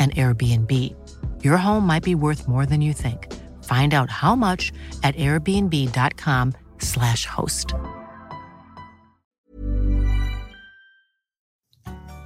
an 0.00 0.12
Airbnb. 0.12 0.94
Your 1.44 1.58
home 1.58 1.86
might 1.86 2.02
be 2.02 2.14
worth 2.14 2.48
more 2.48 2.64
than 2.64 2.80
you 2.80 2.94
think. 2.94 3.30
Find 3.64 3.92
out 3.92 4.08
how 4.08 4.34
much 4.34 4.72
at 5.02 5.14
airbnb.com/slash 5.16 7.26
host. 7.26 7.74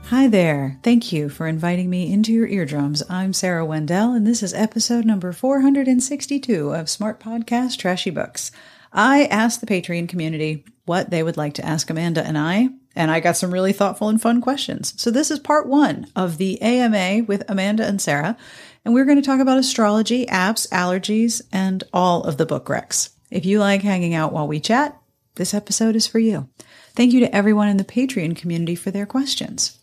Hi 0.08 0.28
there. 0.28 0.78
Thank 0.82 1.12
you 1.12 1.30
for 1.30 1.48
inviting 1.48 1.90
me 1.90 2.12
into 2.12 2.32
your 2.32 2.46
eardrums. 2.46 3.02
I'm 3.08 3.32
Sarah 3.32 3.64
Wendell, 3.64 4.12
and 4.12 4.26
this 4.26 4.42
is 4.42 4.52
episode 4.52 5.04
number 5.04 5.32
462 5.32 6.74
of 6.74 6.90
Smart 6.90 7.18
Podcast 7.18 7.78
Trashy 7.78 8.10
Books. 8.10 8.52
I 8.94 9.24
asked 9.24 9.60
the 9.60 9.66
Patreon 9.66 10.08
community 10.08 10.64
what 10.84 11.10
they 11.10 11.22
would 11.22 11.36
like 11.36 11.54
to 11.54 11.66
ask 11.66 11.90
Amanda 11.90 12.24
and 12.24 12.38
I, 12.38 12.68
and 12.94 13.10
I 13.10 13.18
got 13.18 13.36
some 13.36 13.52
really 13.52 13.72
thoughtful 13.72 14.08
and 14.08 14.22
fun 14.22 14.40
questions. 14.40 14.94
So 14.96 15.10
this 15.10 15.32
is 15.32 15.40
part 15.40 15.66
one 15.66 16.06
of 16.14 16.38
the 16.38 16.62
AMA 16.62 17.24
with 17.24 17.42
Amanda 17.48 17.84
and 17.84 18.00
Sarah, 18.00 18.36
and 18.84 18.94
we're 18.94 19.04
going 19.04 19.20
to 19.20 19.26
talk 19.26 19.40
about 19.40 19.58
astrology, 19.58 20.26
apps, 20.26 20.68
allergies, 20.68 21.42
and 21.52 21.82
all 21.92 22.22
of 22.22 22.36
the 22.36 22.46
book 22.46 22.66
recs. 22.66 23.10
If 23.32 23.44
you 23.44 23.58
like 23.58 23.82
hanging 23.82 24.14
out 24.14 24.32
while 24.32 24.46
we 24.46 24.60
chat, 24.60 24.96
this 25.34 25.54
episode 25.54 25.96
is 25.96 26.06
for 26.06 26.20
you. 26.20 26.48
Thank 26.94 27.12
you 27.12 27.20
to 27.20 27.34
everyone 27.34 27.68
in 27.68 27.78
the 27.78 27.84
Patreon 27.84 28.36
community 28.36 28.76
for 28.76 28.92
their 28.92 29.06
questions. 29.06 29.80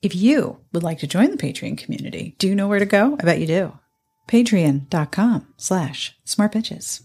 If 0.00 0.16
you 0.16 0.58
would 0.72 0.82
like 0.82 0.98
to 0.98 1.06
join 1.06 1.30
the 1.30 1.36
Patreon 1.36 1.78
community, 1.78 2.34
do 2.38 2.48
you 2.48 2.56
know 2.56 2.66
where 2.66 2.80
to 2.80 2.86
go? 2.86 3.16
I 3.20 3.24
bet 3.24 3.38
you 3.38 3.46
do. 3.46 3.78
Patreon.com 4.26 5.54
slash 5.56 6.16
smartbitches. 6.26 7.02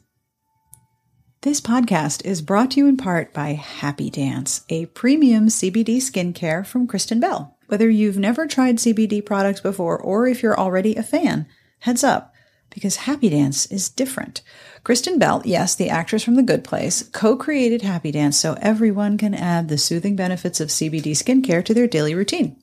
This 1.42 1.62
podcast 1.62 2.25
is 2.25 2.42
brought 2.42 2.72
to 2.72 2.80
you 2.80 2.88
in 2.88 2.98
part 2.98 3.31
by 3.31 3.53
Happy 3.53 4.09
Dance, 4.09 4.66
a 4.70 4.88
premium 4.88 5.50
CBD 5.50 5.98
skincare 5.98 6.66
from 6.66 6.88
Kristen 6.88 7.20
Bell. 7.20 7.56
Whether 7.68 7.92
you've 7.92 8.18
never 8.18 8.48
tried 8.48 8.78
CBD 8.78 9.24
products 9.24 9.62
before 9.62 10.00
or 10.00 10.26
if 10.26 10.42
you're 10.42 10.59
already 10.59 10.96
a 10.96 11.03
fan, 11.03 11.46
heads 11.81 12.03
up, 12.03 12.34
because 12.72 12.96
Happy 12.96 13.30
Dance 13.30 13.68
is 13.68 13.88
different. 13.88 14.42
Kristen 14.84 15.20
Bell, 15.20 15.44
yes, 15.46 15.76
the 15.76 15.92
actress 15.92 16.24
from 16.24 16.36
The 16.36 16.44
Good 16.44 16.64
Place, 16.64 17.03
co 17.03 17.36
created 17.36 17.84
Happy 17.84 18.12
Dance 18.12 18.36
so 18.36 18.58
everyone 18.59 19.16
can 19.20 19.36
add 19.36 19.70
the 19.70 19.78
soothing 19.78 20.16
benefits 20.16 20.59
of 20.59 20.70
CBD 20.70 21.12
skincare 21.12 21.64
to 21.66 21.74
their 21.76 21.88
daily 21.88 22.16
routine. 22.16 22.56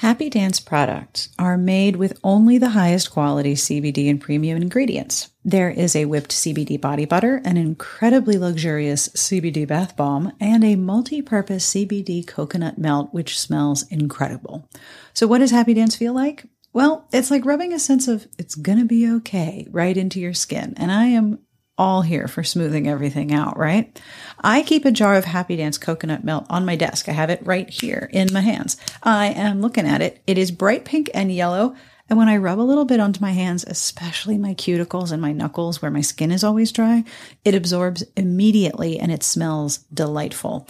Happy 0.00 0.30
Dance 0.30 0.60
products 0.60 1.28
are 1.38 1.58
made 1.58 1.96
with 1.96 2.18
only 2.24 2.56
the 2.56 2.70
highest 2.70 3.10
quality 3.10 3.52
CBD 3.52 4.08
and 4.08 4.18
premium 4.18 4.56
ingredients. 4.56 5.28
There 5.44 5.68
is 5.68 5.94
a 5.94 6.06
whipped 6.06 6.30
CBD 6.30 6.80
body 6.80 7.04
butter, 7.04 7.42
an 7.44 7.58
incredibly 7.58 8.38
luxurious 8.38 9.10
CBD 9.10 9.68
bath 9.68 9.96
bomb, 9.96 10.32
and 10.40 10.64
a 10.64 10.76
multi 10.76 11.20
purpose 11.20 11.74
CBD 11.74 12.26
coconut 12.26 12.78
melt, 12.78 13.12
which 13.12 13.38
smells 13.38 13.82
incredible. 13.88 14.66
So, 15.12 15.26
what 15.26 15.40
does 15.40 15.50
Happy 15.50 15.74
Dance 15.74 15.96
feel 15.96 16.14
like? 16.14 16.46
Well, 16.72 17.06
it's 17.12 17.30
like 17.30 17.44
rubbing 17.44 17.74
a 17.74 17.78
sense 17.78 18.08
of 18.08 18.26
it's 18.38 18.54
gonna 18.54 18.86
be 18.86 19.06
okay 19.16 19.66
right 19.70 19.98
into 19.98 20.18
your 20.18 20.32
skin. 20.32 20.72
And 20.78 20.90
I 20.90 21.08
am 21.08 21.40
all 21.80 22.02
here 22.02 22.28
for 22.28 22.44
smoothing 22.44 22.86
everything 22.86 23.32
out, 23.32 23.56
right? 23.56 23.98
I 24.44 24.62
keep 24.62 24.84
a 24.84 24.90
jar 24.90 25.14
of 25.16 25.24
Happy 25.24 25.56
Dance 25.56 25.78
coconut 25.78 26.22
melt 26.22 26.44
on 26.50 26.66
my 26.66 26.76
desk. 26.76 27.08
I 27.08 27.12
have 27.12 27.30
it 27.30 27.40
right 27.42 27.70
here 27.70 28.10
in 28.12 28.28
my 28.34 28.42
hands. 28.42 28.76
I 29.02 29.28
am 29.28 29.62
looking 29.62 29.86
at 29.86 30.02
it. 30.02 30.22
It 30.26 30.36
is 30.36 30.50
bright 30.50 30.84
pink 30.84 31.08
and 31.14 31.32
yellow. 31.32 31.74
And 32.10 32.18
when 32.18 32.28
I 32.28 32.36
rub 32.36 32.60
a 32.60 32.62
little 32.62 32.84
bit 32.84 33.00
onto 33.00 33.22
my 33.22 33.30
hands, 33.30 33.64
especially 33.66 34.36
my 34.36 34.52
cuticles 34.52 35.10
and 35.10 35.22
my 35.22 35.32
knuckles 35.32 35.80
where 35.80 35.90
my 35.90 36.02
skin 36.02 36.30
is 36.30 36.44
always 36.44 36.70
dry, 36.70 37.02
it 37.46 37.54
absorbs 37.54 38.04
immediately 38.14 38.98
and 38.98 39.10
it 39.10 39.22
smells 39.22 39.78
delightful. 39.94 40.68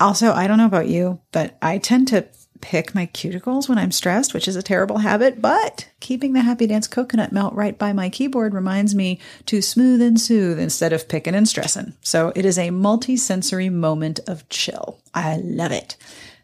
Also, 0.00 0.32
I 0.32 0.46
don't 0.46 0.58
know 0.58 0.66
about 0.66 0.88
you, 0.88 1.18
but 1.32 1.56
I 1.62 1.78
tend 1.78 2.08
to 2.08 2.26
pick 2.62 2.94
my 2.94 3.06
cuticles 3.06 3.68
when 3.68 3.76
I'm 3.76 3.92
stressed, 3.92 4.32
which 4.32 4.48
is 4.48 4.56
a 4.56 4.62
terrible 4.62 4.98
habit, 4.98 5.42
but 5.42 5.88
keeping 6.00 6.32
the 6.32 6.40
Happy 6.40 6.66
Dance 6.66 6.88
coconut 6.88 7.32
melt 7.32 7.52
right 7.52 7.76
by 7.76 7.92
my 7.92 8.08
keyboard 8.08 8.54
reminds 8.54 8.94
me 8.94 9.20
to 9.46 9.60
smooth 9.60 10.00
and 10.00 10.18
soothe 10.18 10.58
instead 10.58 10.94
of 10.94 11.08
picking 11.08 11.34
and 11.34 11.46
stressing. 11.46 11.92
So 12.00 12.32
it 12.34 12.46
is 12.46 12.56
a 12.56 12.70
multi-sensory 12.70 13.68
moment 13.68 14.20
of 14.26 14.48
chill. 14.48 15.00
I 15.12 15.36
love 15.36 15.72
it. 15.72 15.96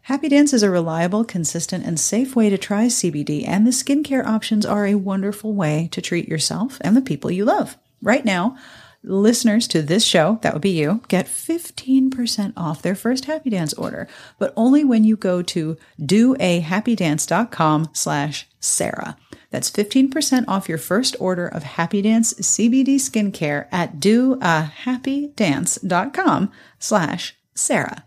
Happy 0.03 0.29
Dance 0.29 0.53
is 0.53 0.63
a 0.63 0.69
reliable, 0.69 1.23
consistent, 1.23 1.85
and 1.85 1.99
safe 1.99 2.35
way 2.35 2.49
to 2.49 2.57
try 2.57 2.87
CBD, 2.87 3.47
and 3.47 3.65
the 3.65 3.71
skincare 3.71 4.25
options 4.25 4.65
are 4.65 4.85
a 4.85 4.95
wonderful 4.95 5.53
way 5.53 5.87
to 5.91 6.01
treat 6.01 6.27
yourself 6.27 6.77
and 6.81 6.97
the 6.97 7.01
people 7.01 7.31
you 7.31 7.45
love. 7.45 7.77
Right 8.01 8.25
now, 8.25 8.57
listeners 9.03 9.67
to 9.69 9.81
this 9.81 10.03
show, 10.03 10.39
that 10.41 10.53
would 10.53 10.61
be 10.61 10.71
you, 10.71 11.01
get 11.07 11.27
15% 11.27 12.53
off 12.57 12.81
their 12.81 12.95
first 12.95 13.25
Happy 13.25 13.49
Dance 13.49 13.73
order, 13.73 14.07
but 14.37 14.53
only 14.55 14.83
when 14.83 15.03
you 15.03 15.15
go 15.15 15.41
to 15.41 15.77
doahappydance.com 15.99 17.89
slash 17.93 18.47
Sarah. 18.59 19.17
That's 19.51 19.71
15% 19.71 20.45
off 20.47 20.69
your 20.69 20.77
first 20.77 21.15
order 21.19 21.47
of 21.47 21.63
Happy 21.63 22.01
Dance 22.01 22.33
CBD 22.35 22.95
skincare 22.95 23.67
at 23.71 23.99
doahappydance.com 23.99 26.51
slash 26.77 27.35
Sarah. 27.55 28.05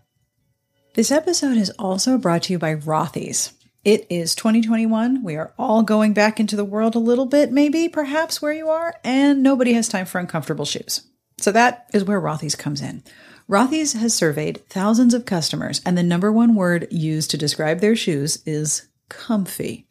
This 0.95 1.11
episode 1.11 1.57
is 1.57 1.69
also 1.71 2.17
brought 2.17 2.43
to 2.43 2.53
you 2.53 2.59
by 2.59 2.75
Rothy's. 2.75 3.51
It 3.83 4.07
is 4.09 4.33
2021. 4.35 5.23
We 5.23 5.35
are 5.35 5.53
all 5.59 5.83
going 5.83 6.13
back 6.13 6.39
into 6.39 6.55
the 6.55 6.63
world 6.63 6.95
a 6.95 6.99
little 6.99 7.25
bit, 7.25 7.51
maybe, 7.51 7.89
perhaps 7.89 8.41
where 8.41 8.53
you 8.53 8.69
are, 8.69 8.95
and 9.03 9.43
nobody 9.43 9.73
has 9.73 9.89
time 9.89 10.05
for 10.05 10.19
uncomfortable 10.19 10.63
shoes. 10.63 11.01
So 11.37 11.51
that 11.51 11.89
is 11.93 12.05
where 12.05 12.21
Rothy's 12.21 12.55
comes 12.55 12.81
in. 12.81 13.03
Rothy's 13.49 13.91
has 13.91 14.13
surveyed 14.13 14.65
thousands 14.69 15.13
of 15.13 15.25
customers, 15.25 15.81
and 15.85 15.97
the 15.97 16.03
number 16.03 16.31
one 16.31 16.55
word 16.55 16.87
used 16.91 17.29
to 17.31 17.37
describe 17.37 17.81
their 17.81 17.95
shoes 17.95 18.41
is 18.45 18.87
comfy. 19.09 19.85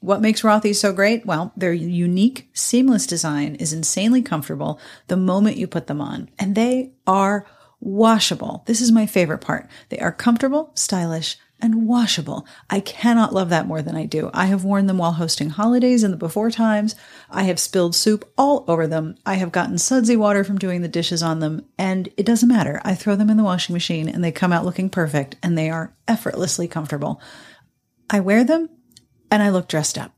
What 0.00 0.20
makes 0.20 0.42
Rothy's 0.42 0.78
so 0.78 0.92
great? 0.92 1.24
Well, 1.24 1.54
their 1.56 1.72
unique, 1.72 2.50
seamless 2.52 3.06
design 3.06 3.54
is 3.54 3.72
insanely 3.72 4.20
comfortable 4.20 4.78
the 5.06 5.16
moment 5.16 5.56
you 5.56 5.66
put 5.66 5.86
them 5.86 6.02
on, 6.02 6.28
and 6.38 6.54
they 6.54 6.92
are 7.06 7.46
washable. 7.80 8.62
This 8.66 8.82
is 8.82 8.92
my 8.92 9.06
favorite 9.06 9.40
part. 9.40 9.70
They 9.88 10.00
are 10.00 10.12
comfortable, 10.12 10.70
stylish, 10.74 11.38
and 11.60 11.86
washable. 11.86 12.46
I 12.70 12.80
cannot 12.80 13.34
love 13.34 13.48
that 13.48 13.66
more 13.66 13.82
than 13.82 13.96
I 13.96 14.06
do. 14.06 14.30
I 14.32 14.46
have 14.46 14.64
worn 14.64 14.86
them 14.86 14.98
while 14.98 15.12
hosting 15.12 15.50
holidays 15.50 16.04
in 16.04 16.10
the 16.10 16.16
before 16.16 16.50
times. 16.50 16.94
I 17.30 17.44
have 17.44 17.58
spilled 17.58 17.94
soup 17.94 18.30
all 18.38 18.64
over 18.68 18.86
them. 18.86 19.16
I 19.26 19.34
have 19.34 19.52
gotten 19.52 19.78
sudsy 19.78 20.16
water 20.16 20.44
from 20.44 20.58
doing 20.58 20.82
the 20.82 20.88
dishes 20.88 21.22
on 21.22 21.40
them, 21.40 21.64
and 21.76 22.08
it 22.16 22.26
doesn't 22.26 22.48
matter. 22.48 22.80
I 22.84 22.94
throw 22.94 23.16
them 23.16 23.30
in 23.30 23.36
the 23.36 23.44
washing 23.44 23.72
machine 23.72 24.08
and 24.08 24.22
they 24.22 24.32
come 24.32 24.52
out 24.52 24.64
looking 24.64 24.90
perfect 24.90 25.36
and 25.42 25.56
they 25.56 25.70
are 25.70 25.94
effortlessly 26.06 26.68
comfortable. 26.68 27.20
I 28.10 28.20
wear 28.20 28.44
them 28.44 28.68
and 29.30 29.42
I 29.42 29.50
look 29.50 29.68
dressed 29.68 29.98
up. 29.98 30.12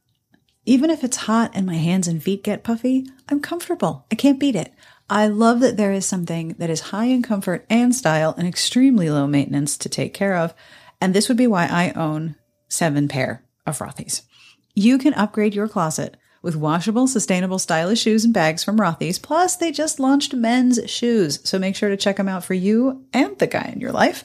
Even 0.66 0.90
if 0.90 1.02
it's 1.02 1.16
hot 1.16 1.50
and 1.54 1.66
my 1.66 1.76
hands 1.76 2.06
and 2.06 2.22
feet 2.22 2.44
get 2.44 2.62
puffy, 2.62 3.06
I'm 3.28 3.40
comfortable. 3.40 4.06
I 4.12 4.14
can't 4.14 4.38
beat 4.38 4.54
it. 4.54 4.72
I 5.08 5.26
love 5.26 5.58
that 5.60 5.76
there 5.76 5.90
is 5.90 6.06
something 6.06 6.54
that 6.58 6.70
is 6.70 6.80
high 6.80 7.06
in 7.06 7.22
comfort 7.22 7.66
and 7.68 7.92
style 7.92 8.34
and 8.38 8.46
extremely 8.46 9.10
low 9.10 9.26
maintenance 9.26 9.76
to 9.78 9.88
take 9.88 10.14
care 10.14 10.36
of. 10.36 10.54
And 11.00 11.14
this 11.14 11.28
would 11.28 11.36
be 11.38 11.46
why 11.46 11.66
I 11.66 11.92
own 11.92 12.36
seven 12.68 13.08
pair 13.08 13.44
of 13.66 13.78
Rothy's. 13.78 14.22
You 14.74 14.98
can 14.98 15.14
upgrade 15.14 15.54
your 15.54 15.68
closet 15.68 16.16
with 16.42 16.56
washable, 16.56 17.06
sustainable, 17.06 17.58
stylish 17.58 18.00
shoes 18.00 18.24
and 18.24 18.32
bags 18.32 18.64
from 18.64 18.78
Rothy's. 18.78 19.18
Plus, 19.18 19.56
they 19.56 19.72
just 19.72 20.00
launched 20.00 20.34
men's 20.34 20.80
shoes, 20.90 21.40
so 21.44 21.58
make 21.58 21.76
sure 21.76 21.90
to 21.90 21.96
check 21.96 22.16
them 22.16 22.28
out 22.28 22.44
for 22.44 22.54
you 22.54 23.04
and 23.12 23.38
the 23.38 23.46
guy 23.46 23.70
in 23.72 23.80
your 23.80 23.92
life. 23.92 24.24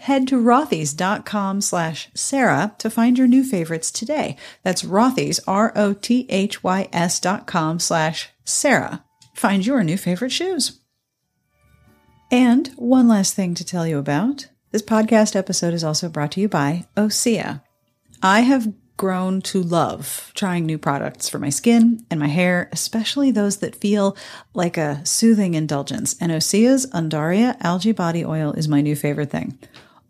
Head 0.00 0.26
to 0.28 0.36
rothys.com 0.36 1.60
slash 1.60 2.08
Sarah 2.14 2.74
to 2.78 2.88
find 2.88 3.18
your 3.18 3.26
new 3.26 3.44
favorites 3.44 3.90
today. 3.90 4.36
That's 4.62 4.82
Rothys, 4.82 5.38
R-O-T-H-Y-S 5.46 7.20
dot 7.20 7.46
com 7.46 7.78
slash 7.78 8.30
Sarah. 8.44 9.04
Find 9.34 9.64
your 9.66 9.82
new 9.84 9.98
favorite 9.98 10.32
shoes. 10.32 10.80
And 12.30 12.68
one 12.76 13.08
last 13.08 13.34
thing 13.34 13.54
to 13.54 13.64
tell 13.64 13.86
you 13.86 13.98
about. 13.98 14.46
This 14.72 14.80
podcast 14.80 15.36
episode 15.36 15.74
is 15.74 15.84
also 15.84 16.08
brought 16.08 16.32
to 16.32 16.40
you 16.40 16.48
by 16.48 16.86
Osea. 16.96 17.60
I 18.22 18.40
have 18.40 18.72
grown 18.96 19.42
to 19.42 19.62
love 19.62 20.32
trying 20.34 20.64
new 20.64 20.78
products 20.78 21.28
for 21.28 21.38
my 21.38 21.50
skin 21.50 22.06
and 22.10 22.18
my 22.18 22.28
hair, 22.28 22.70
especially 22.72 23.30
those 23.30 23.58
that 23.58 23.76
feel 23.76 24.16
like 24.54 24.78
a 24.78 25.04
soothing 25.04 25.52
indulgence. 25.52 26.16
And 26.22 26.32
Osea's 26.32 26.86
Undaria 26.86 27.58
Algae 27.60 27.92
Body 27.92 28.24
Oil 28.24 28.52
is 28.52 28.66
my 28.66 28.80
new 28.80 28.96
favorite 28.96 29.30
thing. 29.30 29.58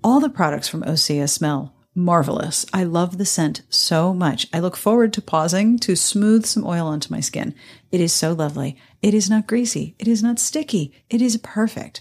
All 0.05 0.21
the 0.21 0.31
products 0.31 0.69
from 0.69 0.85
Osea 0.85 1.29
smell 1.29 1.75
marvelous. 1.95 2.65
I 2.73 2.85
love 2.85 3.19
the 3.19 3.27
scent 3.27 3.63
so 3.69 4.15
much. 4.15 4.47
I 4.53 4.61
look 4.61 4.77
forward 4.77 5.13
to 5.15 5.23
pausing 5.23 5.77
to 5.81 5.97
smooth 5.97 6.47
some 6.47 6.65
oil 6.65 6.87
onto 6.87 7.13
my 7.13 7.21
skin. 7.21 7.55
It 7.91 8.01
is 8.01 8.13
so 8.13 8.33
lovely. 8.33 8.79
It 9.03 9.13
is 9.13 9.29
not 9.29 9.49
greasy. 9.49 9.97
It 9.99 10.09
is 10.09 10.23
not 10.23 10.39
sticky. 10.39 10.93
It 11.11 11.21
is 11.21 11.37
perfect. 11.39 12.01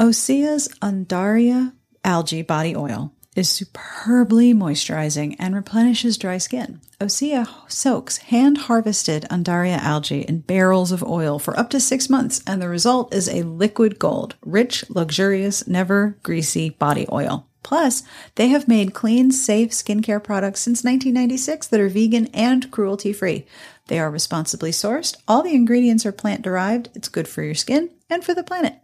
Osea's 0.00 0.68
Undaria 0.82 1.72
Algae 2.02 2.42
Body 2.42 2.74
Oil 2.74 3.12
is 3.36 3.48
superbly 3.48 4.52
moisturizing 4.52 5.36
and 5.38 5.54
replenishes 5.54 6.18
dry 6.18 6.36
skin. 6.36 6.80
Osea 7.00 7.46
soaks 7.68 8.16
hand 8.18 8.58
harvested 8.58 9.24
Undaria 9.30 9.78
algae 9.78 10.22
in 10.22 10.40
barrels 10.40 10.90
of 10.90 11.04
oil 11.04 11.38
for 11.38 11.56
up 11.56 11.70
to 11.70 11.78
six 11.78 12.10
months, 12.10 12.42
and 12.44 12.60
the 12.60 12.68
result 12.68 13.14
is 13.14 13.28
a 13.28 13.44
liquid 13.44 14.00
gold, 14.00 14.34
rich, 14.44 14.84
luxurious, 14.90 15.66
never 15.68 16.18
greasy 16.24 16.70
body 16.70 17.06
oil. 17.12 17.46
Plus, 17.62 18.02
they 18.34 18.48
have 18.48 18.68
made 18.68 18.94
clean, 18.94 19.30
safe 19.30 19.70
skincare 19.70 20.22
products 20.22 20.60
since 20.60 20.84
1996 20.84 21.68
that 21.68 21.80
are 21.80 21.88
vegan 21.88 22.26
and 22.34 22.70
cruelty 22.70 23.12
free. 23.12 23.46
They 23.86 23.98
are 23.98 24.10
responsibly 24.10 24.70
sourced, 24.70 25.16
all 25.26 25.42
the 25.42 25.54
ingredients 25.54 26.04
are 26.04 26.12
plant 26.12 26.42
derived, 26.42 26.90
it's 26.94 27.08
good 27.08 27.26
for 27.26 27.42
your 27.42 27.54
skin 27.54 27.90
and 28.10 28.24
for 28.24 28.34
the 28.34 28.44
planet. 28.44 28.74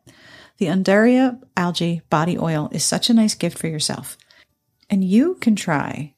The 0.60 0.66
Undaria 0.66 1.40
algae 1.56 2.02
body 2.10 2.36
oil 2.36 2.68
is 2.70 2.84
such 2.84 3.08
a 3.08 3.14
nice 3.14 3.34
gift 3.34 3.56
for 3.56 3.66
yourself. 3.66 4.18
And 4.90 5.02
you 5.02 5.36
can 5.36 5.56
try 5.56 6.12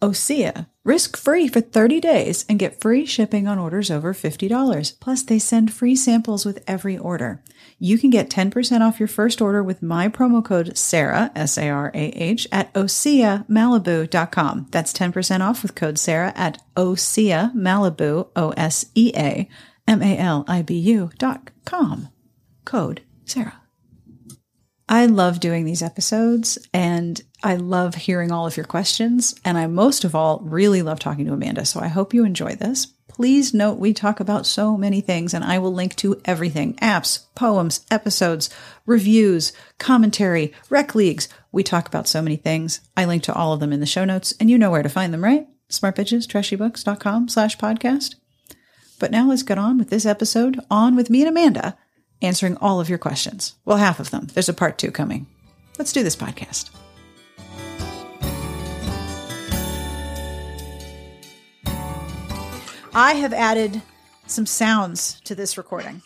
Osea 0.00 0.68
risk 0.84 1.18
free 1.18 1.48
for 1.48 1.60
30 1.60 2.00
days 2.00 2.46
and 2.48 2.58
get 2.58 2.80
free 2.80 3.04
shipping 3.04 3.46
on 3.46 3.58
orders 3.58 3.90
over 3.90 4.14
$50. 4.14 4.98
Plus, 5.00 5.22
they 5.22 5.38
send 5.38 5.70
free 5.70 5.94
samples 5.94 6.46
with 6.46 6.64
every 6.66 6.96
order. 6.96 7.42
You 7.78 7.98
can 7.98 8.08
get 8.08 8.30
10% 8.30 8.80
off 8.80 8.98
your 8.98 9.06
first 9.06 9.42
order 9.42 9.62
with 9.62 9.82
my 9.82 10.08
promo 10.08 10.42
code 10.42 10.78
SARAH, 10.78 11.30
S 11.36 11.58
A 11.58 11.68
R 11.68 11.90
A 11.92 12.06
H, 12.16 12.48
at 12.50 12.72
OseaMalibu.com. 12.72 14.68
That's 14.70 14.94
10% 14.94 15.40
off 15.42 15.62
with 15.62 15.74
code 15.74 15.98
SARAH 15.98 16.32
at 16.34 16.62
Osea 16.74 17.54
Malibu, 17.54 18.30
O 18.34 18.48
S 18.56 18.86
E 18.94 19.12
A 19.14 19.46
M 19.86 20.00
A 20.00 20.16
L 20.16 20.46
I 20.48 20.62
B 20.62 20.78
U.com. 20.78 22.08
Code 22.64 23.02
SARAH. 23.28 23.52
I 24.88 25.04
love 25.04 25.38
doing 25.40 25.64
these 25.64 25.82
episodes 25.82 26.58
and 26.72 27.20
I 27.42 27.56
love 27.56 27.94
hearing 27.94 28.32
all 28.32 28.46
of 28.46 28.56
your 28.56 28.64
questions. 28.64 29.34
And 29.44 29.58
I 29.58 29.66
most 29.66 30.04
of 30.04 30.14
all 30.14 30.40
really 30.40 30.80
love 30.80 30.98
talking 30.98 31.26
to 31.26 31.34
Amanda. 31.34 31.66
So 31.66 31.80
I 31.80 31.88
hope 31.88 32.14
you 32.14 32.24
enjoy 32.24 32.54
this. 32.54 32.86
Please 33.06 33.52
note 33.52 33.78
we 33.78 33.92
talk 33.92 34.18
about 34.18 34.46
so 34.46 34.78
many 34.78 35.00
things 35.02 35.34
and 35.34 35.44
I 35.44 35.58
will 35.58 35.74
link 35.74 35.94
to 35.96 36.20
everything 36.24 36.74
apps, 36.76 37.26
poems, 37.34 37.84
episodes, 37.90 38.48
reviews, 38.86 39.52
commentary, 39.78 40.54
rec 40.70 40.94
leagues. 40.94 41.28
We 41.52 41.62
talk 41.62 41.86
about 41.86 42.08
so 42.08 42.22
many 42.22 42.36
things. 42.36 42.80
I 42.96 43.04
link 43.04 43.24
to 43.24 43.34
all 43.34 43.52
of 43.52 43.60
them 43.60 43.72
in 43.72 43.80
the 43.80 43.86
show 43.86 44.06
notes 44.06 44.32
and 44.40 44.48
you 44.48 44.56
know 44.56 44.70
where 44.70 44.82
to 44.82 44.88
find 44.88 45.12
them, 45.12 45.24
right? 45.24 45.46
smartbitchestrashybooks.com 45.68 47.28
slash 47.28 47.58
podcast. 47.58 48.14
But 48.98 49.10
now 49.10 49.28
let's 49.28 49.42
get 49.42 49.58
on 49.58 49.78
with 49.78 49.90
this 49.90 50.06
episode 50.06 50.58
on 50.70 50.96
with 50.96 51.10
me 51.10 51.20
and 51.20 51.28
Amanda 51.28 51.76
answering 52.22 52.56
all 52.56 52.80
of 52.80 52.88
your 52.88 52.98
questions. 52.98 53.54
Well, 53.64 53.76
half 53.76 54.00
of 54.00 54.10
them. 54.10 54.28
There's 54.32 54.48
a 54.48 54.54
part 54.54 54.78
two 54.78 54.90
coming. 54.90 55.26
Let's 55.78 55.92
do 55.92 56.02
this 56.02 56.16
podcast. 56.16 56.70
I 62.94 63.14
have 63.14 63.32
added 63.32 63.82
some 64.26 64.46
sounds 64.46 65.20
to 65.22 65.34
this 65.34 65.56
recording. 65.56 66.02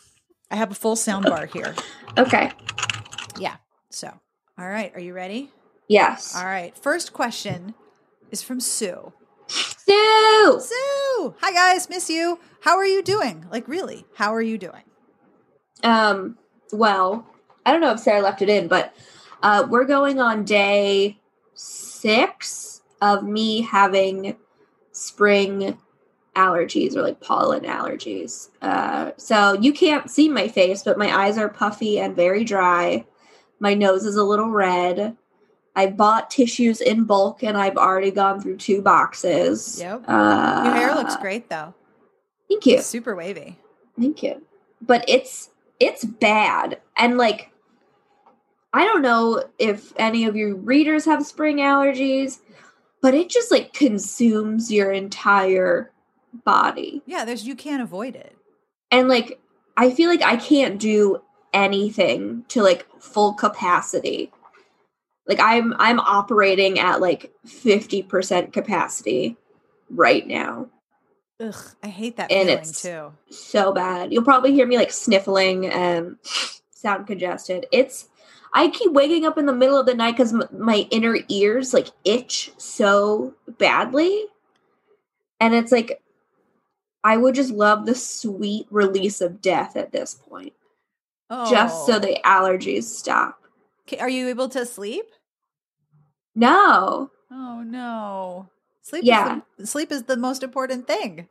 I 0.51 0.57
have 0.57 0.71
a 0.71 0.75
full 0.75 0.97
sound 0.97 1.25
bar 1.25 1.47
here. 1.47 1.75
Okay. 2.19 2.53
Yeah. 3.39 3.57
So, 3.89 4.13
all 4.59 4.69
right. 4.69 4.93
Are 4.95 5.01
you 5.01 5.15
ready? 5.15 5.51
Yes. 5.89 6.37
All 6.37 6.45
right. 6.45 6.77
First 6.77 7.13
question 7.13 7.75
is 8.31 8.43
from 8.43 8.61
Sue. 8.61 9.13
Sue! 9.47 10.61
Sue! 10.61 11.35
Hi, 11.41 11.53
guys. 11.53 11.89
Miss 11.89 12.11
you. 12.11 12.39
How 12.61 12.77
are 12.77 12.87
you 12.87 13.03
doing? 13.03 13.47
Like, 13.51 13.67
really, 13.69 14.05
how 14.15 14.35
are 14.35 14.43
you 14.43 14.59
doing? 14.59 14.83
Um, 15.83 16.39
well, 16.73 17.27
I 17.67 17.73
don't 17.73 17.81
know 17.81 17.93
if 17.93 18.01
Sarah 18.01 18.23
left 18.23 18.43
it 18.43 18.49
in, 18.49 18.69
but 18.69 18.95
uh, 19.43 19.67
we're 19.69 19.85
going 19.85 20.21
on 20.21 20.45
day 20.45 21.19
six 21.55 22.83
of 23.01 23.25
me 23.25 23.63
having 23.63 24.37
spring 24.93 25.79
allergies 26.37 26.97
or 26.97 27.03
like 27.03 27.21
pollen 27.21 27.65
allergies. 27.65 28.49
Uh, 28.63 29.13
so 29.17 29.55
you 29.55 29.73
can't 29.73 30.11
see 30.11 30.29
my 30.29 30.49
face, 30.49 30.83
but 30.83 30.99
my 30.99 31.15
eyes 31.15 31.37
are 31.37 31.49
puffy 31.49 31.99
and 31.99 32.17
very 32.17 32.45
dry. 32.45 33.05
My 33.61 33.75
nose 33.75 34.05
is 34.05 34.17
a 34.17 34.25
little 34.25 34.51
red. 34.51 35.17
I 35.75 35.87
bought 35.87 36.31
tissues 36.31 36.81
in 36.81 37.05
bulk 37.05 37.43
and 37.43 37.57
I've 37.57 37.77
already 37.77 38.11
gone 38.11 38.41
through 38.41 38.59
two 38.59 38.83
boxes. 38.83 39.81
Yep. 39.81 40.05
Uh, 40.07 40.63
Your 40.65 40.75
hair 40.75 40.95
looks 40.95 41.17
great, 41.17 41.49
though. 41.49 41.75
Thank 42.49 42.67
you. 42.67 42.81
Super 42.83 43.15
wavy. 43.15 43.59
Thank 43.99 44.23
you. 44.23 44.43
But 44.83 45.05
it's 45.09 45.51
it's 45.83 46.05
bad. 46.05 46.81
And 46.97 47.19
like 47.19 47.51
I 48.73 48.85
don't 48.85 49.03
know 49.03 49.45
if 49.59 49.93
any 49.97 50.25
of 50.25 50.37
your 50.37 50.55
readers 50.55 51.05
have 51.05 51.27
spring 51.27 51.59
allergies, 51.59 52.39
but 53.03 53.15
it 53.15 53.29
just 53.29 53.51
like 53.51 53.75
consumes 53.75 54.73
your 54.73 54.93
entire 54.93 55.91
body. 56.45 57.03
Yeah, 57.05 57.25
there's 57.25 57.47
you 57.47 57.55
can't 57.55 57.83
avoid 57.83 58.17
it. 58.17 58.37
And 58.91 59.09
like 59.09 59.41
I 59.77 59.91
feel 59.91 60.09
like 60.09 60.23
I 60.23 60.37
can't 60.37 60.79
do 60.79 61.21
anything 61.53 62.45
to 62.49 62.63
like 62.63 62.87
full 63.01 63.35
capacity. 63.35 64.31
Like 65.27 65.41
I'm 65.41 65.75
I'm 65.79 66.01
operating 66.01 66.79
at 66.79 67.01
like 67.01 67.33
50% 67.47 68.53
capacity 68.53 69.37
right 69.91 70.27
now. 70.27 70.69
Ugh, 71.43 71.55
I 71.83 71.89
hate 71.89 72.17
that 72.17 72.31
And 72.31 72.49
it's- 72.49 72.83
too. 72.83 73.13
so 73.31 73.73
bad. 73.73 74.13
You'll 74.13 74.23
probably 74.25 74.53
hear 74.53 74.67
me 74.67 74.77
like 74.77 74.93
sniffling 74.93 75.67
and 75.67 76.17
sound 76.71 77.07
congested. 77.07 77.67
It's 77.73 78.09
I 78.55 78.69
keep 78.69 78.93
waking 78.93 79.25
up 79.25 79.39
in 79.39 79.47
the 79.47 79.53
middle 79.53 79.79
of 79.79 79.87
the 79.87 79.95
night 79.95 80.13
because 80.13 80.33
m- 80.35 80.47
my 80.53 80.87
inner 80.91 81.17
ears 81.29 81.73
like 81.75 81.89
itch 82.05 82.53
so 82.59 83.35
badly, 83.59 84.27
and 85.41 85.55
it's 85.55 85.73
like 85.73 86.03
I 87.03 87.17
would 87.17 87.35
just 87.35 87.51
love 87.51 87.87
the 87.87 87.95
sweet 87.95 88.67
release 88.71 89.21
of 89.21 89.41
death 89.41 89.75
at 89.77 89.91
this 89.91 90.15
point, 90.15 90.53
Oh. 91.31 91.51
just 91.51 91.87
so 91.87 91.95
oh. 91.97 91.99
the 91.99 92.21
allergies 92.25 92.85
stop. 92.85 93.41
Are 93.99 94.09
you 94.09 94.29
able 94.29 94.49
to 94.51 94.65
sleep? 94.67 95.07
No, 96.35 97.11
Oh 97.31 97.63
no. 97.63 98.51
Sleep 98.83 99.05
Yeah. 99.05 99.37
is 99.37 99.43
the, 99.59 99.67
sleep 99.67 99.93
is 99.93 100.03
the 100.05 100.17
most 100.17 100.43
important 100.43 100.87
thing. 100.87 101.29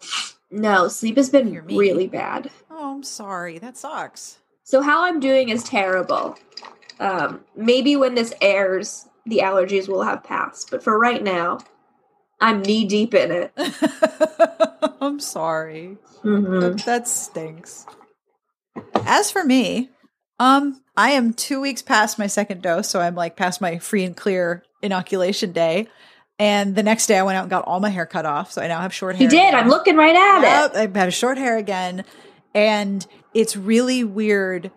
no, 0.50 0.88
sleep 0.88 1.18
has 1.18 1.30
been 1.30 1.54
really 1.66 2.08
bad. 2.08 2.50
Oh, 2.70 2.94
I'm 2.96 3.04
sorry. 3.04 3.60
That 3.60 3.78
sucks. 3.78 4.38
So 4.64 4.82
how 4.82 5.04
I'm 5.04 5.20
doing 5.20 5.50
is 5.50 5.64
terrible. 5.64 6.38
Um, 7.00 7.42
maybe 7.56 7.96
when 7.96 8.16
this 8.16 8.34
airs, 8.42 9.08
the 9.26 9.40
allergies 9.40 9.88
will 9.90 10.04
have 10.04 10.24
passed. 10.24 10.72
But 10.72 10.84
for 10.84 10.98
right 10.98 11.22
now, 11.22 11.60
I'm 12.40 12.62
knee 12.62 12.86
deep 12.86 13.14
in 13.14 13.32
it. 13.32 13.52
I'm 15.02 15.20
sorry. 15.20 15.98
Mhm. 16.24 16.62
That, 16.62 16.86
that 16.86 17.08
stinks. 17.08 17.86
As 19.06 19.30
for 19.32 19.44
me, 19.44 19.90
um, 20.40 20.82
I 20.96 21.12
am 21.12 21.34
two 21.34 21.60
weeks 21.60 21.82
past 21.82 22.18
my 22.20 22.28
second 22.28 22.62
dose, 22.62 22.88
so 22.90 23.00
I'm 23.02 23.16
like 23.16 23.36
past 23.36 23.62
my 23.62 23.78
free 23.80 24.04
and 24.04 24.16
clear 24.16 24.64
inoculation 24.82 25.52
day, 25.52 25.88
And 26.42 26.74
the 26.76 26.82
next 26.82 27.06
day 27.06 27.20
I 27.20 27.24
went 27.24 27.38
out 27.38 27.42
and 27.44 27.50
got 27.52 27.66
all 27.66 27.80
my 27.80 27.90
hair 27.90 28.08
cut 28.08 28.26
off. 28.26 28.52
So 28.52 28.64
I 28.64 28.68
now 28.68 28.82
have 28.82 28.92
short 28.94 29.16
hair. 29.16 29.24
You 29.24 29.30
did. 29.30 29.38
again. 29.50 29.56
I'm 29.56 29.70
looking 29.70 29.96
right 29.96 30.16
at 30.16 30.42
Yep, 30.42 30.72
it. 30.76 30.96
I 30.96 31.00
have 31.00 31.14
short 31.14 31.38
hair 31.38 31.56
again. 31.58 32.04
And 32.56 33.06
it's 33.36 33.56
really 33.56 34.04
weird 34.04 34.72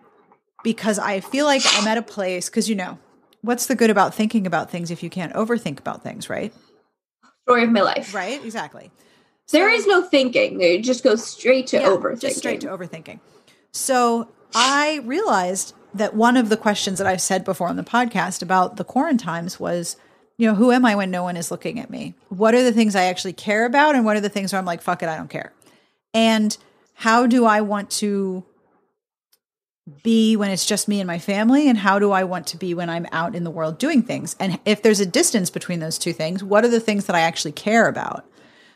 because 0.63 0.99
I 0.99 1.21
feel 1.21 1.45
like 1.45 1.63
I'm 1.73 1.87
at 1.87 1.97
a 1.97 2.03
place, 2.03 2.49
because 2.49 2.69
you 2.69 2.75
know, 2.75 2.99
what's 3.41 3.65
the 3.65 3.73
good 3.75 3.89
about 3.89 4.13
thinking 4.13 4.45
about 4.45 4.69
things 4.69 4.91
if 4.91 5.01
you 5.01 5.09
can't 5.09 5.33
overthink 5.33 5.79
about 5.79 6.03
things, 6.03 6.29
right? 6.29 6.53
Story 7.47 7.63
of 7.63 7.71
my 7.71 7.81
life. 7.81 8.13
Right? 8.13 8.43
Exactly. 8.45 8.91
There 9.51 9.69
So- 9.69 9.75
is 9.75 9.87
no 9.87 10.03
thinking. 10.03 10.61
It 10.61 10.83
just 10.83 11.03
goes 11.03 11.25
straight 11.25 11.65
to 11.67 11.77
Yeah, 11.77 11.87
overthinking. 11.87 12.19
Just 12.21 12.37
straight 12.37 12.61
to 12.61 12.67
overthinking. 12.67 13.19
So 13.71 14.29
I 14.53 15.01
realized 15.03 15.73
that 15.95 16.13
one 16.15 16.37
of 16.37 16.49
the 16.49 16.57
questions 16.57 16.97
that 16.99 17.07
I've 17.07 17.21
said 17.21 17.43
before 17.43 17.67
on 17.69 17.75
the 17.75 17.83
podcast 17.83 18.41
about 18.43 18.77
the 18.77 18.83
quarantines 18.83 19.59
was, 19.59 19.97
you 20.37 20.47
know, 20.47 20.55
who 20.55 20.71
am 20.71 20.85
I 20.85 20.95
when 20.95 21.11
no 21.11 21.23
one 21.23 21.37
is 21.37 21.51
looking 21.51 21.79
at 21.79 21.89
me? 21.89 22.13
What 22.29 22.53
are 22.53 22.63
the 22.63 22.73
things 22.73 22.95
I 22.95 23.05
actually 23.05 23.33
care 23.33 23.65
about? 23.65 23.95
And 23.95 24.05
what 24.05 24.17
are 24.17 24.21
the 24.21 24.29
things 24.29 24.51
where 24.51 24.59
I'm 24.59 24.65
like, 24.65 24.81
fuck 24.81 25.01
it, 25.01 25.09
I 25.09 25.17
don't 25.17 25.29
care? 25.29 25.53
And 26.13 26.55
how 26.93 27.27
do 27.27 27.45
I 27.45 27.61
want 27.61 27.89
to 27.91 28.43
be 30.03 30.35
when 30.35 30.49
it's 30.49 30.65
just 30.65 30.87
me 30.87 30.99
and 30.99 31.07
my 31.07 31.19
family? 31.19 31.69
And 31.69 31.77
how 31.77 31.99
do 31.99 32.11
I 32.11 32.23
want 32.23 32.47
to 32.47 32.57
be 32.57 32.73
when 32.73 32.89
I'm 32.89 33.05
out 33.11 33.35
in 33.35 33.43
the 33.43 33.51
world 33.51 33.77
doing 33.77 34.01
things? 34.01 34.35
And 34.39 34.59
if 34.65 34.81
there's 34.81 34.99
a 34.99 35.05
distance 35.05 35.49
between 35.49 35.79
those 35.79 35.97
two 35.97 36.13
things, 36.13 36.43
what 36.43 36.65
are 36.65 36.69
the 36.69 36.79
things 36.79 37.05
that 37.05 37.15
I 37.15 37.21
actually 37.21 37.51
care 37.51 37.87
about? 37.87 38.25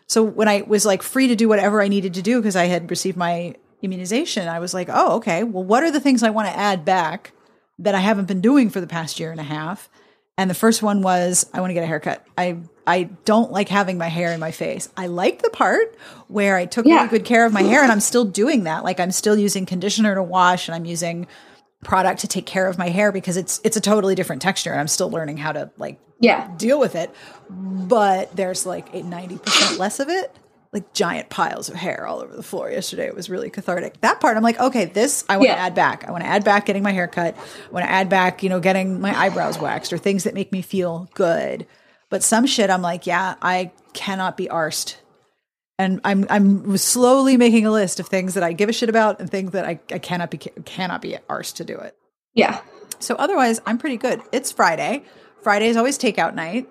So 0.08 0.24
when 0.24 0.48
I 0.48 0.62
was 0.62 0.86
like 0.86 1.04
free 1.04 1.28
to 1.28 1.36
do 1.36 1.50
whatever 1.50 1.82
I 1.82 1.88
needed 1.88 2.14
to 2.16 2.22
do 2.22 2.40
because 2.40 2.56
I 2.56 2.66
had 2.66 2.90
received 2.90 3.18
my 3.18 3.56
immunization, 3.82 4.48
I 4.48 4.60
was 4.60 4.74
like, 4.74 4.90
oh, 4.92 5.18
okay, 5.18 5.44
well, 5.44 5.64
what 5.64 5.84
are 5.84 5.92
the 5.92 6.00
things 6.00 6.24
I 6.24 6.30
want 6.30 6.48
to 6.48 6.58
add 6.58 6.84
back 6.84 7.32
that 7.78 7.96
I 7.96 8.00
haven't 8.00 8.28
been 8.28 8.42
doing 8.42 8.70
for 8.70 8.82
the 8.82 8.88
past 8.88 9.20
year 9.20 9.32
and 9.32 9.40
a 9.40 9.44
half? 9.44 9.90
And 10.40 10.50
the 10.50 10.54
first 10.56 10.82
one 10.82 11.02
was 11.02 11.46
I 11.54 11.60
want 11.60 11.70
to 11.72 11.74
get 11.74 11.84
a 11.84 11.88
haircut. 11.88 12.26
I 12.38 12.60
I 12.88 13.04
don't 13.26 13.52
like 13.52 13.68
having 13.68 13.98
my 13.98 14.08
hair 14.08 14.32
in 14.32 14.40
my 14.40 14.52
face. 14.52 14.88
I 14.96 15.08
like 15.08 15.42
the 15.42 15.50
part 15.50 15.96
where 16.30 16.56
I 16.56 16.66
took 16.66 16.86
Yeah. 16.86 16.96
really 16.96 17.10
good 17.10 17.26
care 17.26 17.46
of 17.46 17.52
my 17.52 17.62
hair 17.62 17.84
and 17.84 17.92
I'm 17.92 18.00
still 18.00 18.24
doing 18.24 18.64
that. 18.64 18.86
Like 18.86 19.02
I'm 19.02 19.12
still 19.12 19.38
using 19.38 19.66
conditioner 19.66 20.16
to 20.16 20.24
wash 20.24 20.70
and 20.70 20.76
I'm 20.76 20.86
using 20.86 21.28
product 21.84 22.22
to 22.22 22.28
take 22.28 22.46
care 22.46 22.68
of 22.68 22.78
my 22.78 22.88
hair 22.88 23.12
because 23.12 23.36
it's 23.36 23.60
it's 23.66 23.76
a 23.76 23.82
totally 23.82 24.16
different 24.16 24.42
texture 24.42 24.72
and 24.72 24.80
I'm 24.80 24.88
still 24.88 25.10
learning 25.12 25.38
how 25.38 25.52
to 25.52 25.72
like 25.78 26.00
Yeah. 26.22 26.48
deal 26.56 26.80
with 26.80 26.96
it. 26.96 27.14
But 27.50 28.34
there's 28.36 28.66
like 28.66 28.94
a 28.94 29.02
90% 29.02 29.78
less 29.78 30.00
of 30.00 30.08
it, 30.08 30.34
like 30.72 30.94
giant 30.94 31.30
piles 31.30 31.68
of 31.70 31.76
hair 31.76 32.06
all 32.06 32.20
over 32.20 32.36
the 32.36 32.44
floor 32.44 32.70
yesterday. 32.70 33.08
It 33.08 33.16
was 33.16 33.30
really 33.30 33.50
cathartic. 33.50 34.02
That 34.02 34.20
part, 34.20 34.38
I'm 34.38 34.44
like, 34.44 34.60
okay, 34.60 34.86
this 34.86 35.24
I 35.28 35.38
want 35.38 35.48
to 35.50 35.54
Yeah. 35.56 35.66
add 35.66 35.74
back. 35.76 36.08
I 36.08 36.12
want 36.12 36.24
to 36.24 36.30
add 36.30 36.44
back 36.44 36.66
getting 36.68 36.84
my 36.84 36.92
hair 36.92 37.08
cut. 37.08 37.36
I 37.38 37.72
want 37.72 37.86
to 37.86 37.92
add 37.92 38.08
back, 38.10 38.44
you 38.44 38.50
know, 38.50 38.60
getting 38.60 39.02
my 39.02 39.18
eyebrows 39.18 39.58
waxed 39.58 39.92
or 39.92 39.98
things 39.98 40.26
that 40.26 40.34
make 40.36 40.52
me 40.52 40.62
feel 40.62 41.10
good. 41.16 41.66
But 42.12 42.24
some 42.24 42.46
shit, 42.46 42.70
I'm 42.70 42.82
like, 42.84 43.08
yeah, 43.08 43.36
I 43.42 43.72
cannot 43.94 44.38
be 44.38 44.48
arsed. 44.48 44.98
And 45.80 46.02
I'm 46.04 46.28
I'm 46.30 46.76
slowly 46.78 47.38
making 47.38 47.66
a 47.66 47.72
list 47.72 48.00
of 48.00 48.08
things 48.08 48.34
that 48.36 48.44
I 48.44 48.52
give 48.54 48.68
a 48.70 48.74
shit 48.74 48.90
about 48.90 49.20
and 49.20 49.30
things 49.30 49.52
that 49.52 49.66
I, 49.66 49.80
I 49.92 49.98
cannot 49.98 50.30
be 50.30 50.38
cannot 50.38 51.02
be 51.02 51.18
arsed 51.30 51.56
to 51.56 51.64
do 51.64 51.78
it. 51.78 51.96
Yeah. 52.34 52.60
So 53.00 53.16
otherwise, 53.16 53.62
I'm 53.66 53.78
pretty 53.78 53.98
good. 53.98 54.22
It's 54.32 54.52
Friday. 54.52 55.04
Friday 55.42 55.68
is 55.68 55.78
always 55.78 55.98
takeout 55.98 56.36
night. 56.36 56.68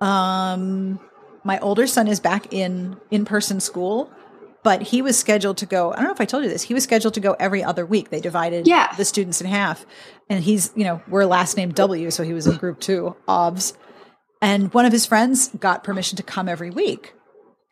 Um, 0.00 1.00
my 1.44 1.58
older 1.60 1.86
son 1.86 2.08
is 2.08 2.20
back 2.20 2.52
in 2.52 2.96
in 3.10 3.24
person 3.24 3.60
school, 3.60 4.10
but 4.62 4.82
he 4.82 5.02
was 5.02 5.18
scheduled 5.18 5.56
to 5.58 5.66
go. 5.66 5.92
I 5.92 5.96
don't 5.96 6.04
know 6.04 6.12
if 6.12 6.20
I 6.20 6.24
told 6.24 6.44
you 6.44 6.50
this. 6.50 6.62
He 6.62 6.74
was 6.74 6.84
scheduled 6.84 7.14
to 7.14 7.20
go 7.20 7.34
every 7.38 7.64
other 7.64 7.84
week. 7.84 8.10
They 8.10 8.20
divided 8.20 8.66
Yeah. 8.66 8.94
the 8.96 9.04
students 9.04 9.40
in 9.40 9.46
half, 9.46 9.84
and 10.28 10.42
he's 10.44 10.70
you 10.76 10.84
know 10.84 11.02
we're 11.08 11.24
last 11.24 11.56
name 11.56 11.72
W, 11.72 12.10
so 12.10 12.22
he 12.22 12.32
was 12.32 12.46
in 12.46 12.56
group 12.56 12.80
two, 12.80 13.16
OBS. 13.28 13.74
And 14.40 14.72
one 14.74 14.84
of 14.86 14.92
his 14.92 15.06
friends 15.06 15.48
got 15.60 15.84
permission 15.84 16.16
to 16.16 16.22
come 16.24 16.48
every 16.48 16.70
week. 16.70 17.14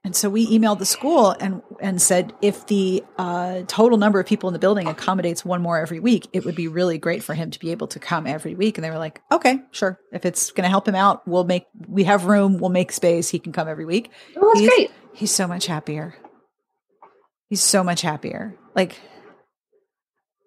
And 0.03 0.17
so 0.17 0.31
we 0.31 0.47
emailed 0.47 0.79
the 0.79 0.87
school 0.87 1.37
and 1.41 1.63
and 1.79 2.01
said 2.01 2.33
if 2.41 2.67
the 2.67 3.05
uh, 3.19 3.63
total 3.67 3.99
number 3.99 4.19
of 4.19 4.27
people 4.27 4.49
in 4.49 4.55
the 4.55 4.59
building 4.59 4.89
accommodates 4.89 5.45
one 5.45 5.61
more 5.61 5.79
every 5.79 6.01
week, 6.01 6.27
it 6.33 6.45
would 6.47 6.55
be 6.55 6.69
really 6.69 6.97
great 6.97 7.23
for 7.23 7.35
him 7.35 7.51
to 7.51 7.59
be 7.59 7.71
able 7.71 7.87
to 7.89 7.99
come 7.99 8.27
every 8.27 8.55
week. 8.55 8.79
And 8.79 8.85
they 8.85 8.91
were 8.91 8.99
like, 8.99 9.21
"Okay, 9.31 9.59
sure. 9.73 10.01
If 10.11 10.25
it's 10.25 10.53
going 10.53 10.65
to 10.65 10.71
help 10.71 10.89
him 10.89 10.95
out, 10.95 11.29
we'll 11.29 11.45
make 11.45 11.67
we 11.87 12.05
have 12.05 12.25
room. 12.25 12.59
We'll 12.59 12.71
make 12.71 12.93
space. 12.93 13.29
He 13.29 13.39
can 13.39 13.53
come 13.53 13.69
every 13.69 13.85
week." 13.85 14.11
Oh, 14.37 14.49
that's 14.49 14.61
he's, 14.61 14.69
great. 14.71 14.91
He's 15.13 15.35
so 15.35 15.47
much 15.47 15.67
happier. 15.67 16.15
He's 17.51 17.63
so 17.63 17.85
much 17.85 18.01
happier. 18.01 18.57
Like 18.75 18.99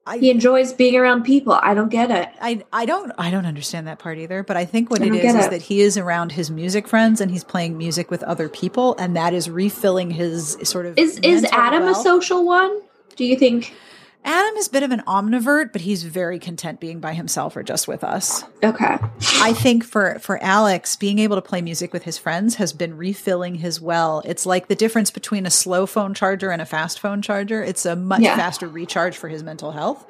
I 0.05 0.17
He 0.17 0.29
enjoys 0.29 0.73
being 0.73 0.95
around 0.95 1.23
people. 1.23 1.53
I 1.53 1.73
don't 1.73 1.89
get 1.89 2.11
it. 2.11 2.29
I 2.41 2.63
I 2.73 2.85
don't 2.85 3.11
I 3.17 3.31
don't 3.31 3.45
understand 3.45 3.87
that 3.87 3.99
part 3.99 4.17
either, 4.17 4.43
but 4.43 4.57
I 4.57 4.65
think 4.65 4.89
what 4.89 5.01
I 5.01 5.05
it 5.05 5.15
is 5.15 5.21
get 5.21 5.35
is 5.35 5.45
it. 5.45 5.51
that 5.51 5.61
he 5.61 5.81
is 5.81 5.97
around 5.97 6.33
his 6.33 6.51
music 6.51 6.87
friends 6.87 7.21
and 7.21 7.31
he's 7.31 7.43
playing 7.43 7.77
music 7.77 8.11
with 8.11 8.21
other 8.23 8.49
people 8.49 8.95
and 8.99 9.15
that 9.15 9.33
is 9.33 9.49
refilling 9.49 10.11
his 10.11 10.57
sort 10.63 10.85
of 10.85 10.97
Is 10.97 11.19
is 11.19 11.45
Adam 11.51 11.87
a 11.87 11.95
social 11.95 12.45
one? 12.45 12.81
Do 13.15 13.23
you 13.25 13.37
think? 13.37 13.73
Adam 14.25 14.55
is 14.55 14.67
a 14.67 14.71
bit 14.71 14.83
of 14.83 14.91
an 14.91 15.01
omnivert, 15.05 15.71
but 15.73 15.81
he's 15.81 16.03
very 16.03 16.39
content 16.39 16.79
being 16.79 16.99
by 16.99 17.13
himself 17.13 17.55
or 17.57 17.63
just 17.63 17.87
with 17.87 18.03
us. 18.03 18.43
Okay. 18.63 18.97
I 19.41 19.53
think 19.53 19.83
for 19.83 20.17
for 20.19 20.41
Alex, 20.41 20.95
being 20.95 21.19
able 21.19 21.35
to 21.35 21.41
play 21.41 21.61
music 21.61 21.91
with 21.91 22.03
his 22.03 22.17
friends 22.17 22.55
has 22.55 22.71
been 22.73 22.95
refilling 22.95 23.55
his 23.55 23.81
well. 23.81 24.21
It's 24.25 24.45
like 24.45 24.67
the 24.67 24.75
difference 24.75 25.11
between 25.11 25.45
a 25.45 25.49
slow 25.51 25.85
phone 25.85 26.13
charger 26.13 26.51
and 26.51 26.61
a 26.61 26.65
fast 26.65 26.99
phone 26.99 27.21
charger. 27.21 27.61
It's 27.61 27.85
a 27.85 27.95
much 27.95 28.21
Yeah. 28.21 28.35
faster 28.37 28.67
recharge 28.67 29.17
for 29.17 29.27
his 29.27 29.43
mental 29.43 29.71
health. 29.71 30.05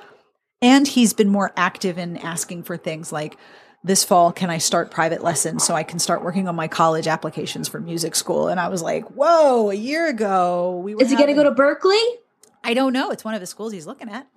And 0.62 0.88
he's 0.88 1.14
been 1.14 1.30
more 1.30 1.52
active 1.58 1.98
in 1.98 2.18
asking 2.18 2.64
for 2.64 2.78
things 2.78 3.12
like 3.12 3.38
this 3.84 4.04
fall 4.06 4.32
can 4.32 4.50
I 4.50 4.60
start 4.60 4.92
private 4.92 5.22
lessons 5.24 5.66
so 5.66 5.74
I 5.74 5.84
can 5.84 6.00
start 6.00 6.24
working 6.24 6.48
on 6.48 6.56
my 6.56 6.70
college 6.70 7.06
applications 7.08 7.68
for 7.68 7.82
music 7.82 8.16
school? 8.16 8.48
And 8.48 8.60
I 8.60 8.70
was 8.70 8.82
like, 8.82 9.04
"Whoa, 9.10 9.72
a 9.72 9.74
year 9.74 10.08
ago 10.08 10.80
we 10.84 10.96
were 10.96 11.02
Is 11.02 11.10
he 11.10 11.16
going 11.18 11.28
to 11.28 11.34
go 11.34 11.44
to 11.44 11.52
Berklee? 11.52 12.16
I 12.64 12.74
don't 12.74 12.94
know. 12.94 13.12
It's 13.12 13.26
one 13.26 13.34
of 13.34 13.42
the 13.42 13.48
schools 13.48 13.74
he's 13.74 13.88
looking 13.88 14.10
at. 14.10 14.28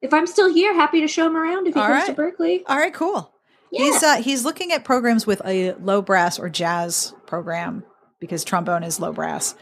If 0.00 0.12
I'm 0.12 0.26
still 0.26 0.52
here, 0.52 0.74
happy 0.74 1.00
to 1.00 1.08
show 1.08 1.26
him 1.26 1.36
around 1.36 1.66
if 1.66 1.74
he 1.74 1.80
All 1.80 1.86
comes 1.86 2.06
to. 2.06 2.14
Berklee. 2.14 2.62
All 2.66 2.78
right, 2.78 2.92
cool. 2.92 3.32
Yeah. 3.70 3.84
He's 3.84 4.02
uh, 4.02 4.16
he's 4.16 4.44
looking 4.44 4.72
at 4.72 4.84
programs 4.84 5.26
with 5.26 5.42
a 5.44 5.72
low 5.74 6.02
brass 6.02 6.38
or 6.38 6.48
jazz 6.48 7.14
program 7.26 7.84
because 8.20 8.44
trombone 8.44 8.84
is 8.84 9.00
low 9.00 9.12
brass. 9.12 9.54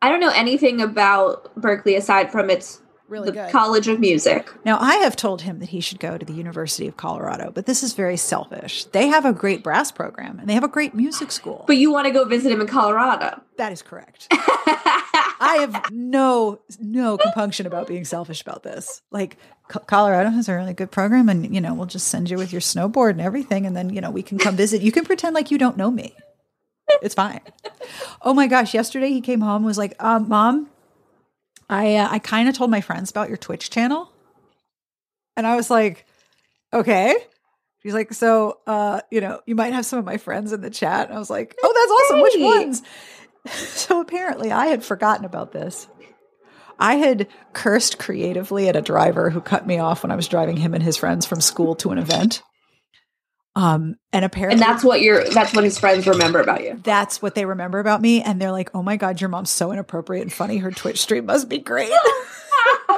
I 0.00 0.08
don't 0.08 0.20
know 0.20 0.32
anything 0.34 0.80
about 0.80 1.54
Berklee 1.60 1.96
aside 1.96 2.30
from 2.30 2.50
its 2.50 2.80
Really 3.08 3.26
the 3.26 3.32
good. 3.32 3.50
College 3.50 3.88
of 3.88 4.00
Music. 4.00 4.50
Now, 4.66 4.78
I 4.78 4.96
have 4.96 5.16
told 5.16 5.40
him 5.40 5.60
that 5.60 5.70
he 5.70 5.80
should 5.80 5.98
go 5.98 6.18
to 6.18 6.26
the 6.26 6.34
University 6.34 6.86
of 6.86 6.98
Colorado, 6.98 7.50
but 7.50 7.64
this 7.64 7.82
is 7.82 7.94
very 7.94 8.18
selfish. 8.18 8.84
They 8.84 9.08
have 9.08 9.24
a 9.24 9.32
great 9.32 9.64
brass 9.64 9.90
program 9.90 10.38
and 10.38 10.46
they 10.46 10.52
have 10.52 10.62
a 10.62 10.68
great 10.68 10.94
music 10.94 11.32
school. 11.32 11.64
But 11.66 11.78
you 11.78 11.90
want 11.90 12.06
to 12.06 12.12
go 12.12 12.26
visit 12.26 12.52
him 12.52 12.60
in 12.60 12.66
Colorado. 12.66 13.40
that 13.56 13.72
is 13.72 13.80
correct. 13.80 14.28
I 15.40 15.56
have 15.56 15.90
no 15.92 16.60
no 16.80 17.18
compunction 17.18 17.66
about 17.66 17.86
being 17.86 18.04
selfish 18.04 18.40
about 18.40 18.62
this. 18.62 19.02
Like 19.10 19.36
Colorado 19.68 20.30
has 20.30 20.48
a 20.48 20.54
really 20.54 20.74
good 20.74 20.90
program, 20.90 21.28
and 21.28 21.54
you 21.54 21.60
know 21.60 21.74
we'll 21.74 21.86
just 21.86 22.08
send 22.08 22.30
you 22.30 22.36
with 22.36 22.52
your 22.52 22.60
snowboard 22.60 23.10
and 23.10 23.20
everything, 23.20 23.66
and 23.66 23.76
then 23.76 23.90
you 23.90 24.00
know 24.00 24.10
we 24.10 24.22
can 24.22 24.38
come 24.38 24.56
visit. 24.56 24.82
You 24.82 24.92
can 24.92 25.04
pretend 25.04 25.34
like 25.34 25.50
you 25.50 25.58
don't 25.58 25.76
know 25.76 25.90
me. 25.90 26.14
It's 27.02 27.14
fine. 27.14 27.40
Oh 28.22 28.34
my 28.34 28.46
gosh! 28.46 28.74
Yesterday 28.74 29.10
he 29.10 29.20
came 29.20 29.40
home 29.40 29.56
and 29.56 29.64
was 29.64 29.78
like, 29.78 29.94
um, 30.02 30.28
"Mom, 30.28 30.68
I 31.68 31.96
uh, 31.96 32.08
I 32.10 32.18
kind 32.18 32.48
of 32.48 32.56
told 32.56 32.70
my 32.70 32.80
friends 32.80 33.10
about 33.10 33.28
your 33.28 33.36
Twitch 33.36 33.70
channel," 33.70 34.10
and 35.36 35.46
I 35.46 35.56
was 35.56 35.70
like, 35.70 36.06
"Okay." 36.72 37.14
He's 37.82 37.94
like, 37.94 38.12
"So, 38.12 38.58
uh, 38.66 39.02
you 39.10 39.20
know, 39.20 39.40
you 39.46 39.54
might 39.54 39.72
have 39.72 39.86
some 39.86 39.98
of 39.98 40.04
my 40.04 40.16
friends 40.16 40.52
in 40.52 40.60
the 40.60 40.70
chat." 40.70 41.08
And 41.08 41.16
I 41.16 41.18
was 41.18 41.30
like, 41.30 41.54
"Oh, 41.62 41.72
that's 41.74 42.12
awesome! 42.12 42.22
Which 42.22 42.34
ones?" 42.38 42.82
so 43.54 44.00
apparently 44.00 44.52
I 44.52 44.66
had 44.66 44.84
forgotten 44.84 45.24
about 45.24 45.52
this. 45.52 45.88
I 46.78 46.94
had 46.94 47.26
cursed 47.52 47.98
creatively 47.98 48.68
at 48.68 48.76
a 48.76 48.80
driver 48.80 49.30
who 49.30 49.40
cut 49.40 49.66
me 49.66 49.78
off 49.78 50.02
when 50.02 50.12
I 50.12 50.16
was 50.16 50.28
driving 50.28 50.56
him 50.56 50.74
and 50.74 50.82
his 50.82 50.96
friends 50.96 51.26
from 51.26 51.40
school 51.40 51.74
to 51.76 51.90
an 51.90 51.98
event. 51.98 52.42
Um, 53.56 53.96
and 54.12 54.24
apparently 54.24 54.62
And 54.62 54.62
that's 54.62 54.84
what 54.84 55.00
your 55.00 55.24
that's 55.30 55.52
what 55.52 55.64
his 55.64 55.80
friends 55.80 56.06
remember 56.06 56.40
about 56.40 56.62
you. 56.62 56.78
that's 56.84 57.20
what 57.20 57.34
they 57.34 57.44
remember 57.44 57.80
about 57.80 58.00
me. 58.00 58.22
And 58.22 58.40
they're 58.40 58.52
like, 58.52 58.70
oh 58.72 58.84
my 58.84 58.96
God, 58.96 59.20
your 59.20 59.28
mom's 59.30 59.50
so 59.50 59.72
inappropriate 59.72 60.22
and 60.22 60.32
funny. 60.32 60.58
Her 60.58 60.70
Twitch 60.70 61.00
stream 61.00 61.26
must 61.26 61.48
be 61.48 61.58
great. 61.58 61.90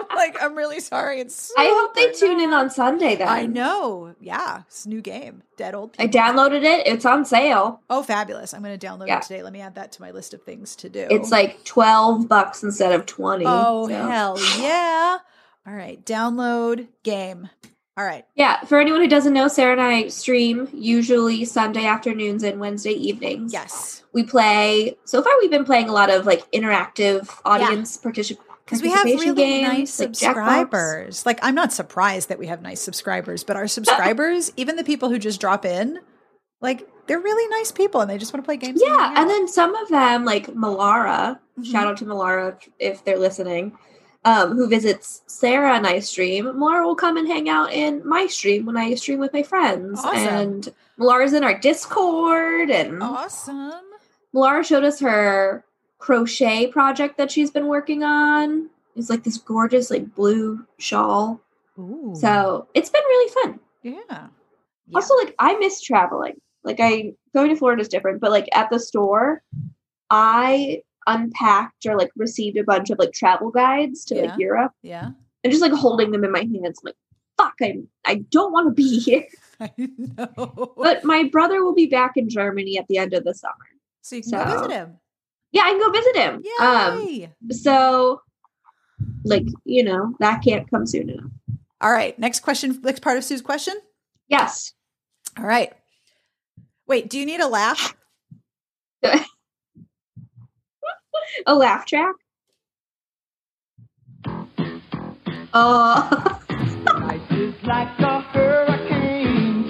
I'm 0.09 0.17
like, 0.17 0.37
I'm 0.43 0.55
really 0.57 0.81
sorry. 0.81 1.21
It's 1.21 1.53
I 1.59 1.67
hope 1.67 1.95
they 1.95 2.13
tune 2.13 2.41
in 2.41 2.53
on 2.53 2.71
Sunday 2.71 3.17
then. 3.17 3.29
I 3.29 3.47
know. 3.47 4.15
Yeah. 4.21 4.63
It's 4.67 4.87
a 4.87 4.89
new 4.89 5.01
game. 5.01 5.43
Dead 5.57 5.75
old 5.75 5.95
I 5.99 6.07
downloaded 6.09 6.63
it. 6.63 6.87
It's 6.87 7.05
on 7.05 7.25
sale. 7.25 7.81
Oh, 7.91 8.03
fabulous. 8.03 8.55
I'm 8.55 8.63
going 8.63 8.79
to 8.79 8.87
download 8.87 9.09
Yeah. 9.09 9.19
it 9.19 9.23
today. 9.25 9.43
Let 9.43 9.53
me 9.53 9.61
add 9.61 9.75
that 9.75 9.93
to 9.93 10.03
my 10.03 10.11
list 10.11 10.33
of 10.35 10.43
things 10.43 10.75
to 10.77 10.89
do. 10.89 11.07
It's 11.11 11.31
like 11.31 11.65
12 11.65 12.29
bucks 12.29 12.63
instead 12.63 12.93
of 12.93 13.07
20. 13.07 13.45
Oh, 13.47 13.89
so- 13.89 13.95
hell 13.95 14.39
yeah. 14.59 15.19
All 15.67 15.75
right. 15.75 16.05
Download 16.07 16.89
game. 17.03 17.51
All 17.99 18.07
right. 18.07 18.25
Yeah, 18.35 18.63
for 18.65 18.81
anyone 18.81 19.03
who 19.03 19.09
doesn't 19.09 19.35
know, 19.35 19.47
Sarah 19.49 19.73
and 19.73 19.81
I 19.81 20.09
stream 20.09 20.69
usually 20.73 21.45
Sunday 21.45 21.85
afternoons 21.85 22.43
and 22.43 22.59
Wednesday 22.59 22.93
evenings. 22.93 23.53
Yes. 23.53 24.05
We 24.15 24.23
play, 24.23 24.97
so 25.05 25.23
far 25.23 25.33
we've 25.41 25.51
been 25.51 25.67
playing 25.67 25.91
a 25.91 25.93
lot 25.93 26.09
of 26.09 26.25
like 26.25 26.51
interactive 26.53 27.29
audience 27.45 27.99
particip- 27.99 28.39
Because 28.71 28.83
we 28.83 28.91
have 28.91 29.05
really 29.05 29.63
nice 29.63 29.99
games, 29.99 30.21
Jackbox. 30.21 30.37
subscribers. 30.37 31.27
Like, 31.27 31.41
I'm 31.43 31.55
not 31.57 31.73
surprised 31.73 32.29
that 32.29 32.39
we 32.39 32.47
have 32.47 32.63
nice 32.63 32.81
subscribers, 32.81 33.43
but 33.45 33.57
our 33.57 33.67
subscribers, 33.67 34.53
even 34.57 34.77
the 34.77 34.85
people 34.85 35.09
who 35.11 35.19
just 35.19 35.41
drop 35.41 35.65
in, 35.65 35.99
like, 36.61 36.87
they're 37.07 37.19
really 37.19 37.49
nice 37.49 37.73
people 37.73 38.01
and 38.01 38.09
they 38.09 38.19
just 38.19 38.33
want 38.33 38.45
to 38.45 38.47
play 38.47 38.57
games. 38.57 38.81
Yeah, 38.85 38.93
out. 38.93 39.19
and 39.19 39.29
then 39.29 39.49
some 39.49 39.75
of 39.75 39.89
them, 39.89 40.25
like 40.25 40.47
Malara, 40.49 41.39
Mhm. 41.59 41.65
shout 41.65 41.87
out 41.89 41.97
to 41.97 42.05
Malara 42.05 42.57
if, 42.57 42.69
if 42.79 43.05
they're 43.05 43.19
listening, 43.19 43.77
um, 44.25 44.55
who 44.55 44.69
visits 44.69 45.23
Sarah 45.27 45.75
and 45.75 45.87
I 45.87 45.99
stream. 45.99 46.45
Malara 46.45 46.85
will 46.85 46.95
come 46.95 47.17
and 47.17 47.27
hang 47.27 47.49
out 47.49 47.73
in 47.73 48.07
my 48.07 48.27
stream 48.29 48.67
when 48.67 48.77
I 48.77 48.95
stream 48.95 49.19
with 49.19 49.33
my 49.33 49.43
friends. 49.43 49.99
Awesome. 50.05 50.17
And 50.29 50.69
Malara's 50.99 51.33
in 51.33 51.43
our 51.43 51.59
Discord, 51.59 52.71
and 52.71 53.03
awesome. 53.03 53.73
Malara 54.35 54.65
showed 54.65 54.85
us 54.85 55.01
her 55.01 55.65
crochet 56.01 56.67
project 56.67 57.17
that 57.19 57.31
she's 57.31 57.51
been 57.53 57.67
working 57.69 58.03
on. 58.03 58.69
It's 58.97 59.09
like 59.09 59.23
this 59.23 59.39
gorgeous, 59.39 59.91
like 59.91 60.15
blue 60.15 60.67
shawl. 60.79 61.41
Ooh. 61.79 62.13
So 62.15 62.67
it's 62.75 62.91
been 62.91 63.03
really 63.07 63.33
fun. 63.43 63.61
yeah. 63.83 64.27
Also, 64.93 65.15
like 65.19 65.35
I 65.39 65.57
miss 65.59 65.81
traveling. 65.81 66.35
Like 66.65 66.79
I 66.81 67.13
going 67.33 67.49
to 67.51 67.57
Florida 67.57 67.81
is 67.81 67.89
different, 67.89 68.21
but 68.21 68.33
like 68.33 68.49
at 68.53 68.69
the 68.71 68.81
store, 68.81 69.43
I 70.11 70.83
unpacked 71.07 71.87
or 71.87 71.97
like 71.97 72.11
received 72.17 72.57
a 72.59 72.65
bunch 72.65 72.91
of 72.91 72.99
like 72.99 73.13
travel 73.13 73.51
guides 73.51 74.05
to 74.07 74.17
Yeah. 74.17 74.23
like 74.23 74.39
Europe 74.39 74.73
Yeah. 74.83 75.11
and 75.45 75.51
just 75.53 75.63
like 75.63 75.73
holding 75.73 76.11
them 76.11 76.25
in 76.25 76.33
my 76.33 76.41
hands. 76.41 76.81
I'm 76.83 76.87
like, 76.87 76.97
fuck, 77.39 77.55
I 77.63 77.77
I 78.05 78.17
don't 78.31 78.53
want 78.53 78.69
to 78.69 78.75
be 78.75 78.99
here. 79.07 79.25
I 79.61 79.71
know. 79.79 80.73
But 80.77 81.05
my 81.05 81.25
brother 81.25 81.63
will 81.65 81.75
be 81.75 81.87
back 81.87 82.13
in 82.17 82.29
Germany 82.29 82.77
at 82.79 82.89
the 82.89 82.99
end 82.99 83.13
of 83.15 83.25
the 83.25 83.35
summer. 83.35 83.55
so 84.03 84.17
you 84.17 84.23
can 84.23 84.31
go 84.33 84.39
so- 84.39 84.57
visit 84.57 84.71
him. 84.73 84.97
Yeah, 85.53 85.63
I 85.65 85.71
can 85.71 85.81
go 85.81 85.91
visit 85.91 86.17
him. 86.17 86.43
Um, 86.61 87.27
so 87.51 88.23
like 89.25 89.47
you 89.65 89.83
know 89.83 90.15
that 90.21 90.43
can't 90.43 90.71
come 90.71 90.87
soon 90.87 91.11
enough. 91.11 91.31
All 91.81 91.91
right. 91.93 92.19
Next 92.19 92.41
question. 92.41 92.79
Next 92.83 93.01
part 93.01 93.17
of 93.17 93.25
Sue's 93.25 93.41
question. 93.41 93.75
Yes. 94.29 94.75
All 95.39 95.45
right. 95.45 95.73
Wait, 96.87 97.09
do 97.09 97.19
you 97.19 97.25
need 97.25 97.41
a 97.41 97.49
laugh? 97.49 97.97
a 101.47 101.55
laugh 101.55 101.87
track. 101.87 102.15
Oh. 105.55 106.39
Life 106.87 107.33
is 107.33 107.55
like 107.65 107.99
a 107.99 108.21
hurricane 108.21 109.67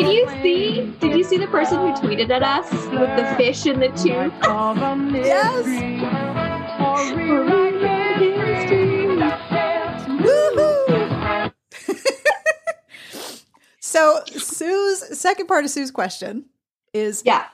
Did 0.00 0.14
you 0.14 0.28
see? 0.42 0.94
Did 0.98 1.14
you 1.14 1.22
see 1.22 1.36
the 1.36 1.46
person 1.48 1.76
who 1.78 1.92
tweeted 1.92 2.30
at 2.30 2.42
us 2.42 2.70
with 2.72 3.16
the 3.18 3.34
fish 3.36 3.66
in 3.66 3.80
the 3.80 3.88
tube? 3.88 4.32
Yes. 5.14 5.66
Woohoo! 10.08 11.52
so 13.80 14.22
Sue's 14.26 15.18
second 15.18 15.46
part 15.46 15.64
of 15.64 15.70
Sue's 15.70 15.90
question 15.90 16.46
is 16.92 17.22
Yeah. 17.24 17.44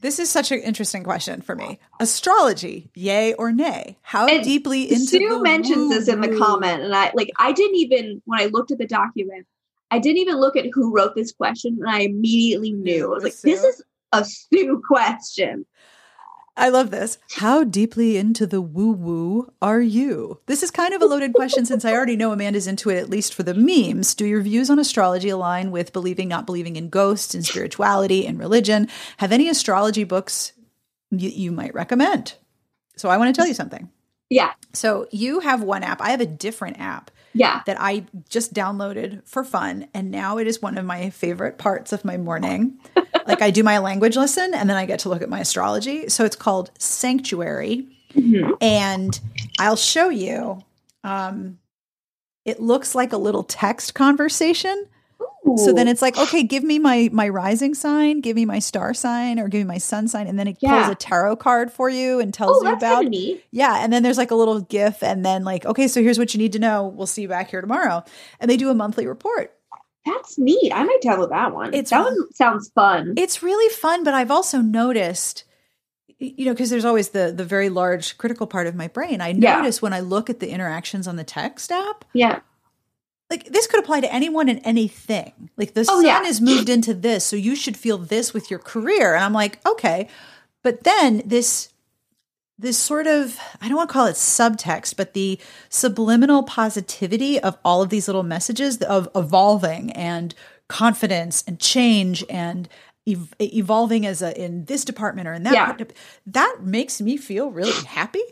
this 0.00 0.18
is 0.18 0.30
such 0.30 0.52
an 0.52 0.60
interesting 0.60 1.02
question 1.02 1.40
for 1.40 1.56
me. 1.56 1.80
Astrology, 2.00 2.90
yay 2.94 3.34
or 3.34 3.52
nay? 3.52 3.98
How 4.02 4.26
And 4.26 4.44
deeply 4.44 4.84
into 4.90 5.06
Sue 5.06 5.28
the 5.28 5.40
mentions 5.40 5.90
this 5.90 6.08
in 6.08 6.20
the 6.20 6.36
comment, 6.38 6.82
and 6.82 6.94
I 6.94 7.10
like 7.14 7.30
I 7.38 7.52
didn't 7.52 7.76
even 7.76 8.22
when 8.24 8.40
I 8.40 8.46
looked 8.46 8.70
at 8.70 8.78
the 8.78 8.86
document, 8.86 9.46
I 9.92 9.98
didn't 9.98 10.18
even 10.18 10.40
look 10.40 10.56
at 10.56 10.64
who 10.72 10.90
wrote 10.90 11.14
this 11.14 11.32
question, 11.32 11.76
and 11.78 11.88
I 11.88 12.00
immediately 12.00 12.72
knew. 12.72 13.04
I 13.04 13.14
was 13.14 13.24
like, 13.24 13.36
this 13.36 13.62
is 13.62 13.82
a 14.12 14.24
Sue 14.24 14.82
question. 14.88 15.66
I 16.56 16.70
love 16.70 16.90
this. 16.90 17.18
How 17.32 17.62
deeply 17.62 18.16
into 18.16 18.46
the 18.46 18.62
woo 18.62 18.92
woo 18.92 19.52
are 19.60 19.82
you? 19.82 20.40
This 20.46 20.62
is 20.62 20.70
kind 20.70 20.94
of 20.94 21.02
a 21.02 21.06
loaded 21.06 21.34
question 21.34 21.66
since 21.66 21.84
I 21.84 21.92
already 21.92 22.16
know 22.16 22.32
Amanda's 22.32 22.66
into 22.66 22.88
it, 22.88 22.96
at 22.96 23.10
least 23.10 23.34
for 23.34 23.42
the 23.42 23.54
memes. 23.54 24.14
Do 24.14 24.24
your 24.24 24.40
views 24.40 24.70
on 24.70 24.78
astrology 24.78 25.28
align 25.28 25.70
with 25.70 25.92
believing, 25.92 26.28
not 26.28 26.46
believing 26.46 26.76
in 26.76 26.88
ghosts 26.88 27.34
and 27.34 27.44
spirituality 27.44 28.26
and 28.26 28.38
religion? 28.38 28.88
Have 29.18 29.32
any 29.32 29.48
astrology 29.50 30.04
books 30.04 30.52
you, 31.10 31.28
you 31.28 31.52
might 31.52 31.74
recommend? 31.74 32.34
So 32.96 33.10
I 33.10 33.18
want 33.18 33.34
to 33.34 33.38
tell 33.38 33.48
you 33.48 33.54
something. 33.54 33.90
Yeah, 34.30 34.52
So 34.72 35.06
you 35.10 35.40
have 35.40 35.62
one 35.62 35.82
app, 35.82 36.00
I 36.00 36.10
have 36.12 36.22
a 36.22 36.26
different 36.26 36.80
app 36.80 37.10
yeah. 37.34 37.62
that 37.66 37.80
I 37.80 38.04
just 38.28 38.54
downloaded 38.54 39.26
for 39.26 39.44
fun. 39.44 39.88
And 39.94 40.10
now 40.10 40.38
it 40.38 40.46
is 40.46 40.60
one 40.62 40.78
of 40.78 40.84
my 40.84 41.10
favorite 41.10 41.58
parts 41.58 41.92
of 41.92 42.04
my 42.04 42.16
morning. 42.16 42.78
like 43.26 43.42
I 43.42 43.50
do 43.50 43.62
my 43.62 43.78
language 43.78 44.16
lesson 44.16 44.54
and 44.54 44.68
then 44.68 44.76
I 44.76 44.86
get 44.86 45.00
to 45.00 45.08
look 45.08 45.22
at 45.22 45.28
my 45.28 45.40
astrology. 45.40 46.08
So 46.08 46.24
it's 46.24 46.36
called 46.36 46.70
Sanctuary. 46.78 47.86
And 48.60 49.18
I'll 49.58 49.76
show 49.76 50.08
you. 50.08 50.62
Um, 51.04 51.58
it 52.44 52.60
looks 52.60 52.94
like 52.94 53.12
a 53.12 53.18
little 53.18 53.44
text 53.44 53.94
conversation. 53.94 54.86
So 55.58 55.72
then 55.72 55.88
it's 55.88 56.02
like, 56.02 56.16
okay, 56.18 56.42
give 56.42 56.62
me 56.64 56.78
my 56.78 57.08
my 57.12 57.28
rising 57.28 57.74
sign, 57.74 58.20
give 58.20 58.36
me 58.36 58.44
my 58.44 58.58
star 58.58 58.94
sign, 58.94 59.38
or 59.38 59.48
give 59.48 59.60
me 59.60 59.64
my 59.64 59.78
sun 59.78 60.08
sign, 60.08 60.26
and 60.26 60.38
then 60.38 60.48
it 60.48 60.60
pulls 60.60 60.88
a 60.88 60.94
tarot 60.94 61.36
card 61.36 61.72
for 61.72 61.88
you 61.88 62.20
and 62.20 62.32
tells 62.32 62.58
oh, 62.62 62.68
you 62.68 62.74
about 62.74 63.04
yeah, 63.50 63.82
and 63.82 63.92
then 63.92 64.02
there's 64.02 64.18
like 64.18 64.30
a 64.30 64.34
little 64.34 64.60
GIF, 64.60 65.02
and 65.02 65.24
then 65.24 65.44
like, 65.44 65.64
okay, 65.66 65.88
so 65.88 66.02
here's 66.02 66.18
what 66.18 66.34
you 66.34 66.38
need 66.38 66.52
to 66.52 66.58
know. 66.58 66.86
We'll 66.86 67.06
see 67.06 67.22
you 67.22 67.28
back 67.28 67.50
here 67.50 67.60
tomorrow, 67.60 68.04
and 68.40 68.50
they 68.50 68.56
do 68.56 68.70
a 68.70 68.74
monthly 68.74 69.06
report. 69.06 69.54
That's 70.04 70.38
neat. 70.38 70.72
I 70.74 70.82
might 70.82 71.00
download 71.02 71.30
that 71.30 71.54
one. 71.54 71.68
It's- 71.68 71.90
that 71.90 72.04
one 72.04 72.32
sounds 72.34 72.70
fun. 72.74 73.14
It's 73.16 73.42
really 73.42 73.72
fun, 73.72 74.02
but 74.04 74.14
I've 74.14 74.30
also 74.32 74.60
noticed, 74.60 75.44
you 76.18 76.44
know, 76.44 76.52
because 76.52 76.70
there's 76.70 76.84
always 76.84 77.10
the 77.10 77.32
the 77.36 77.44
very 77.44 77.68
large 77.68 78.18
critical 78.18 78.46
part 78.46 78.66
of 78.66 78.74
my 78.74 78.88
brain. 78.88 79.20
I 79.20 79.28
Yeah. 79.28 79.58
notice 79.58 79.80
when 79.80 79.92
I 79.92 80.00
look 80.00 80.28
at 80.28 80.40
the 80.40 80.50
interactions 80.50 81.06
on 81.06 81.16
the 81.16 81.24
text 81.24 81.70
app, 81.70 82.04
yeah. 82.14 82.40
Like 83.32 83.44
this 83.46 83.66
could 83.66 83.80
apply 83.80 84.00
to 84.00 84.12
anyone 84.12 84.48
and 84.48 84.60
anything. 84.64 85.50
Like 85.56 85.72
the 85.74 85.80
Oh, 85.80 85.84
sun 86.00 86.04
yeah. 86.04 86.22
is 86.22 86.40
moved 86.40 86.68
into 86.68 86.92
this, 86.94 87.24
so 87.24 87.34
you 87.36 87.56
should 87.56 87.76
feel 87.76 87.98
this 87.98 88.32
with 88.34 88.50
your 88.50 88.58
career. 88.60 89.14
And 89.14 89.24
I'm 89.24 89.32
like, 89.32 89.58
okay, 89.66 90.08
but 90.62 90.84
then 90.84 91.22
this 91.24 91.70
this 92.58 92.78
sort 92.78 93.06
of 93.06 93.38
I 93.60 93.66
don't 93.68 93.76
want 93.76 93.88
to 93.90 93.92
call 93.94 94.06
it 94.06 94.14
subtext, 94.16 94.96
but 94.96 95.14
the 95.14 95.38
subliminal 95.68 96.42
positivity 96.44 97.40
of 97.40 97.56
all 97.64 97.82
of 97.82 97.88
these 97.88 98.06
little 98.06 98.22
messages 98.22 98.78
of 98.82 99.08
evolving 99.14 99.90
and 99.92 100.34
confidence 100.68 101.42
and 101.46 101.58
change 101.58 102.24
and 102.30 102.68
ev- 103.08 103.34
evolving 103.40 104.06
as 104.06 104.22
a 104.22 104.38
in 104.40 104.66
this 104.66 104.84
department 104.84 105.26
or 105.28 105.32
in 105.32 105.42
that 105.44 105.54
Yeah. 105.54 105.72
part, 105.72 105.92
that 106.26 106.56
makes 106.62 107.00
me 107.00 107.16
feel 107.16 107.50
really 107.50 107.84
happy. 107.86 108.22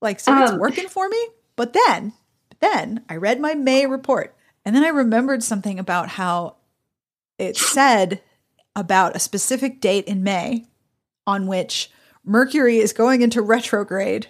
Like 0.00 0.20
so 0.20 0.36
it's 0.42 0.52
Um, 0.52 0.58
working 0.58 0.88
for 0.88 1.08
me. 1.08 1.28
But 1.56 1.72
then 1.72 2.12
then 2.60 3.02
I 3.08 3.16
read 3.16 3.40
my 3.40 3.54
May 3.54 3.86
report 3.86 4.33
and 4.64 4.74
then 4.74 4.84
I 4.84 4.88
remembered 4.88 5.42
something 5.42 5.78
about 5.78 6.08
how 6.10 6.56
it 7.38 7.56
said 7.56 8.22
about 8.76 9.16
a 9.16 9.20
specific 9.20 9.80
date 9.80 10.06
in 10.06 10.22
May 10.22 10.66
on 11.26 11.46
which 11.46 11.90
Mercury 12.24 12.78
is 12.78 12.92
going 12.92 13.22
into 13.22 13.42
retrograde 13.42 14.28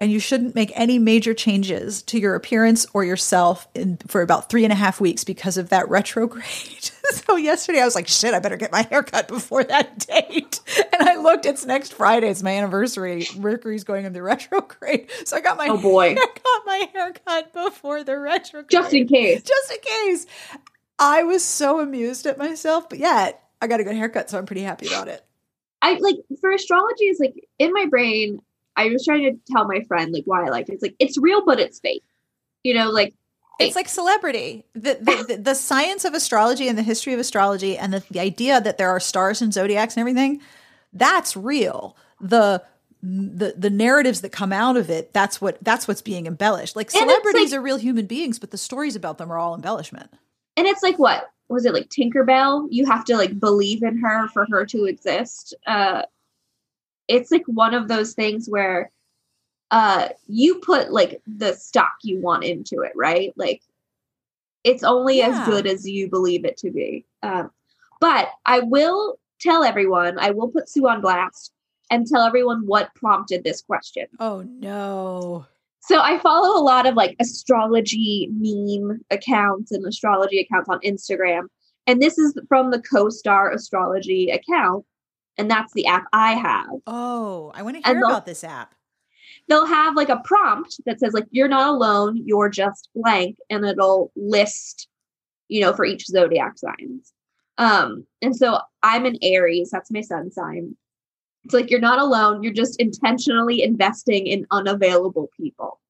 and 0.00 0.10
you 0.10 0.18
shouldn't 0.18 0.54
make 0.54 0.72
any 0.74 0.98
major 0.98 1.34
changes 1.34 2.02
to 2.02 2.18
your 2.18 2.34
appearance 2.34 2.86
or 2.92 3.04
yourself 3.04 3.68
in, 3.74 3.96
for 4.06 4.22
about 4.22 4.50
three 4.50 4.64
and 4.64 4.72
a 4.72 4.76
half 4.76 5.00
weeks 5.00 5.24
because 5.24 5.56
of 5.56 5.68
that 5.70 5.88
retrograde. 5.88 6.44
so 7.10 7.36
yesterday 7.36 7.80
I 7.80 7.84
was 7.84 7.94
like, 7.94 8.08
shit, 8.08 8.34
I 8.34 8.40
better 8.40 8.56
get 8.56 8.72
my 8.72 8.82
hair 8.90 9.02
cut 9.02 9.28
before 9.28 9.64
that 9.64 9.98
date. 10.00 10.60
And 10.92 11.08
I 11.08 11.16
looked, 11.16 11.46
it's 11.46 11.64
next 11.64 11.94
Friday, 11.94 12.28
it's 12.28 12.42
my 12.42 12.50
anniversary. 12.50 13.26
Mercury's 13.36 13.84
going 13.84 14.04
into 14.04 14.22
retrograde. 14.22 15.10
So 15.24 15.36
I 15.36 15.40
got 15.40 15.56
my 15.56 15.68
Oh, 15.68 15.78
boy. 15.78 16.10
I 16.10 16.14
got 16.14 16.66
my 16.66 16.88
hair 16.92 17.12
cut 17.26 17.52
before 17.52 18.02
the 18.04 18.18
retrograde. 18.18 18.70
Just 18.70 18.92
in 18.92 19.06
case. 19.08 19.42
Just 19.42 19.72
in 19.72 19.78
case. 19.80 20.26
I 20.98 21.22
was 21.22 21.44
so 21.44 21.80
amused 21.80 22.26
at 22.26 22.38
myself, 22.38 22.88
but 22.88 22.98
yet 22.98 23.42
I 23.60 23.66
got 23.66 23.80
a 23.80 23.84
good 23.84 23.96
haircut, 23.96 24.30
so 24.30 24.38
I'm 24.38 24.46
pretty 24.46 24.62
happy 24.62 24.86
about 24.86 25.08
it. 25.08 25.24
I 25.82 25.94
like 25.94 26.16
for 26.40 26.50
astrology 26.50 27.04
is 27.04 27.18
like 27.20 27.34
in 27.58 27.72
my 27.72 27.86
brain. 27.86 28.40
I 28.76 28.88
was 28.88 29.04
trying 29.04 29.22
to 29.24 29.38
tell 29.52 29.66
my 29.66 29.82
friend 29.84 30.12
like 30.12 30.24
why 30.26 30.44
I 30.44 30.48
liked 30.48 30.68
it. 30.68 30.74
It's 30.74 30.82
like 30.82 30.96
it's 30.98 31.18
real, 31.18 31.44
but 31.44 31.60
it's 31.60 31.78
fake. 31.80 32.04
You 32.62 32.74
know, 32.74 32.90
like 32.90 33.14
It's 33.60 33.76
like 33.76 33.88
celebrity. 33.88 34.64
The, 34.74 34.98
the, 35.00 35.24
the, 35.28 35.36
the 35.42 35.54
science 35.54 36.04
of 36.04 36.14
astrology 36.14 36.66
and 36.68 36.76
the 36.78 36.82
history 36.82 37.12
of 37.12 37.20
astrology 37.20 37.76
and 37.78 37.92
the, 37.92 38.02
the 38.10 38.20
idea 38.20 38.60
that 38.60 38.78
there 38.78 38.90
are 38.90 38.98
stars 39.00 39.40
and 39.42 39.52
zodiacs 39.54 39.94
and 39.96 40.00
everything, 40.00 40.40
that's 40.92 41.36
real. 41.36 41.96
The 42.20 42.62
the 43.06 43.54
the 43.56 43.68
narratives 43.68 44.22
that 44.22 44.30
come 44.32 44.50
out 44.52 44.76
of 44.78 44.88
it, 44.88 45.12
that's 45.12 45.40
what 45.40 45.58
that's 45.62 45.86
what's 45.86 46.00
being 46.02 46.26
embellished. 46.26 46.74
Like 46.74 46.86
And 46.94 47.00
celebrities 47.08 47.52
like- 47.52 47.58
are 47.58 47.62
real 47.62 47.76
human 47.76 48.06
beings, 48.06 48.38
but 48.38 48.50
the 48.50 48.58
stories 48.58 48.96
about 48.96 49.18
them 49.18 49.30
are 49.30 49.38
all 49.38 49.54
embellishment. 49.54 50.10
and 50.56 50.66
it's 50.66 50.82
like 50.82 50.98
what 50.98 51.28
was 51.48 51.66
it 51.66 51.74
like 51.74 51.90
Tinkerbell? 51.90 52.66
You 52.70 52.86
have 52.86 53.04
to 53.04 53.16
like 53.18 53.38
believe 53.38 53.82
in 53.82 53.98
her 53.98 54.26
for 54.28 54.46
her 54.50 54.64
to 54.66 54.86
exist. 54.86 55.54
Uh 55.66 56.02
it's 57.08 57.30
like 57.30 57.44
one 57.46 57.74
of 57.74 57.88
those 57.88 58.14
things 58.14 58.48
where 58.48 58.90
uh 59.70 60.08
you 60.28 60.56
put 60.60 60.92
like 60.92 61.20
the 61.26 61.54
stock 61.54 61.92
you 62.02 62.20
want 62.20 62.44
into 62.44 62.80
it, 62.80 62.92
right? 62.94 63.32
Like 63.36 63.62
it's 64.62 64.82
only 64.82 65.18
Yeah. 65.18 65.42
as 65.42 65.48
good 65.48 65.66
as 65.66 65.88
you 65.88 66.08
believe 66.08 66.44
it 66.44 66.56
to 66.58 66.70
be. 66.70 67.04
Um 67.22 67.50
but 68.00 68.28
I 68.46 68.60
will 68.60 69.18
tell 69.40 69.64
everyone, 69.64 70.18
I 70.18 70.30
will 70.30 70.48
put 70.48 70.68
Sue 70.68 70.86
on 70.88 71.00
blast 71.00 71.52
and 71.90 72.06
tell 72.06 72.22
everyone 72.22 72.66
what 72.66 72.94
prompted 72.94 73.44
this 73.44 73.62
question. 73.62 74.06
Oh 74.20 74.42
no. 74.42 75.46
So 75.80 76.00
I 76.00 76.18
follow 76.18 76.58
a 76.58 76.64
lot 76.64 76.86
of 76.86 76.94
like 76.94 77.14
astrology 77.20 78.30
meme 78.32 79.00
accounts 79.10 79.70
and 79.70 79.84
astrology 79.86 80.40
accounts 80.40 80.68
on 80.70 80.80
Instagram. 80.80 81.42
And 81.86 82.00
this 82.00 82.16
is 82.16 82.34
from 82.48 82.70
the 82.70 82.80
co-star 82.80 83.50
astrology 83.50 84.30
account. 84.30 84.86
And 85.36 85.50
that's 85.50 85.72
the 85.72 85.86
app 85.86 86.04
I 86.12 86.32
have. 86.34 86.66
Oh, 86.86 87.50
I 87.54 87.62
want 87.62 87.76
to 87.82 87.88
hear 87.88 87.98
about 88.04 88.26
this 88.26 88.44
app. 88.44 88.74
They'll 89.48 89.66
have 89.66 89.96
like 89.96 90.08
a 90.08 90.22
prompt 90.24 90.80
that 90.86 91.00
says 91.00 91.12
like 91.12 91.26
you're 91.30 91.48
not 91.48 91.68
alone, 91.68 92.22
you're 92.24 92.48
just 92.48 92.88
blank, 92.94 93.36
and 93.50 93.64
it'll 93.64 94.12
list, 94.16 94.88
you 95.48 95.60
know, 95.60 95.72
for 95.72 95.84
each 95.84 96.06
zodiac 96.06 96.56
signs. 96.56 97.12
Um, 97.58 98.06
and 98.22 98.34
so 98.34 98.58
I'm 98.82 99.04
an 99.06 99.16
Aries, 99.22 99.70
that's 99.70 99.90
my 99.90 100.00
sun 100.00 100.30
sign. 100.30 100.76
It's 101.44 101.54
like 101.54 101.70
you're 101.70 101.80
not 101.80 101.98
alone, 101.98 102.42
you're 102.42 102.52
just 102.52 102.80
intentionally 102.80 103.62
investing 103.62 104.26
in 104.26 104.46
unavailable 104.50 105.30
people. 105.36 105.80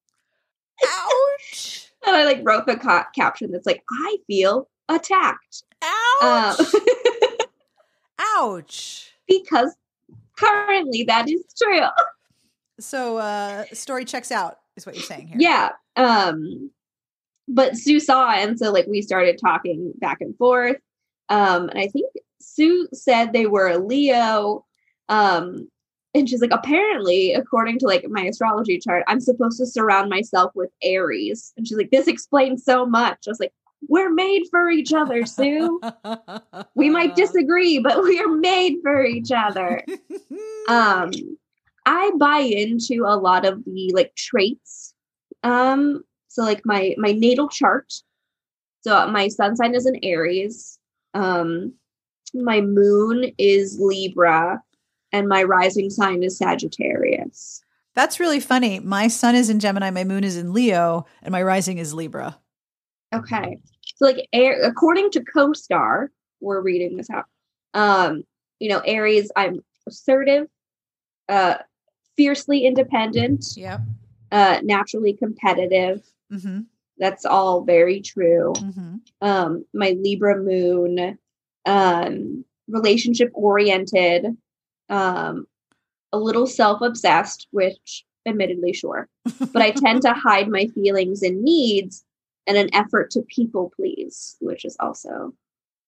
Ouch! 0.83 1.81
And 2.07 2.15
I 2.15 2.23
like 2.23 2.41
wrote 2.43 2.67
the 2.67 2.77
ca- 2.77 3.07
caption 3.15 3.51
that's 3.51 3.65
like, 3.65 3.83
I 3.91 4.17
feel 4.27 4.69
attacked. 4.89 5.63
Um, 6.21 6.55
Ouch! 8.19 9.11
Because 9.27 9.75
currently 10.37 11.03
that 11.03 11.29
is 11.29 11.43
true. 11.61 11.87
So, 12.79 13.17
uh, 13.17 13.65
story 13.73 14.05
checks 14.05 14.31
out, 14.31 14.59
is 14.75 14.85
what 14.85 14.95
you're 14.95 15.03
saying 15.03 15.27
here. 15.27 15.37
Yeah. 15.39 15.69
Um, 15.95 16.71
but 17.47 17.77
Sue 17.77 17.99
saw 17.99 18.31
it, 18.33 18.47
and 18.47 18.57
so 18.59 18.71
like 18.71 18.87
we 18.87 19.01
started 19.01 19.39
talking 19.39 19.93
back 19.97 20.21
and 20.21 20.35
forth. 20.37 20.77
Um, 21.29 21.69
and 21.69 21.79
I 21.79 21.87
think 21.87 22.07
Sue 22.41 22.87
said 22.93 23.33
they 23.33 23.45
were 23.45 23.69
a 23.69 23.77
Leo. 23.77 24.65
Um, 25.09 25.69
and 26.13 26.29
she's 26.29 26.41
like, 26.41 26.53
apparently, 26.53 27.33
according 27.33 27.79
to 27.79 27.87
like 27.87 28.05
my 28.07 28.23
astrology 28.23 28.79
chart, 28.79 29.03
I'm 29.07 29.19
supposed 29.19 29.57
to 29.59 29.65
surround 29.65 30.09
myself 30.09 30.51
with 30.55 30.69
Aries. 30.81 31.51
And 31.57 31.67
she's 31.67 31.77
like, 31.77 31.91
this 31.91 32.07
explains 32.07 32.63
so 32.63 32.85
much. 32.85 33.19
I 33.27 33.31
was 33.31 33.39
like, 33.39 33.53
we're 33.87 34.13
made 34.13 34.43
for 34.49 34.69
each 34.69 34.93
other, 34.93 35.25
Sue. 35.25 35.79
we 36.75 36.89
might 36.89 37.15
disagree, 37.15 37.79
but 37.79 38.03
we 38.03 38.19
are 38.19 38.27
made 38.27 38.77
for 38.83 39.03
each 39.03 39.31
other. 39.31 39.83
um 40.67 41.11
i 41.85 42.11
buy 42.17 42.39
into 42.39 43.03
a 43.05 43.17
lot 43.17 43.45
of 43.45 43.63
the 43.65 43.91
like 43.93 44.13
traits 44.15 44.93
um 45.43 46.03
so 46.27 46.43
like 46.43 46.61
my 46.65 46.95
my 46.97 47.11
natal 47.11 47.47
chart 47.47 47.93
so 48.81 49.07
my 49.07 49.27
sun 49.27 49.55
sign 49.55 49.75
is 49.75 49.85
an 49.85 49.97
aries 50.03 50.79
um 51.13 51.71
my 52.33 52.61
moon 52.61 53.31
is 53.37 53.79
libra 53.79 54.61
and 55.11 55.27
my 55.27 55.43
rising 55.43 55.89
sign 55.89 56.23
is 56.23 56.37
sagittarius 56.37 57.61
That's 57.93 58.19
really 58.19 58.41
funny. 58.41 58.81
My 58.81 59.07
sun 59.07 59.35
is 59.35 59.49
in 59.49 59.61
Gemini, 59.61 59.89
my 59.89 60.03
moon 60.03 60.25
is 60.25 60.35
in 60.35 60.51
Leo, 60.51 61.05
and 61.23 61.31
my 61.31 61.41
rising 61.41 61.77
is 61.77 61.93
Libra. 61.93 62.37
Okay 63.17 63.59
so 63.95 64.05
like 64.05 64.27
air, 64.33 64.61
according 64.63 65.09
to 65.11 65.23
co-star 65.23 66.11
we're 66.41 66.61
reading 66.61 66.97
this 66.97 67.09
out 67.09 67.25
um 67.73 68.23
you 68.59 68.69
know 68.69 68.79
aries 68.79 69.31
i'm 69.35 69.59
assertive 69.87 70.47
uh 71.29 71.55
fiercely 72.17 72.65
independent 72.65 73.45
Yep. 73.57 73.81
uh 74.31 74.59
naturally 74.63 75.13
competitive 75.13 76.01
Mm-hmm. 76.31 76.61
that's 76.97 77.25
all 77.25 77.61
very 77.63 78.01
true 78.01 78.53
Mm-hmm. 78.55 78.95
um 79.21 79.65
my 79.73 79.95
libra 79.99 80.37
moon 80.41 81.17
um 81.65 82.45
relationship 82.67 83.29
oriented 83.33 84.25
um 84.89 85.45
a 86.13 86.17
little 86.17 86.47
self-obsessed 86.47 87.47
which 87.51 88.05
admittedly 88.25 88.73
sure 88.73 89.07
but 89.53 89.61
i 89.61 89.71
tend 89.71 90.01
to 90.03 90.13
hide 90.13 90.47
my 90.49 90.65
feelings 90.67 91.21
and 91.21 91.43
needs 91.43 92.04
in 92.47 92.55
an 92.55 92.73
effort 92.73 93.11
to 93.11 93.21
people 93.23 93.71
please 93.75 94.35
which 94.39 94.65
is 94.65 94.75
also 94.79 95.33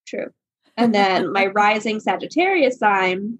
true 0.08 0.32
and 0.78 0.94
then 0.94 1.32
my 1.32 1.48
rising 1.48 2.00
sagittarius 2.00 2.80
sign 2.80 3.38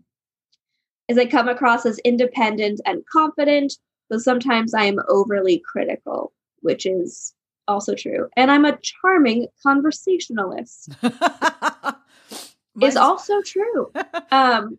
is 1.08 1.18
i 1.18 1.26
come 1.26 1.48
across 1.48 1.86
as 1.86 2.00
independent 2.00 2.80
and 2.86 3.06
confident 3.12 3.74
though 4.10 4.18
sometimes 4.18 4.74
i 4.74 4.84
am 4.84 5.00
overly 5.10 5.62
critical 5.72 6.34
which 6.62 6.86
is 6.86 7.34
also 7.68 7.94
true 7.94 8.28
and 8.38 8.52
i'm 8.52 8.66
a 8.66 8.78
charming 8.82 9.48
conversationalist 9.64 10.90
is 12.82 12.96
also 12.96 13.42
true. 13.42 13.92
Um, 14.30 14.78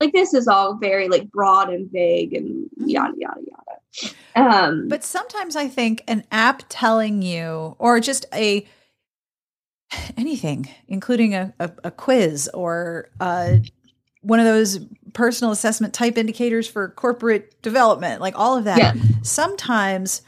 like 0.00 0.12
this 0.12 0.34
is 0.34 0.48
all 0.48 0.74
very 0.74 1.08
like 1.08 1.30
broad 1.30 1.70
and 1.70 1.88
vague 1.90 2.34
and 2.34 2.68
yada 2.76 3.14
yada 3.16 3.40
yada. 3.40 4.14
Um, 4.36 4.88
But 4.88 5.04
sometimes 5.04 5.56
I 5.56 5.68
think 5.68 6.02
an 6.08 6.24
app 6.30 6.62
telling 6.68 7.22
you, 7.22 7.76
or 7.78 8.00
just 8.00 8.26
a 8.32 8.66
anything, 10.16 10.68
including 10.86 11.34
a, 11.34 11.54
a, 11.58 11.70
a 11.84 11.90
quiz 11.90 12.48
or 12.54 13.10
uh, 13.20 13.54
one 14.20 14.38
of 14.40 14.44
those 14.46 14.80
personal 15.14 15.52
assessment 15.52 15.94
type 15.94 16.18
indicators 16.18 16.68
for 16.68 16.88
corporate 16.90 17.60
development, 17.62 18.20
like 18.20 18.38
all 18.38 18.56
of 18.56 18.64
that. 18.64 18.78
Yeah. 18.78 18.94
Sometimes 19.22 20.22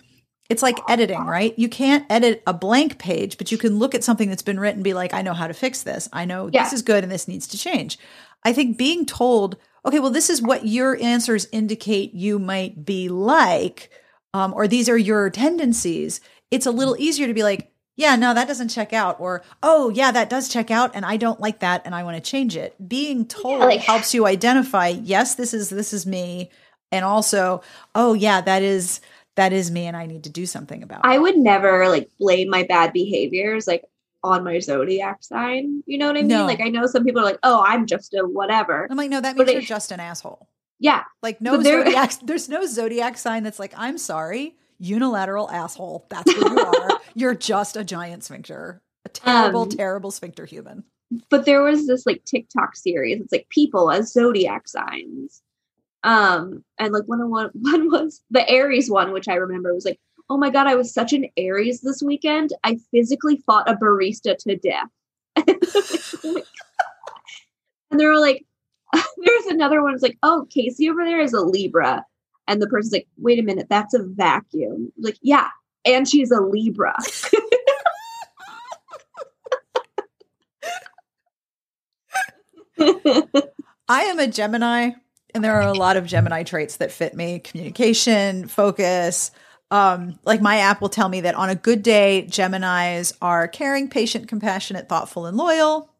it's 0.49 0.63
like 0.63 0.79
editing, 0.89 1.25
right? 1.27 1.57
You 1.59 1.69
can't 1.69 2.05
edit 2.11 2.43
a 2.47 2.53
blank 2.53 2.99
page, 2.99 3.39
but 3.39 3.53
you 3.53 3.59
can 3.59 3.79
look 3.79 3.95
at 3.95 4.03
something 4.03 4.29
that's 4.29 4.43
been 4.43 4.59
written 4.59 4.79
and 4.79 4.85
be 4.85 4.95
like, 4.95 5.15
I 5.15 5.23
know 5.23 5.35
how 5.35 5.47
to 5.47 5.55
fix 5.55 5.83
this. 5.83 6.09
I 6.13 6.25
know 6.25 6.51
Yeah. 6.53 6.65
this 6.65 6.73
is 6.73 6.83
good 6.83 7.05
and 7.05 7.13
this 7.13 7.29
needs 7.29 7.47
to 7.49 7.59
change. 7.59 7.99
I 8.45 8.53
think 8.53 8.77
being 8.79 9.07
told, 9.07 9.57
okay, 9.85 10.01
well, 10.01 10.11
this 10.11 10.31
is 10.31 10.43
what 10.43 10.67
your 10.67 11.01
answers 11.01 11.49
indicate 11.53 12.15
you 12.15 12.39
might 12.39 12.85
be 12.85 13.09
like, 13.09 13.91
um, 14.35 14.53
or 14.55 14.69
these 14.69 14.89
are 14.89 14.99
your 14.99 15.31
tendencies, 15.31 16.21
it's 16.51 16.67
a 16.67 16.71
little 16.71 16.97
easier 16.99 17.27
to 17.27 17.35
be 17.35 17.43
like, 17.43 17.73
yeah, 17.97 18.17
no, 18.17 18.33
that 18.33 18.49
doesn't 18.49 18.69
check 18.69 18.93
out, 18.93 19.21
or 19.21 19.43
oh, 19.63 19.91
yeah, 19.91 20.11
that 20.11 20.31
does 20.31 20.49
check 20.49 20.71
out, 20.71 20.93
and 20.95 21.05
I 21.05 21.17
don't 21.17 21.41
like 21.41 21.61
that, 21.61 21.83
and 21.85 21.95
I 21.95 22.03
want 22.03 22.17
to 22.17 22.31
change 22.31 22.57
it. 22.57 22.75
Being 22.89 23.27
told 23.27 23.61
like- 23.61 23.81
helps 23.81 24.15
you 24.15 24.27
identify, 24.27 24.89
yes, 24.89 25.35
this 25.35 25.53
is 25.53 25.69
this 25.69 25.93
is 25.93 26.07
me, 26.07 26.51
and 26.91 27.05
also, 27.05 27.63
oh, 27.95 28.15
yeah, 28.15 28.41
that 28.41 28.63
is 28.63 29.01
that 29.37 29.53
is 29.53 29.71
me, 29.71 29.87
and 29.87 29.97
I 29.97 30.07
need 30.07 30.25
to 30.25 30.31
do 30.31 30.47
something 30.47 30.83
about 30.83 31.05
I 31.05 31.13
it. 31.13 31.17
I 31.17 31.19
would 31.19 31.37
never 31.37 31.89
like 31.89 32.09
blame 32.19 32.49
my 32.49 32.63
bad 32.63 32.93
behaviors 32.93 33.67
like 33.67 33.85
on 34.23 34.45
my 34.45 34.59
zodiac 34.59 35.23
sign. 35.23 35.83
You 35.87 35.99
know 35.99 36.07
what 36.09 36.17
I 36.17 36.21
mean? 36.21 36.29
No. 36.29 36.47
Like 36.47 36.61
I 36.61 36.69
know 36.69 36.87
some 36.87 37.05
people 37.05 37.21
are 37.23 37.25
like, 37.25 37.39
oh, 37.43 37.63
I'm 37.67 37.87
just 37.87 38.15
a 38.15 38.21
whatever. 38.27 38.87
I'm 38.91 38.97
like, 38.97 39.11
no, 39.11 39.21
that 39.21 39.37
means 39.37 39.49
it- 39.49 39.53
you're 39.55 39.63
just 39.63 39.91
an 39.93 40.01
asshole. 40.01 40.49
Yeah, 40.79 41.03
Like 41.23 41.41
no 41.43 41.59
there- 41.59 41.81
zodiac, 41.85 42.13
there's 42.23 42.49
no 42.49 42.65
zodiac 42.67 43.19
sign 43.19 43.43
that's 43.43 43.59
like, 43.59 43.75
I'm 43.77 43.99
sorry, 43.99 44.57
unilateral 44.79 45.51
asshole. 45.51 46.07
That's 46.09 46.35
what 46.35 46.51
you 46.53 46.59
are. 46.61 47.01
You're 47.15 47.35
just 47.35 47.77
a 47.77 47.85
giant 47.85 48.25
sphincter, 48.25 48.81
a 49.05 49.09
terrible, 49.11 49.63
Um, 49.63 49.69
terrible 49.69 50.11
sphincter 50.11 50.47
human. 50.47 50.85
but 51.29 51.45
there 51.45 51.63
was 51.63 51.87
this 51.87 52.07
like 52.07 52.25
TikTok 52.25 52.77
series. 52.77 53.21
It's 53.21 53.33
like 53.33 53.47
people 53.51 53.91
as 53.91 54.11
zodiac 54.13 54.69
signs. 54.69 55.43
Um, 56.03 56.65
and 56.79 56.93
like 56.95 57.05
one 57.05 57.21
of 57.21 57.29
one 57.29 57.51
one 57.61 57.91
was 57.91 58.23
the 58.31 58.49
Aries 58.49 58.91
one, 58.91 59.13
which 59.13 59.29
I 59.29 59.35
remember 59.35 59.75
was 59.75 59.85
like, 59.85 60.01
oh 60.31 60.39
my 60.39 60.49
god, 60.49 60.67
I 60.69 60.77
was 60.77 60.95
such 60.95 61.13
an 61.13 61.27
Aries 61.37 61.81
this 61.81 62.03
weekend. 62.03 62.55
I 62.63 62.79
physically 62.93 63.43
fought 63.45 63.69
a 63.69 63.75
barista 63.75 64.37
to 64.39 64.57
death. 64.57 64.89
and 67.91 67.99
they 67.99 68.07
were 68.07 68.21
like, 68.21 68.47
there's 68.95 69.47
another 69.47 69.83
one. 69.83 69.93
It's 69.93 70.05
like, 70.05 70.19
oh, 70.23 70.47
Casey 70.49 70.89
over 70.89 71.05
there 71.05 71.21
is 71.21 71.35
a 71.35 71.41
Libra. 71.41 72.05
And 72.47 72.63
the 72.63 72.69
person's 72.69 72.93
like, 72.93 73.09
wait 73.19 73.41
a 73.41 73.43
minute, 73.43 73.67
that's 73.69 73.93
a 73.93 74.05
vacuum. 74.05 74.93
Like, 74.99 75.19
yeah, 75.21 75.49
and 75.85 76.09
she's 76.09 76.31
a 76.31 76.41
Libra. 76.41 76.97
I 83.89 84.03
am 84.05 84.19
a 84.21 84.29
Gemini, 84.29 84.93
and 85.35 85.45
there 85.45 85.55
are 85.55 85.69
a 85.69 85.75
lot 85.75 85.97
of 85.97 86.07
Gemini 86.07 86.45
traits 86.45 86.77
that 86.77 86.93
fit 86.93 87.15
me 87.15 87.41
communication, 87.41 88.47
focus. 88.47 89.33
Um, 89.71 90.19
like 90.25 90.41
my 90.41 90.59
app 90.59 90.81
will 90.81 90.89
tell 90.89 91.09
me 91.09 91.21
that 91.21 91.35
on 91.35 91.49
a 91.49 91.55
good 91.55 91.83
day, 91.83 92.27
Geminis 92.29 93.13
are 93.23 93.47
caring, 93.47 93.89
patient, 93.89 94.27
compassionate, 94.29 94.89
thoughtful, 94.89 95.27
and 95.27 95.37
loyal. 95.37 95.91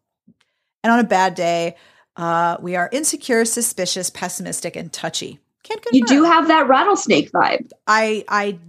And 0.83 0.91
on 0.91 0.99
a 0.99 1.05
bad 1.05 1.35
day, 1.35 1.75
uh, 2.17 2.57
we 2.59 2.75
are 2.75 2.89
insecure, 2.91 3.45
suspicious, 3.45 4.09
pessimistic, 4.09 4.75
and 4.75 4.91
touchy. 4.91 5.39
Can't 5.63 5.81
confirm. 5.81 5.97
you 5.97 6.05
do 6.05 6.23
have 6.23 6.47
that 6.49 6.67
rattlesnake 6.67 7.31
vibe. 7.31 7.69
I, 7.87 8.25
I, 8.27 8.59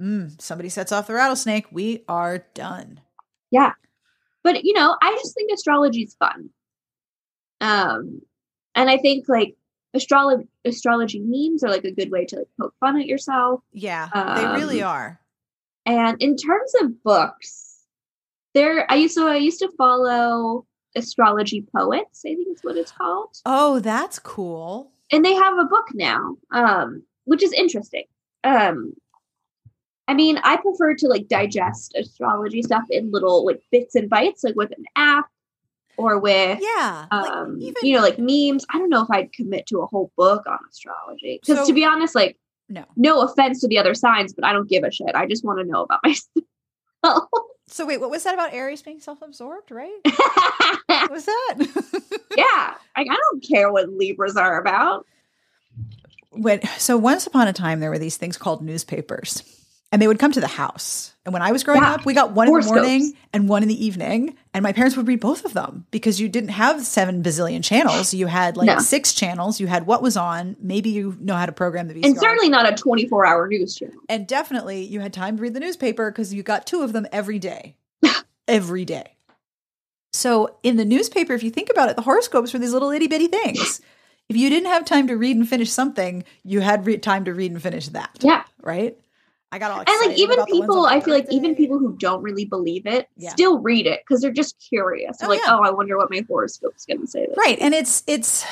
mm, 0.00 0.40
somebody 0.40 0.68
sets 0.68 0.92
off 0.92 1.08
the 1.08 1.14
rattlesnake. 1.14 1.66
We 1.72 2.04
are 2.08 2.44
done. 2.54 3.00
Yeah. 3.50 3.72
But 4.44 4.64
you 4.64 4.74
know, 4.74 4.96
I 5.02 5.12
just 5.12 5.34
think 5.34 5.50
astrology 5.50 6.02
is 6.02 6.14
fun. 6.14 6.50
Um 7.60 8.20
and 8.74 8.90
I 8.90 8.98
think 8.98 9.28
like 9.28 9.56
astrology 9.96 10.48
astrology 10.64 11.20
memes 11.24 11.64
are 11.64 11.70
like 11.70 11.84
a 11.84 11.90
good 11.92 12.10
way 12.10 12.24
to 12.26 12.36
like 12.36 12.48
poke 12.60 12.74
fun 12.80 13.00
at 13.00 13.06
yourself. 13.06 13.60
Yeah, 13.72 14.08
they 14.36 14.60
really 14.60 14.82
Um, 14.82 14.88
are. 14.88 15.20
And 15.84 16.20
in 16.20 16.36
terms 16.36 16.72
of 16.80 17.02
books, 17.02 17.78
there 18.54 18.90
I 18.90 18.96
used 18.96 19.14
so 19.14 19.26
I 19.28 19.36
used 19.36 19.58
to 19.60 19.70
follow 19.76 20.66
astrology 20.94 21.66
poets, 21.74 22.22
I 22.24 22.34
think 22.34 22.48
is 22.56 22.62
what 22.62 22.76
it's 22.76 22.92
called. 22.92 23.36
Oh, 23.44 23.80
that's 23.80 24.18
cool. 24.18 24.92
And 25.12 25.24
they 25.24 25.34
have 25.34 25.58
a 25.58 25.64
book 25.64 25.88
now. 25.94 26.36
Um 26.52 27.02
which 27.24 27.42
is 27.42 27.52
interesting. 27.52 28.04
Um, 28.44 28.92
I 30.08 30.14
mean, 30.14 30.38
I 30.44 30.56
prefer 30.56 30.94
to 30.94 31.08
like 31.08 31.26
digest 31.26 31.92
astrology 31.96 32.62
stuff 32.62 32.84
in 32.90 33.10
little 33.10 33.44
like 33.44 33.60
bits 33.72 33.96
and 33.96 34.08
bites, 34.08 34.44
like 34.44 34.54
with 34.54 34.70
an 34.70 34.84
app 34.94 35.26
or 35.96 36.18
with 36.18 36.58
Yeah. 36.62 37.06
like, 37.10 37.30
um, 37.30 37.58
even- 37.60 37.74
you 37.82 37.96
know, 37.96 38.02
like 38.02 38.18
memes. 38.18 38.64
I 38.70 38.78
don't 38.78 38.90
know 38.90 39.02
if 39.02 39.10
I'd 39.10 39.32
commit 39.32 39.66
to 39.68 39.80
a 39.80 39.86
whole 39.86 40.10
book 40.16 40.44
on 40.46 40.58
astrology 40.70 41.40
because, 41.42 41.60
So- 41.60 41.66
to 41.66 41.72
be 41.72 41.84
honest, 41.84 42.14
like, 42.14 42.38
no. 42.68 42.84
no 42.96 43.20
offense 43.22 43.60
to 43.60 43.68
the 43.68 43.78
other 43.78 43.94
signs, 43.94 44.32
but 44.32 44.44
I 44.44 44.52
don't 44.52 44.68
give 44.68 44.84
a 44.84 44.90
shit. 44.90 45.14
I 45.14 45.26
just 45.26 45.44
want 45.44 45.58
to 45.60 45.64
know 45.64 45.82
about 45.82 46.00
myself. 46.04 47.28
So 47.68 47.84
wait, 47.86 48.00
what 48.00 48.10
was 48.10 48.22
that 48.24 48.34
about 48.34 48.52
Aries 48.54 48.82
being 48.82 49.00
self-absorbed, 49.00 49.70
right? 49.70 49.98
What 50.88 51.10
was 51.10 51.24
that? 51.26 51.54
yeah, 52.36 52.74
like 52.96 53.06
I 53.10 53.16
don't 53.30 53.42
care 53.42 53.72
what 53.72 53.88
Libras 53.88 54.36
are 54.36 54.60
about. 54.60 55.06
when 56.30 56.60
so 56.78 56.96
once 56.96 57.26
upon 57.26 57.46
a 57.48 57.52
time 57.52 57.80
there 57.80 57.90
were 57.90 57.98
these 57.98 58.16
things 58.16 58.36
called 58.36 58.62
newspapers 58.62 59.42
and 59.92 60.02
they 60.02 60.08
would 60.08 60.18
come 60.18 60.32
to 60.32 60.40
the 60.40 60.46
house 60.48 61.14
and 61.24 61.32
when 61.32 61.42
i 61.42 61.52
was 61.52 61.62
growing 61.64 61.82
Yeah. 61.82 61.92
up 61.94 62.04
we 62.04 62.12
got 62.14 62.32
one 62.32 62.48
in 62.48 62.54
the 62.54 62.66
morning 62.66 63.12
and 63.32 63.48
one 63.48 63.62
in 63.62 63.68
the 63.68 63.84
evening 63.86 64.36
and 64.52 64.62
my 64.62 64.72
parents 64.72 64.96
would 64.96 65.06
read 65.06 65.20
both 65.20 65.44
of 65.44 65.52
them 65.52 65.86
because 65.90 66.20
you 66.20 66.28
didn't 66.28 66.50
have 66.50 66.84
seven 66.84 67.22
bazillion 67.22 67.62
channels 67.62 68.12
you 68.12 68.26
had 68.26 68.56
like 68.56 68.66
No. 68.66 68.78
six 68.78 69.14
channels 69.14 69.60
you 69.60 69.66
had 69.68 69.86
what 69.86 70.02
was 70.02 70.16
on 70.16 70.56
maybe 70.60 70.90
you 70.90 71.16
know 71.20 71.34
how 71.36 71.46
to 71.46 71.52
program 71.52 71.88
the 71.88 71.94
VCR. 71.94 72.04
And 72.06 72.18
certainly 72.18 72.48
not 72.48 72.70
a 72.70 72.74
24 72.74 73.26
hour 73.26 73.46
news 73.48 73.76
channel. 73.76 73.94
and 74.08 74.26
definitely 74.26 74.82
you 74.84 75.00
had 75.00 75.12
time 75.12 75.36
to 75.36 75.42
read 75.42 75.54
the 75.54 75.60
newspaper 75.60 76.10
because 76.10 76.34
you 76.34 76.42
got 76.42 76.66
two 76.66 76.82
of 76.82 76.92
them 76.92 77.06
every 77.12 77.38
day 77.38 77.76
every 78.48 78.84
day 78.84 79.12
so 80.12 80.56
in 80.62 80.76
the 80.76 80.84
newspaper 80.84 81.32
if 81.32 81.42
you 81.42 81.50
think 81.50 81.70
about 81.70 81.88
it 81.88 81.96
the 81.96 82.02
horoscopes 82.02 82.52
were 82.52 82.58
these 82.58 82.72
little 82.72 82.90
itty-bitty 82.90 83.28
things 83.28 83.80
if 84.28 84.36
you 84.36 84.48
didn't 84.50 84.68
have 84.70 84.84
time 84.84 85.06
to 85.06 85.16
read 85.16 85.36
and 85.36 85.48
finish 85.48 85.70
something 85.70 86.24
you 86.42 86.60
had 86.60 86.84
re- 86.86 86.98
time 86.98 87.24
to 87.24 87.32
read 87.34 87.52
and 87.52 87.62
finish 87.62 87.88
that 87.88 88.10
Yeah. 88.20 88.42
right 88.62 88.96
i 89.52 89.58
got 89.58 89.70
all 89.70 89.78
And 89.86 90.10
like 90.10 90.18
even 90.18 90.34
about 90.38 90.48
the 90.48 90.54
ones 90.58 90.62
on 90.62 90.66
people, 90.68 90.86
I 90.86 91.00
feel 91.00 91.14
like 91.14 91.26
even 91.30 91.54
people 91.54 91.78
who 91.78 91.96
don't 91.98 92.22
really 92.22 92.44
believe 92.44 92.86
it 92.86 93.08
Yeah. 93.16 93.30
still 93.30 93.58
read 93.60 93.86
it 93.86 94.00
because 94.06 94.20
they're 94.22 94.32
just 94.32 94.56
curious. 94.68 95.18
They're 95.18 95.28
Oh, 95.28 95.32
like, 95.32 95.40
yeah. 95.44 95.54
oh, 95.56 95.62
I 95.62 95.70
wonder 95.70 95.96
what 95.96 96.10
my 96.10 96.24
horoscope's 96.28 96.84
going 96.86 97.00
to 97.00 97.06
say. 97.06 97.26
This. 97.26 97.36
right 97.36 97.58
and 97.60 97.72
it's 97.74 98.02
it's 98.06 98.44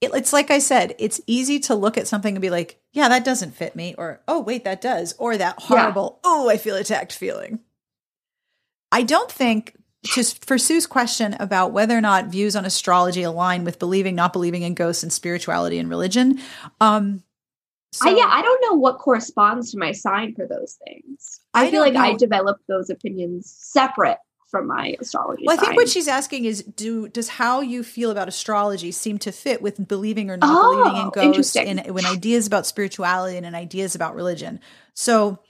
it, 0.00 0.10
it's 0.14 0.32
like 0.32 0.50
i 0.50 0.58
said 0.58 0.94
it's 0.98 1.20
easy 1.26 1.58
to 1.60 1.74
look 1.74 1.96
at 1.96 2.08
something 2.08 2.34
and 2.34 2.42
be 2.42 2.50
like 2.50 2.80
yeah 2.92 3.08
that 3.08 3.24
doesn't 3.24 3.52
fit 3.54 3.74
me 3.76 3.94
or 3.96 4.20
oh 4.28 4.40
wait 4.40 4.64
that 4.64 4.80
does 4.80 5.14
or 5.18 5.36
that 5.36 5.58
horrible 5.58 6.18
oh 6.24 6.48
i 6.50 6.56
feel 6.56 6.76
attacked 6.76 7.12
feeling 7.12 7.60
i 8.92 9.02
don't 9.02 9.30
think 9.30 9.76
just 10.04 10.44
for 10.44 10.58
sue's 10.58 10.86
question 10.86 11.34
about 11.40 11.72
whether 11.72 11.96
or 11.96 12.00
not 12.02 12.26
views 12.26 12.54
on 12.56 12.64
astrology 12.66 13.22
align 13.22 13.64
with 13.64 13.78
believing 13.78 14.14
not 14.14 14.32
believing 14.32 14.62
in 14.62 14.74
ghosts 14.74 15.02
and 15.02 15.12
spirituality 15.12 15.78
and 15.78 15.88
religion 15.88 16.38
um 16.80 17.22
so, 17.94 18.08
I, 18.10 18.14
yeah, 18.14 18.28
I 18.28 18.42
don't 18.42 18.60
know 18.68 18.74
what 18.78 18.98
corresponds 18.98 19.70
to 19.72 19.78
my 19.78 19.92
sign 19.92 20.34
for 20.34 20.46
those 20.46 20.78
things. 20.84 21.40
I, 21.54 21.66
I 21.66 21.70
feel 21.70 21.80
like 21.80 21.94
don't 21.94 22.02
I 22.02 22.12
know. 22.12 22.18
developed 22.18 22.62
those 22.68 22.90
opinions 22.90 23.50
separate 23.56 24.18
from 24.50 24.66
my 24.68 24.94
astrology. 25.00 25.44
well, 25.46 25.56
I 25.56 25.60
think 25.60 25.76
what 25.76 25.88
she's 25.88 26.06
asking 26.06 26.44
is, 26.44 26.62
do 26.62 27.08
does 27.08 27.28
how 27.28 27.60
you 27.60 27.82
feel 27.82 28.10
about 28.10 28.28
astrology 28.28 28.92
seem 28.92 29.18
to 29.18 29.32
fit 29.32 29.60
with 29.62 29.86
believing 29.88 30.30
or 30.30 30.36
not 30.36 30.48
Oh, 30.52 30.72
believing 30.76 31.00
in 31.00 31.06
oh, 31.08 31.32
ghosts 31.32 31.56
and 31.56 31.84
when 31.92 32.06
ideas 32.06 32.46
about 32.46 32.66
spirituality 32.66 33.36
and 33.36 33.44
in 33.46 33.54
ideas 33.54 33.94
about 33.96 34.14
religion? 34.14 34.60
So, 34.94 35.40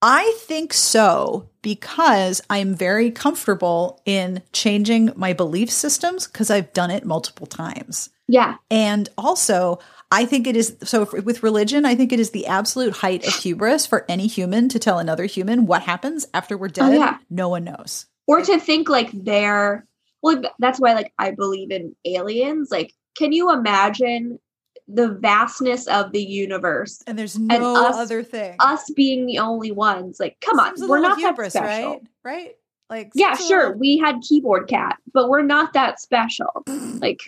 I 0.00 0.32
think 0.38 0.72
so 0.72 1.50
because 1.60 2.40
I'm 2.48 2.74
very 2.74 3.10
comfortable 3.10 4.00
in 4.06 4.42
changing 4.52 5.12
my 5.16 5.32
belief 5.32 5.70
systems 5.70 6.26
because 6.26 6.50
I've 6.50 6.72
done 6.72 6.90
it 6.90 7.04
multiple 7.04 7.46
times. 7.46 8.08
yeah, 8.28 8.56
And 8.70 9.08
also, 9.18 9.80
I 10.10 10.24
think 10.24 10.46
it 10.46 10.56
is 10.56 10.76
so 10.84 11.02
if, 11.02 11.12
with 11.12 11.42
religion, 11.42 11.84
I 11.84 11.94
think 11.94 12.12
it 12.12 12.20
is 12.20 12.30
the 12.30 12.46
absolute 12.46 12.96
height 12.96 13.26
of 13.26 13.34
hubris 13.34 13.86
for 13.86 14.06
any 14.08 14.26
human 14.26 14.68
to 14.70 14.78
tell 14.78 14.98
another 14.98 15.26
human 15.26 15.66
what 15.66 15.82
happens 15.82 16.26
after 16.32 16.56
we're 16.56 16.66
oh, 16.66 16.70
dead. 16.70 16.92
Oh, 16.92 16.98
yeah. 16.98 17.18
No 17.28 17.48
one 17.48 17.64
knows. 17.64 18.06
or 18.26 18.40
to 18.42 18.58
think 18.58 18.88
like 18.88 19.10
they're 19.12 19.86
well. 20.22 20.42
That's 20.58 20.80
why 20.80 20.94
like 20.94 21.12
I 21.18 21.32
believe 21.32 21.70
in 21.70 21.94
aliens. 22.06 22.70
Like, 22.70 22.94
can 23.16 23.32
you 23.32 23.52
imagine 23.52 24.38
the 24.86 25.08
vastness 25.08 25.86
of 25.86 26.12
the 26.12 26.22
universe? 26.22 27.02
And 27.06 27.18
there's 27.18 27.38
no 27.38 27.76
us- 27.76 27.96
other 27.96 28.22
thing. 28.22 28.56
Us 28.60 28.90
being 28.96 29.26
the 29.26 29.40
only 29.40 29.72
ones. 29.72 30.18
Like, 30.18 30.38
come 30.40 30.58
on, 30.58 30.72
we're 30.78 31.00
not 31.00 31.18
hubris, 31.18 31.52
that 31.52 31.64
special. 31.64 31.90
right? 31.90 32.02
Right? 32.24 32.54
Like 32.90 33.10
Yeah, 33.14 33.34
sure. 33.36 33.66
little- 33.66 33.78
We 33.78 33.98
had 33.98 34.22
keyboard 34.26 34.66
cat, 34.68 34.96
but 35.12 35.28
we're 35.28 35.42
not 35.42 35.74
that 35.74 36.00
special. 36.00 36.62
like, 36.66 37.20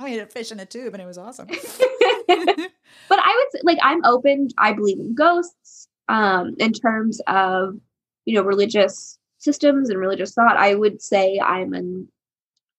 I 0.00 0.08
had 0.10 0.20
a 0.20 0.26
fish 0.26 0.50
in 0.50 0.58
a 0.60 0.66
tube, 0.66 0.94
and 0.94 1.02
it 1.02 1.06
was 1.06 1.18
awesome. 1.18 1.46
but 2.28 3.18
I 3.18 3.34
would 3.36 3.52
say, 3.52 3.60
like, 3.62 3.78
I'm 3.82 4.04
open. 4.04 4.48
I 4.58 4.72
believe 4.72 4.98
in 4.98 5.14
ghosts. 5.14 5.88
Um, 6.08 6.56
in 6.58 6.72
terms 6.72 7.20
of 7.28 7.76
you 8.24 8.34
know 8.34 8.42
religious 8.42 9.18
systems 9.38 9.90
and 9.90 9.98
religious 9.98 10.34
thought, 10.34 10.56
I 10.56 10.74
would 10.74 11.00
say 11.00 11.38
I'm 11.38 11.72
an 11.74 12.08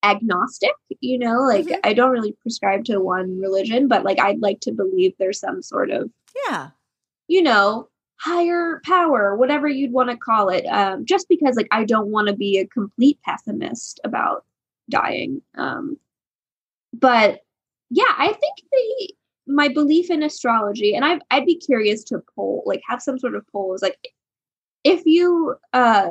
agnostic. 0.02 0.72
You 1.00 1.18
know, 1.18 1.40
like 1.40 1.66
Mhm. 1.66 1.80
I 1.84 1.94
don't 1.94 2.10
really 2.10 2.32
prescribe 2.42 2.84
to 2.86 2.98
one 3.00 3.40
religion, 3.40 3.88
but 3.88 4.04
like 4.04 4.20
I'd 4.20 4.40
like 4.40 4.60
to 4.60 4.72
believe 4.72 5.14
there's 5.18 5.40
some 5.40 5.62
sort 5.62 5.90
of 5.90 6.10
yeah, 6.48 6.70
you 7.28 7.42
know 7.42 7.88
higher 8.16 8.80
power, 8.84 9.34
whatever 9.36 9.66
you'd 9.66 9.92
want 9.92 10.10
to 10.10 10.16
call 10.16 10.48
it. 10.48 10.64
Um, 10.66 11.04
just 11.06 11.28
because 11.28 11.56
like 11.56 11.68
I 11.70 11.84
don't 11.84 12.08
want 12.08 12.28
to 12.28 12.34
be 12.34 12.58
a 12.58 12.66
complete 12.66 13.18
pessimist 13.24 13.98
about 14.04 14.44
dying. 14.90 15.42
Um, 15.56 15.96
but 16.92 17.40
yeah, 17.90 18.04
I 18.16 18.28
think 18.28 18.54
the 18.70 19.14
my 19.46 19.68
belief 19.68 20.10
in 20.10 20.22
astrology, 20.22 20.94
and 20.94 21.04
I 21.04 21.18
I'd 21.30 21.46
be 21.46 21.56
curious 21.56 22.04
to 22.04 22.22
poll 22.34 22.62
like 22.66 22.80
have 22.88 23.02
some 23.02 23.18
sort 23.18 23.34
of 23.34 23.46
polls 23.48 23.82
like 23.82 23.98
if 24.84 25.04
you 25.06 25.56
uh 25.72 26.10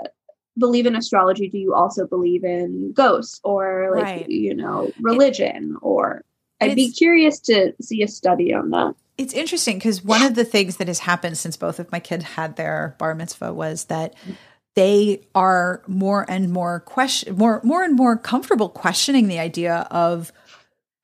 believe 0.59 0.85
in 0.85 0.95
astrology, 0.95 1.47
do 1.49 1.57
you 1.57 1.73
also 1.73 2.05
believe 2.05 2.43
in 2.43 2.91
ghosts 2.93 3.39
or 3.43 3.91
like 3.95 4.03
Right. 4.03 4.29
you 4.29 4.53
know 4.53 4.91
religion 4.99 5.77
or 5.81 6.23
I'd 6.59 6.75
be 6.75 6.91
curious 6.91 7.39
to 7.41 7.73
see 7.81 8.03
a 8.03 8.07
study 8.07 8.53
on 8.53 8.69
that. 8.69 8.93
it's 9.17 9.33
interesting 9.33 9.77
because 9.77 10.03
one 10.03 10.21
of 10.21 10.35
the 10.35 10.45
things 10.45 10.77
that 10.77 10.87
has 10.87 10.99
happened 10.99 11.37
since 11.37 11.57
both 11.57 11.79
of 11.79 11.91
my 11.91 11.99
kids 11.99 12.23
had 12.23 12.55
their 12.57 12.95
bar 12.99 13.15
mitzvah 13.15 13.53
was 13.53 13.85
that 13.85 14.13
they 14.75 15.21
are 15.33 15.81
more 15.87 16.25
and 16.29 16.51
more 16.51 16.81
question 16.81 17.35
more 17.37 17.61
more 17.63 17.83
and 17.83 17.95
more 17.95 18.15
comfortable 18.17 18.69
questioning 18.69 19.27
the 19.27 19.39
idea 19.39 19.87
of 19.89 20.31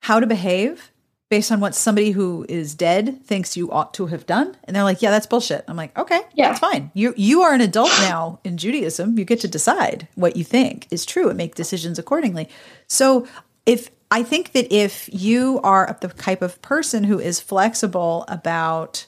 how 0.00 0.20
to 0.20 0.26
behave 0.26 0.90
based 1.30 1.52
on 1.52 1.60
what 1.60 1.74
somebody 1.74 2.12
who 2.12 2.46
is 2.48 2.74
dead 2.74 3.22
thinks 3.24 3.54
you 3.56 3.70
ought 3.70 3.92
to 3.94 4.06
have 4.06 4.24
done. 4.26 4.56
And 4.64 4.74
they're 4.74 4.84
like 4.84 5.02
yeah 5.02 5.10
that's 5.10 5.26
bullshit. 5.26 5.64
I'm 5.68 5.76
like 5.76 5.96
okay 5.98 6.20
Yeah. 6.34 6.48
that's 6.48 6.60
fine. 6.60 6.90
You 6.94 7.12
you 7.16 7.42
are 7.42 7.52
an 7.52 7.60
adult 7.60 7.90
now 8.00 8.40
in 8.44 8.56
judaism. 8.56 9.18
You 9.18 9.24
get 9.24 9.40
to 9.40 9.48
decide 9.48 10.08
what 10.14 10.36
you 10.36 10.44
think 10.44 10.86
is 10.90 11.04
true 11.04 11.28
and 11.28 11.36
make 11.36 11.54
decisions 11.54 11.98
accordingly. 11.98 12.48
So 12.86 13.26
if 13.66 13.90
i 14.10 14.22
think 14.22 14.52
that 14.52 14.72
if 14.74 15.10
you 15.12 15.60
are 15.62 15.94
the 16.00 16.08
type 16.08 16.40
of 16.40 16.62
person 16.62 17.04
who 17.04 17.18
is 17.20 17.40
flexible 17.40 18.24
about 18.28 19.06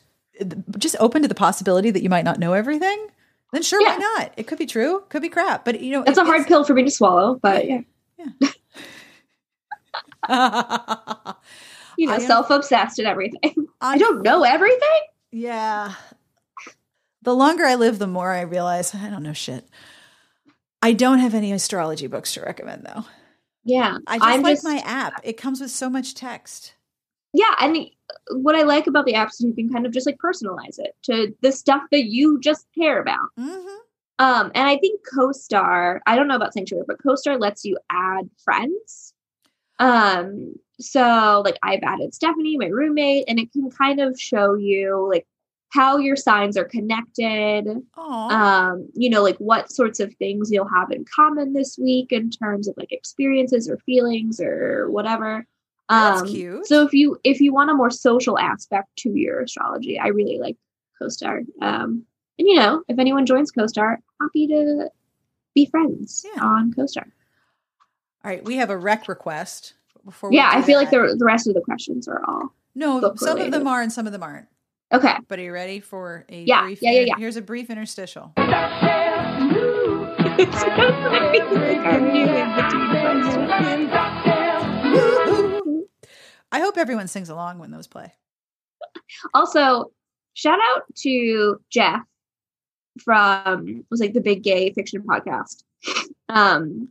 just 0.79 0.95
open 1.01 1.23
to 1.23 1.29
the 1.29 1.35
possibility 1.35 1.91
that 1.91 2.03
you 2.03 2.11
might 2.11 2.25
not 2.25 2.39
know 2.39 2.53
everything 2.53 3.07
then 3.53 3.63
sure 3.63 3.81
why 3.83 3.97
not? 3.97 4.33
It 4.37 4.47
could 4.47 4.59
be 4.59 4.67
true 4.67 5.03
could 5.09 5.23
be 5.23 5.31
crap 5.31 5.65
but 5.65 5.81
you 5.81 5.93
know 5.93 6.03
it's 6.03 6.19
it- 6.19 6.21
a 6.21 6.25
hard 6.27 6.41
it's- 6.41 6.49
pill 6.49 6.65
for 6.65 6.75
me 6.75 6.83
to 6.85 6.91
swallow, 6.91 7.39
but 7.41 7.67
yeah. 7.67 7.81
Yeah. 8.19 8.51
you 11.99 12.07
know, 12.07 12.19
self 12.19 12.51
obsessed 12.51 12.99
and 12.99 13.09
everything. 13.09 13.41
I 13.81 13.91
I'm- 13.91 13.99
don't 13.99 14.23
know 14.23 14.43
everything. 14.43 15.01
Yeah. 15.33 15.95
The 17.23 17.35
longer 17.35 17.65
I 17.65 17.75
live, 17.75 17.99
the 17.99 18.07
more 18.07 18.33
I 18.33 18.41
realize 18.41 18.95
I 18.95 19.11
don't 19.11 19.23
know 19.23 19.33
shit. 19.35 19.69
I 20.83 20.93
don't 20.95 21.19
have 21.19 21.35
any 21.35 21.53
astrology 21.53 22.07
books 22.07 22.33
to 22.35 22.41
recommend 22.41 22.85
though. 22.85 23.05
Yeah, 23.63 23.99
I 24.07 24.17
just 24.17 24.27
I'm 24.27 24.43
like 24.43 24.55
just- 24.55 24.65
my 24.65 24.79
app. 24.85 25.21
It 25.23 25.35
comes 25.37 25.61
with 25.61 25.71
so 25.71 25.91
much 25.91 26.15
text. 26.15 26.75
Yeah, 27.33 27.55
and 27.61 27.79
what 28.33 28.57
I 28.57 28.63
like 28.63 28.87
about 28.89 29.05
the 29.05 29.13
apps 29.13 29.35
is 29.35 29.43
you 29.43 29.53
can 29.55 29.71
kind 29.73 29.87
of 29.87 29.93
just 29.93 30.07
like 30.07 30.17
personalize 30.19 30.79
it 30.79 30.97
to 31.05 31.33
the 31.43 31.53
stuff 31.53 31.83
that 31.93 32.07
you 32.07 32.41
just 32.41 32.67
care 32.77 33.01
about. 33.01 33.29
Mm-hmm. 33.39 33.77
Um, 34.19 34.51
and 34.55 34.67
I 34.69 34.77
think 34.79 35.01
CoStar, 35.15 36.01
I 36.07 36.17
don't 36.17 36.27
know 36.27 36.35
about 36.37 36.53
Sanctuary, 36.55 36.85
but 36.89 37.03
CoStar 37.03 37.39
lets 37.41 37.65
you 37.65 37.79
add 37.91 38.29
friends. 38.43 39.10
Um, 39.81 40.55
so 40.79 41.43
like 41.45 41.59
I've 41.63 41.83
added 41.83 42.15
Stephanie, 42.15 42.57
my 42.57 42.67
roommate, 42.67 43.25
and 43.29 43.39
it 43.41 43.51
can 43.53 43.71
kind 43.71 44.01
of 44.01 44.19
show 44.21 44.55
you 44.55 45.07
like 45.11 45.27
how 45.73 45.99
your 45.99 46.17
signs 46.17 46.57
are 46.57 46.65
connected. 46.65 47.67
Oh, 47.97 48.29
um 48.31 48.89
you 48.95 49.09
know 49.11 49.23
like 49.23 49.37
what 49.39 49.71
sorts 49.73 49.99
of 50.01 50.15
things 50.15 50.51
you'll 50.51 50.69
have 50.69 50.91
in 50.93 51.05
common 51.15 51.53
this 51.53 51.77
week 51.79 52.13
in 52.13 52.31
terms 52.31 52.69
of 52.69 52.75
like 52.77 52.93
experiences 52.93 53.69
or 53.69 53.79
feelings 53.79 54.41
or 54.41 54.91
whatever 54.91 55.47
That's 55.89 56.23
um 56.23 56.29
cute. 56.29 56.67
so 56.67 56.85
if 56.85 56.93
you 56.93 57.19
if 57.25 57.41
you 57.41 57.53
want 57.53 57.71
a 57.71 57.75
more 57.75 57.91
social 57.91 58.39
aspect 58.39 58.89
to 58.99 59.11
your 59.11 59.41
astrology 59.43 59.99
i 59.99 60.09
really 60.09 60.39
like 60.39 60.57
co-star 61.01 61.43
um 61.63 62.05
and 62.39 62.49
you 62.49 62.55
know 62.57 62.83
if 62.89 62.99
anyone 62.99 63.27
joins 63.27 63.51
co-star 63.51 64.01
happy 64.21 64.47
to 64.49 64.89
be 65.55 65.67
friends 65.67 66.25
Yeah. 66.35 66.43
on 66.45 66.73
co-star 66.73 67.07
all 68.25 68.31
right. 68.31 68.45
We 68.45 68.57
have 68.57 68.71
a 68.71 68.77
rec 68.77 69.09
request 69.09 69.75
before. 70.05 70.31
we 70.31 70.37
yeah 70.37 70.51
i 70.53 70.61
do 70.61 70.67
feel 70.67 70.79
like 70.79 70.91
the, 70.91 71.15
the 71.19 71.25
rest 71.25 71.47
of 71.47 71.55
the 71.55 71.61
questions 71.61 72.09
are 72.09 72.23
all 72.27 72.55
No, 72.75 73.01
book 73.01 73.19
some 73.19 73.39
of 73.41 73.51
them 73.51 73.67
are 73.67 73.83
and 73.83 73.93
some 73.93 74.07
of 74.07 74.13
them 74.13 74.23
aren't. 74.23 74.47
Okay. 74.93 75.15
But 75.29 75.39
are 75.39 75.43
you 75.43 75.53
ready 75.53 75.81
for 75.81 76.25
a 76.29 76.43
Yeah, 76.45 76.63
brief? 76.63 76.79
yeah, 76.83 76.91
yeah, 76.93 77.01
yeah. 77.01 77.15
Here's 77.19 77.37
a 77.37 77.43
brief 77.43 77.71
interstitial. 77.71 78.33
I 86.53 86.61
hope 86.61 86.77
everyone 86.77 87.09
sings 87.09 87.29
along 87.29 87.59
when 87.59 87.71
those 87.71 87.87
play. 87.87 88.13
Also, 89.35 89.93
shout 90.35 90.59
out 90.75 90.83
to 90.97 91.61
Jeff 91.71 92.01
from 93.03 93.69
it 93.69 93.85
was 93.91 94.01
like 94.01 94.15
the 94.15 94.21
Big 94.21 94.43
Gay 94.43 94.73
Fiction 94.73 95.03
Podcast, 95.03 95.63
um, 96.29 96.89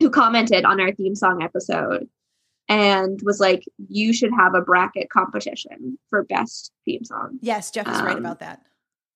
who 0.00 0.10
commented 0.10 0.64
on 0.64 0.80
our 0.80 0.92
theme 0.92 1.14
song 1.14 1.42
episode 1.42 2.08
and 2.68 3.20
was 3.22 3.40
like, 3.40 3.64
"You 3.88 4.12
should 4.12 4.30
have 4.36 4.54
a 4.54 4.60
bracket 4.60 5.10
competition 5.10 5.98
for 6.10 6.24
best 6.24 6.72
theme 6.84 7.04
song." 7.04 7.38
Yes, 7.40 7.70
Jeff 7.70 7.88
is 7.88 8.00
right 8.02 8.12
Um, 8.16 8.18
about 8.18 8.40
that. 8.40 8.62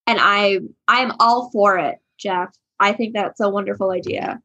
And 0.06 0.18
I, 0.20 0.60
I'm 0.88 1.12
all 1.20 1.50
for 1.50 1.78
it, 1.78 1.98
Jeff. 2.18 2.50
I 2.80 2.92
think 2.92 3.14
that's 3.14 3.40
a 3.40 3.48
wonderful 3.48 3.90
idea, 3.92 4.40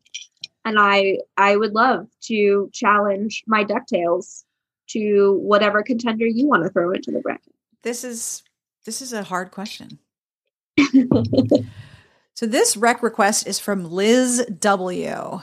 and 0.65 0.77
I, 0.79 1.19
I 1.37 1.55
would 1.55 1.73
love 1.73 2.07
to 2.25 2.69
challenge 2.73 3.43
my 3.47 3.63
DuckTales 3.63 4.43
to 4.89 5.39
whatever 5.41 5.81
contender 5.83 6.25
you 6.27 6.47
want 6.47 6.63
to 6.63 6.69
throw 6.69 6.91
into 6.91 7.11
the 7.11 7.19
bracket. 7.19 7.53
This 7.83 8.03
is 8.03 8.43
this 8.85 9.01
is 9.01 9.13
a 9.13 9.23
hard 9.23 9.51
question. 9.51 9.99
So 12.33 12.45
this 12.45 12.77
rec 12.77 13.01
request 13.01 13.47
is 13.47 13.57
from 13.57 13.83
Liz 13.89 14.45
W. 14.59 15.41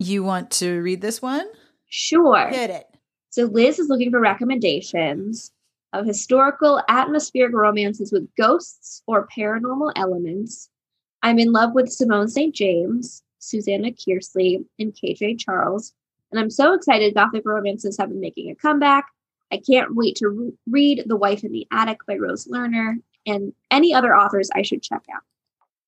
You 0.00 0.22
want 0.24 0.50
to 0.52 0.80
read 0.80 1.02
this 1.02 1.20
one? 1.20 1.46
Sure. 1.86 2.48
Hit 2.48 2.70
it. 2.70 2.86
So 3.28 3.44
Liz 3.44 3.78
is 3.78 3.90
looking 3.90 4.10
for 4.10 4.18
recommendations 4.18 5.52
of 5.92 6.06
historical 6.06 6.80
atmospheric 6.88 7.52
romances 7.52 8.10
with 8.10 8.34
ghosts 8.34 9.02
or 9.06 9.28
paranormal 9.28 9.92
elements. 9.96 10.70
I'm 11.22 11.38
in 11.38 11.52
love 11.52 11.74
with 11.74 11.92
Simone 11.92 12.28
St. 12.28 12.54
James, 12.54 13.22
Susanna 13.40 13.90
Kearsley, 13.90 14.64
and 14.78 14.94
KJ 14.94 15.38
Charles, 15.38 15.92
and 16.30 16.40
I'm 16.40 16.48
so 16.48 16.72
excited 16.72 17.14
Gothic 17.14 17.42
romances 17.44 17.98
have 17.98 18.08
been 18.08 18.20
making 18.20 18.50
a 18.50 18.54
comeback. 18.54 19.04
I 19.52 19.58
can't 19.58 19.94
wait 19.94 20.16
to 20.16 20.28
re- 20.28 20.52
read 20.66 21.02
The 21.06 21.16
Wife 21.16 21.44
in 21.44 21.52
the 21.52 21.66
Attic 21.72 21.98
by 22.06 22.16
Rose 22.16 22.46
Lerner 22.46 22.94
and 23.26 23.52
any 23.70 23.92
other 23.92 24.16
authors 24.16 24.48
I 24.54 24.62
should 24.62 24.82
check 24.82 25.02
out. 25.14 25.22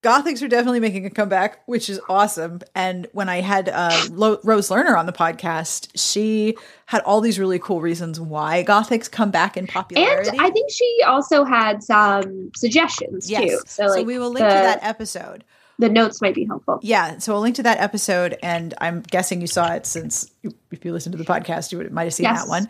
Gothics 0.03 0.43
are 0.43 0.49
definitely 0.49 0.81
making 0.81 1.07
a 1.07 1.11
comeback, 1.11 1.63
which 1.67 1.89
is 1.89 2.01
awesome. 2.09 2.61
And 2.75 3.07
when 3.13 3.29
I 3.29 3.41
had 3.41 3.69
uh, 3.69 4.07
Lo- 4.11 4.41
Rose 4.43 4.69
Lerner 4.69 4.99
on 4.99 5.07
the 5.07 5.13
podcast, 5.13 5.91
she 5.95 6.57
had 6.87 7.03
all 7.03 7.21
these 7.21 7.39
really 7.39 7.61
cool 7.61 7.81
reasons 7.81 8.19
why 8.19 8.65
Gothics 8.65 9.09
come 9.11 9.31
back 9.31 9.57
in 9.57 9.69
popularity. 9.69 10.31
And 10.31 10.41
I 10.41 10.51
think 10.51 10.71
she 10.73 10.99
also 11.07 11.45
had 11.45 11.85
some 11.85 12.51
suggestions 12.57 13.31
yes. 13.31 13.43
too. 13.49 13.61
So, 13.67 13.87
like 13.87 14.05
we 14.05 14.19
will 14.19 14.31
link 14.31 14.41
the, 14.41 14.49
to 14.49 14.55
that 14.55 14.81
episode. 14.83 15.45
the 15.79 15.89
notes 15.89 16.21
might 16.21 16.35
be 16.35 16.47
helpful. 16.47 16.81
Yeah, 16.83 17.19
so 17.19 17.35
I'll 17.35 17.41
link 17.41 17.55
to 17.57 17.63
that 17.63 17.79
episode, 17.79 18.37
and 18.43 18.75
I'm 18.81 19.03
guessing 19.03 19.41
you 19.41 19.47
saw 19.47 19.73
it 19.73 19.87
since 19.87 20.29
you- 20.43 20.55
if 20.73 20.85
you 20.85 20.93
listened 20.93 21.13
to 21.13 21.19
the 21.19 21.25
podcast, 21.25 21.71
you 21.71 21.79
would, 21.79 21.93
might 21.93 22.05
have 22.05 22.15
seen 22.15 22.25
Yes. 22.25 22.43
that 22.43 22.49
one, 22.49 22.69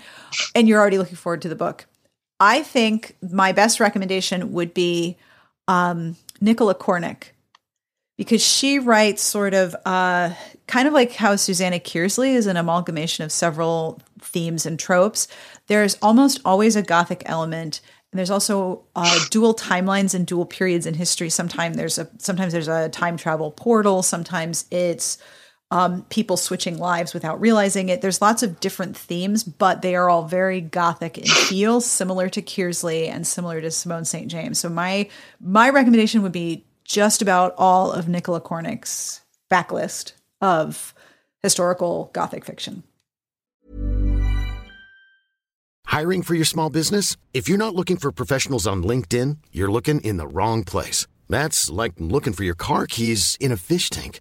and 0.55 0.69
you're 0.69 0.79
already 0.79 0.99
looking 0.99 1.17
forward 1.17 1.41
to 1.43 1.49
the 1.49 1.57
book. 1.57 1.87
I 2.39 2.63
think 2.63 3.17
my 3.23 3.53
best 3.53 3.81
recommendation 3.81 4.53
would 4.53 4.75
be 4.75 5.17
um, 5.69 6.17
Nicola 6.43 6.75
Cornick 6.75 7.31
because 8.19 8.43
she 8.43 8.79
writes 8.79 9.23
sort 9.23 9.55
of 9.55 9.75
uh, 9.87 10.35
kind 10.67 10.87
of 10.87 10.95
like 10.95 11.13
how 11.13 11.37
Susanna 11.37 11.79
Kearsley 11.79 12.35
is 12.35 12.47
an 12.47 12.57
amalgamation 12.57 13.25
of 13.25 13.33
several 13.33 14.01
themes 14.21 14.67
and 14.67 14.79
tropes. 14.79 15.29
There's 15.69 15.97
almost 16.03 16.41
always 16.45 16.77
a 16.77 16.83
gothic 16.83 17.23
element. 17.27 17.81
And 18.13 18.19
there's 18.19 18.31
also 18.31 18.85
uh, 18.95 19.19
dual 19.31 19.55
timelines 19.55 20.15
and 20.15 20.27
dual 20.27 20.45
periods 20.45 20.85
in 20.85 20.95
history. 20.95 21.31
Sometimes 21.31 21.77
there's 21.77 21.97
a 21.97 22.09
sometimes 22.19 22.53
there's 22.53 22.69
a 22.69 22.91
time 22.91 23.17
travel 23.17 23.51
portal. 23.51 24.03
Sometimes 24.03 24.67
it's 24.71 25.17
um, 25.73 26.03
people 26.11 26.37
switching 26.37 26.77
lives 26.77 27.15
without 27.15 27.41
realizing 27.41 27.89
it. 27.89 28.03
There's 28.03 28.21
lots 28.21 28.43
of 28.43 28.61
different 28.61 28.95
themes, 28.95 29.43
but 29.43 29.81
they 29.81 29.95
are 29.95 30.11
all 30.11 30.25
very 30.25 30.61
gothic 30.61 31.17
in 31.17 31.25
feel, 31.49 31.81
similar 31.81 32.29
to 32.29 32.43
Kearsley 32.43 33.09
and 33.09 33.27
similar 33.27 33.59
to 33.63 33.71
Simone 33.71 34.05
St. 34.05 34.31
James. 34.31 34.59
So 34.59 34.69
my 34.69 35.09
my 35.41 35.71
recommendation 35.71 36.21
would 36.23 36.33
be 36.33 36.67
just 36.85 37.23
about 37.23 37.55
all 37.57 37.91
of 37.91 38.07
Nicola 38.07 38.39
Cornick's 38.39 39.23
backlist 39.51 40.13
of 40.43 40.93
historical 41.43 42.11
gothic 42.13 42.45
fiction. 42.45 42.83
Hiring 45.87 46.23
for 46.23 46.35
your 46.35 46.45
small 46.45 46.69
business? 46.69 47.17
If 47.33 47.49
you're 47.49 47.57
not 47.57 47.75
looking 47.75 47.97
for 47.97 48.13
professionals 48.13 48.67
on 48.67 48.83
LinkedIn, 48.83 49.39
you're 49.53 49.71
looking 49.71 50.03
in 50.03 50.19
the 50.19 50.27
wrong 50.27 50.65
place. 50.65 51.07
That's 51.31 51.71
like 51.71 51.95
looking 51.99 52.35
for 52.35 52.45
your 52.45 52.55
car 52.55 52.87
keys 52.87 53.39
in 53.41 53.53
a 53.53 53.57
fish 53.57 53.89
tank. 53.89 54.21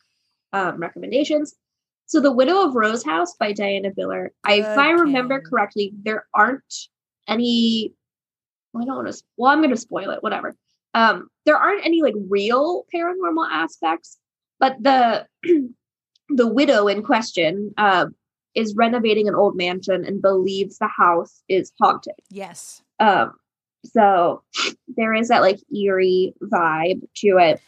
um, 0.53 0.77
recommendations. 0.77 1.55
So 2.05 2.19
The 2.19 2.31
Widow 2.31 2.67
of 2.67 2.75
Rose 2.75 3.03
House 3.03 3.35
by 3.39 3.53
Diana 3.53 3.91
Biller. 3.91 4.29
I, 4.43 4.55
if 4.55 4.65
I 4.65 4.91
remember 4.91 5.41
correctly, 5.41 5.93
there 6.03 6.25
aren't 6.33 6.73
any. 7.27 7.93
well, 8.73 8.83
I 8.83 8.85
don't 8.85 8.95
want 8.97 9.13
to. 9.13 9.23
Well, 9.37 9.51
I'm 9.51 9.59
going 9.59 9.69
to 9.69 9.77
spoil 9.77 10.09
it. 10.09 10.21
Whatever. 10.21 10.55
Um, 10.93 11.29
there 11.45 11.57
aren't 11.57 11.85
any 11.85 12.01
like 12.01 12.15
real 12.29 12.83
paranormal 12.93 13.47
aspects, 13.49 14.17
but 14.59 14.75
the 14.81 15.25
the 16.29 16.47
widow 16.47 16.87
in 16.87 17.01
question 17.01 17.73
uh, 17.77 18.07
is 18.55 18.75
renovating 18.75 19.27
an 19.27 19.35
old 19.35 19.55
mansion 19.55 20.03
and 20.05 20.21
believes 20.21 20.77
the 20.77 20.89
house 20.89 21.43
is 21.47 21.71
haunted. 21.79 22.15
Yes. 22.29 22.81
Um, 22.99 23.33
so 23.85 24.43
there 24.97 25.13
is 25.13 25.29
that 25.29 25.41
like 25.41 25.59
eerie 25.73 26.33
vibe 26.43 27.01
to 27.17 27.37
it. 27.37 27.61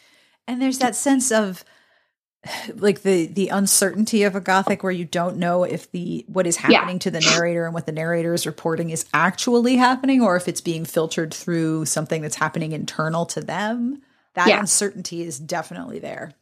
And 0.47 0.61
there's 0.61 0.79
that 0.79 0.95
sense 0.95 1.31
of 1.31 1.63
like 2.75 3.01
the 3.01 3.27
the 3.27 3.49
uncertainty 3.49 4.23
of 4.23 4.35
a 4.35 4.41
gothic 4.41 4.83
where 4.83 4.91
you 4.91 5.05
don't 5.05 5.37
know 5.37 5.63
if 5.63 5.91
the 5.91 6.25
what 6.27 6.47
is 6.47 6.57
Yeah. 6.65 6.79
happening 6.83 6.99
to 6.99 7.11
the 7.11 7.21
narrator 7.21 7.65
and 7.65 7.73
what 7.73 7.85
the 7.85 7.91
narrator 7.91 8.33
is 8.33 8.45
reporting 8.45 8.89
is 8.89 9.05
actually 9.13 9.77
happening 9.77 10.21
or 10.21 10.35
if 10.35 10.47
it's 10.47 10.61
being 10.61 10.85
filtered 10.85 11.33
through 11.33 11.85
something 11.85 12.21
that's 12.21 12.35
happening 12.37 12.71
internal 12.71 13.25
to 13.27 13.41
them. 13.41 14.01
That 14.35 14.49
Yeah. 14.49 14.59
uncertainty 14.59 15.23
is 15.23 15.39
definitely 15.39 15.99
there. 15.99 16.33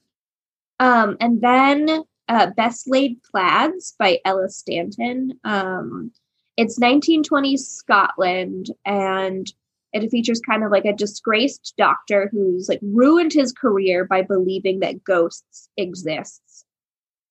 Um, 0.80 1.17
and 1.19 1.41
then 1.41 2.03
uh, 2.28 2.51
Best 2.57 2.89
Laid 2.89 3.21
Plaids 3.23 3.95
by 3.99 4.19
Ella 4.26 4.49
Stanton. 4.49 5.39
Um, 5.43 6.11
it's 6.57 6.80
1920s 6.80 7.59
Scotland, 7.59 8.67
and 8.86 9.47
it 9.93 10.09
features 10.09 10.39
kind 10.39 10.63
of 10.63 10.71
like 10.71 10.85
a 10.85 10.93
disgraced 10.93 11.73
doctor 11.77 12.29
who's 12.31 12.69
like 12.69 12.79
ruined 12.81 13.33
his 13.33 13.51
career 13.51 14.05
by 14.05 14.21
believing 14.21 14.79
that 14.79 15.03
ghosts 15.03 15.69
exists. 15.77 16.65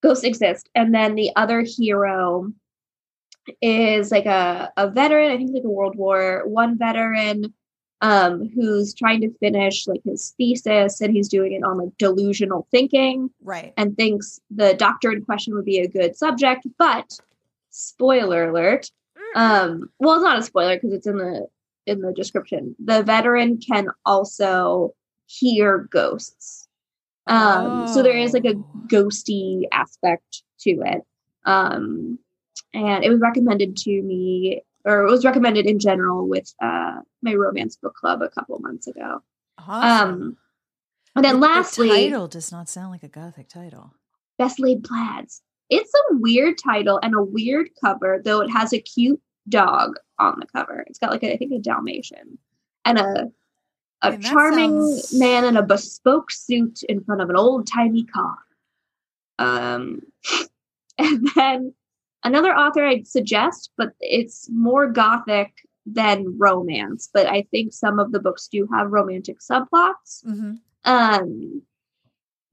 Ghosts 0.02 0.24
exist, 0.24 0.68
and 0.74 0.94
then 0.94 1.14
the 1.14 1.30
other 1.36 1.62
hero 1.62 2.52
is 3.60 4.10
like 4.10 4.26
a, 4.26 4.72
a 4.76 4.88
veteran, 4.88 5.30
I 5.30 5.36
think 5.36 5.50
like 5.52 5.64
a 5.64 5.68
World 5.68 5.96
War 5.96 6.42
One 6.46 6.78
veteran, 6.78 7.52
um, 8.00 8.48
who's 8.54 8.94
trying 8.94 9.20
to 9.22 9.32
finish 9.40 9.86
like 9.86 10.00
his 10.04 10.34
thesis, 10.38 11.00
and 11.00 11.14
he's 11.14 11.28
doing 11.28 11.52
it 11.52 11.62
on 11.64 11.78
like 11.78 11.96
delusional 11.98 12.66
thinking 12.70 13.30
Right. 13.42 13.74
and 13.76 13.96
thinks 13.96 14.40
the 14.50 14.74
doctor 14.74 15.12
in 15.12 15.24
question 15.24 15.54
would 15.54 15.64
be 15.66 15.80
a 15.80 15.88
good 15.88 16.16
subject, 16.16 16.66
but 16.78 17.18
spoiler 17.70 18.48
alert. 18.48 18.90
Um, 19.34 19.90
well, 19.98 20.14
it's 20.16 20.24
not 20.24 20.38
a 20.38 20.42
spoiler 20.42 20.76
because 20.76 20.92
it's 20.92 21.06
in 21.06 21.18
the 21.18 21.46
in 21.90 22.00
the 22.00 22.12
description. 22.12 22.74
The 22.82 23.02
veteran 23.02 23.58
can 23.58 23.88
also 24.06 24.94
hear 25.26 25.88
ghosts. 25.90 26.68
Um, 27.26 27.86
so 27.88 28.02
there 28.02 28.16
is 28.16 28.32
like 28.32 28.44
a 28.44 28.54
Oh. 28.54 28.64
ghosty 28.86 29.64
aspect 29.72 30.42
to 30.60 30.70
it. 30.84 31.02
Um, 31.44 32.18
and 32.72 33.04
it 33.04 33.10
was 33.10 33.20
recommended 33.20 33.76
to 33.78 34.02
me, 34.02 34.62
or 34.84 35.04
it 35.06 35.10
was 35.10 35.24
recommended 35.24 35.66
in 35.66 35.78
general 35.78 36.26
with 36.28 36.52
uh, 36.62 37.00
my 37.22 37.34
romance 37.34 37.76
book 37.76 37.94
club 37.94 38.22
a 38.22 38.28
couple 38.28 38.58
months 38.60 38.86
ago. 38.86 39.22
Awesome. 39.58 40.10
Um, 40.12 40.36
and 41.16 41.24
then 41.24 41.34
The- 41.40 41.46
the 41.46 41.52
lastly, 41.54 41.88
title 41.88 42.28
does 42.28 42.50
not 42.52 42.68
sound 42.68 42.90
like 42.92 43.02
a 43.02 43.08
gothic 43.08 43.48
title. 43.48 43.94
Best 44.38 44.58
Laid 44.60 44.84
Plaids. 44.84 45.42
It's 45.68 45.92
a 46.10 46.16
weird 46.16 46.56
title 46.58 46.98
and 47.02 47.14
a 47.14 47.22
weird 47.22 47.70
cover, 47.84 48.20
though 48.24 48.40
it 48.40 48.48
has 48.50 48.72
a 48.72 48.80
cute 48.80 49.20
dog 49.48 49.96
on 50.18 50.38
the 50.38 50.46
cover. 50.46 50.84
It's 50.86 50.98
got 50.98 51.10
like 51.10 51.22
a, 51.22 51.32
I 51.32 51.36
think 51.36 51.52
a 51.52 51.58
Dalmatian 51.58 52.38
and 52.84 52.98
a 52.98 53.30
a 54.02 54.12
that 54.12 54.22
charming 54.22 54.80
sounds- 54.80 55.18
man 55.18 55.44
in 55.44 55.56
a 55.56 55.62
bespoke 55.62 56.30
suit 56.30 56.82
in 56.84 57.02
front 57.04 57.20
of 57.20 57.30
an 57.30 57.36
old 57.36 57.66
timey 57.66 58.04
car. 58.04 58.38
Um, 59.38 60.02
and 60.98 61.28
then 61.34 61.74
another 62.24 62.54
author 62.54 62.84
I'd 62.84 63.06
suggest, 63.06 63.70
but 63.76 63.92
it's 64.00 64.48
more 64.50 64.86
gothic 64.90 65.52
than 65.86 66.38
romance. 66.38 67.08
But 67.12 67.26
I 67.26 67.42
think 67.50 67.72
some 67.72 67.98
of 67.98 68.12
the 68.12 68.20
books 68.20 68.48
do 68.48 68.66
have 68.72 68.90
romantic 68.90 69.38
subplots. 69.40 70.24
Mm-hmm. 70.26 70.54
Um, 70.84 71.62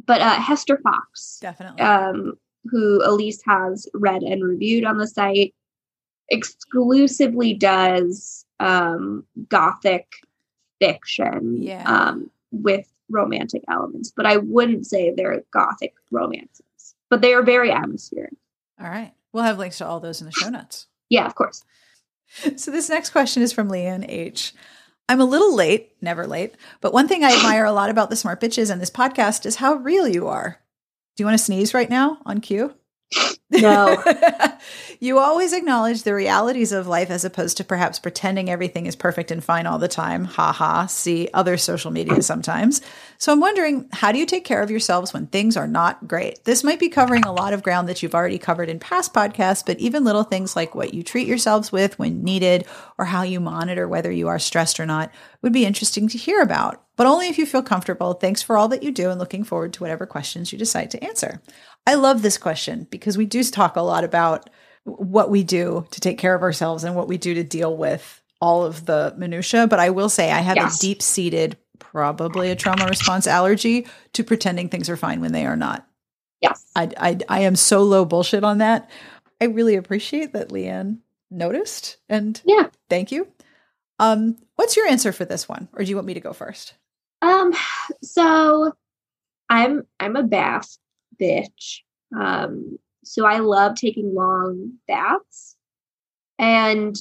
but 0.05 0.21
uh, 0.21 0.35
Hester 0.35 0.79
Fox 0.83 1.39
Definitely. 1.41 1.81
um, 1.81 2.37
who 2.65 3.01
Elyse 3.05 3.41
has 3.45 3.87
read 3.93 4.23
and 4.23 4.43
reviewed 4.43 4.85
on 4.85 4.97
the 4.97 5.07
site, 5.07 5.53
exclusively 6.29 7.53
does 7.53 8.45
um, 8.59 9.23
gothic 9.49 10.07
fiction 10.79 11.61
Yeah. 11.61 11.83
um, 11.83 12.29
with 12.51 12.91
romantic 13.09 13.63
elements. 13.69 14.11
But 14.15 14.25
I 14.25 14.37
wouldn't 14.37 14.85
say 14.85 15.11
they're 15.11 15.43
gothic 15.51 15.93
romances, 16.11 16.95
but 17.09 17.21
they 17.21 17.33
are 17.33 17.43
very 17.43 17.71
atmospheric. 17.71 18.33
all 18.81 18.89
right. 18.89 19.13
We'll 19.33 19.43
have 19.43 19.59
links 19.59 19.77
to 19.79 19.85
all 19.85 19.99
those 19.99 20.21
in 20.21 20.25
the 20.25 20.31
show 20.31 20.49
notes. 20.49 20.87
Yeah, 21.09 21.25
of 21.25 21.35
course. 21.35 21.63
So 22.55 22.71
this 22.71 22.89
next 22.89 23.11
question 23.11 23.43
is 23.43 23.53
from 23.53 23.69
Leanne 23.69 24.05
H. 24.07 24.53
I'm 25.09 25.21
a 25.21 25.25
little 25.25 25.55
late, 25.55 25.91
never 26.01 26.25
late, 26.27 26.55
but 26.81 26.91
one 26.93 27.07
thing 27.07 27.23
I 27.23 27.31
admire 27.35 27.63
a 27.65 27.71
lot 27.71 27.89
about 27.89 28.09
the 28.09 28.15
Smart 28.15 28.41
Bitches 28.41 28.69
and 28.71 28.81
this 28.81 28.89
podcast 28.89 29.45
is 29.45 29.57
how 29.57 29.75
real 29.75 30.07
you 30.07 30.27
are. 30.27 30.59
Do 31.15 31.21
you 31.21 31.25
want 31.25 31.37
to 31.37 31.43
sneeze 31.43 31.73
right 31.73 31.89
now 31.89 32.17
on 32.25 32.41
cue? 32.41 32.73
No. 33.49 34.03
you 34.99 35.19
always 35.19 35.53
acknowledge 35.53 36.03
the 36.03 36.13
realities 36.13 36.71
of 36.71 36.87
life 36.87 37.09
as 37.09 37.23
opposed 37.23 37.57
to 37.57 37.63
perhaps 37.63 37.97
pretending 37.97 38.49
everything 38.49 38.85
is 38.85 38.95
perfect 38.95 39.31
and 39.31 39.43
fine 39.43 39.65
all 39.65 39.79
the 39.79 39.87
time. 39.87 40.25
Ha 40.25 40.51
ha. 40.51 40.85
See 40.87 41.29
other 41.33 41.57
social 41.57 41.91
media 41.91 42.21
sometimes. 42.21 42.81
So 43.17 43.31
I'm 43.31 43.39
wondering, 43.39 43.87
how 43.93 44.11
do 44.11 44.19
you 44.19 44.25
take 44.25 44.43
care 44.43 44.61
of 44.61 44.69
yourselves 44.69 45.13
when 45.13 45.27
things 45.27 45.55
are 45.55 45.67
not 45.67 46.07
great? 46.07 46.43
This 46.43 46.63
might 46.63 46.79
be 46.79 46.89
covering 46.89 47.23
a 47.23 47.31
lot 47.31 47.53
of 47.53 47.63
ground 47.63 47.87
that 47.87 48.03
you've 48.03 48.15
already 48.15 48.37
covered 48.37 48.69
in 48.69 48.79
past 48.79 49.13
podcasts, 49.13 49.65
but 49.65 49.79
even 49.79 50.03
little 50.03 50.23
things 50.23 50.55
like 50.55 50.75
what 50.75 50.93
you 50.93 51.01
treat 51.01 51.27
yourselves 51.27 51.71
with 51.71 51.97
when 51.97 52.23
needed 52.23 52.65
or 52.97 53.05
how 53.05 53.23
you 53.23 53.39
monitor 53.39 53.87
whether 53.87 54.11
you 54.11 54.27
are 54.27 54.39
stressed 54.39 54.79
or 54.79 54.85
not 54.85 55.11
would 55.41 55.53
be 55.53 55.65
interesting 55.65 56.09
to 56.09 56.17
hear 56.17 56.41
about. 56.41 56.83
But 56.97 57.07
only 57.07 57.27
if 57.29 57.37
you 57.37 57.45
feel 57.45 57.63
comfortable. 57.63 58.13
Thanks 58.13 58.41
for 58.41 58.57
all 58.57 58.67
that 58.69 58.83
you 58.83 58.91
do 58.91 59.09
and 59.09 59.19
looking 59.19 59.43
forward 59.43 59.71
to 59.73 59.83
whatever 59.83 60.05
questions 60.05 60.51
you 60.51 60.57
decide 60.59 60.91
to 60.91 61.03
answer. 61.03 61.41
I 61.85 61.93
love 61.93 62.21
this 62.21 62.37
question 62.37 62.87
because 62.89 63.17
we 63.17 63.25
do 63.25 63.43
talk 63.43 63.75
a 63.77 63.81
lot 63.81 64.03
about 64.03 64.49
what 64.83 65.29
we 65.29 65.43
do 65.43 65.85
to 65.91 66.01
take 66.01 66.17
care 66.17 66.33
of 66.35 66.41
ourselves 66.41 66.83
and 66.83 66.95
what 66.95 67.07
we 67.07 67.17
do 67.17 67.33
to 67.35 67.43
deal 67.43 67.75
with 67.77 68.21
all 68.41 68.65
of 68.65 68.85
the 68.85 69.13
minutia. 69.17 69.67
But 69.67 69.79
I 69.79 69.91
will 69.91 70.09
say 70.09 70.31
I 70.31 70.39
have 70.39 70.55
Yes. 70.57 70.77
a 70.77 70.81
deep 70.81 71.01
seated, 71.01 71.57
probably 71.79 72.49
a 72.51 72.55
trauma 72.55 72.85
response 72.87 73.27
allergy 73.27 73.87
to 74.13 74.23
pretending 74.23 74.67
things 74.69 74.89
are 74.89 74.97
fine 74.97 75.21
when 75.21 75.31
they 75.33 75.45
are 75.45 75.55
not. 75.55 75.87
Yes. 76.41 76.65
I, 76.75 76.89
I, 76.97 77.17
I 77.29 77.39
am 77.41 77.55
so 77.55 77.83
low 77.83 78.05
bullshit 78.05 78.43
on 78.43 78.57
that. 78.59 78.89
I 79.41 79.45
really 79.45 79.75
appreciate 79.75 80.33
that 80.33 80.49
Leanne 80.49 80.99
noticed 81.29 81.97
and 82.09 82.41
Yeah. 82.45 82.69
thank 82.89 83.11
you. 83.11 83.27
Um, 83.99 84.37
what's 84.55 84.75
your 84.77 84.87
answer 84.87 85.11
for 85.11 85.25
this 85.25 85.47
one? 85.49 85.67
Or 85.73 85.83
do 85.83 85.89
you 85.89 85.95
want 85.95 86.07
me 86.07 86.13
to 86.15 86.19
go 86.19 86.33
first? 86.33 86.73
Um, 87.21 87.53
so 88.03 88.71
I'm 89.49 89.83
I'm 89.99 90.15
a 90.15 90.23
bath 90.23 90.77
bitch. 91.21 91.79
Um, 92.17 92.77
so 93.03 93.25
I 93.25 93.39
love 93.39 93.75
taking 93.75 94.13
long 94.13 94.73
baths, 94.87 95.55
and 96.37 96.95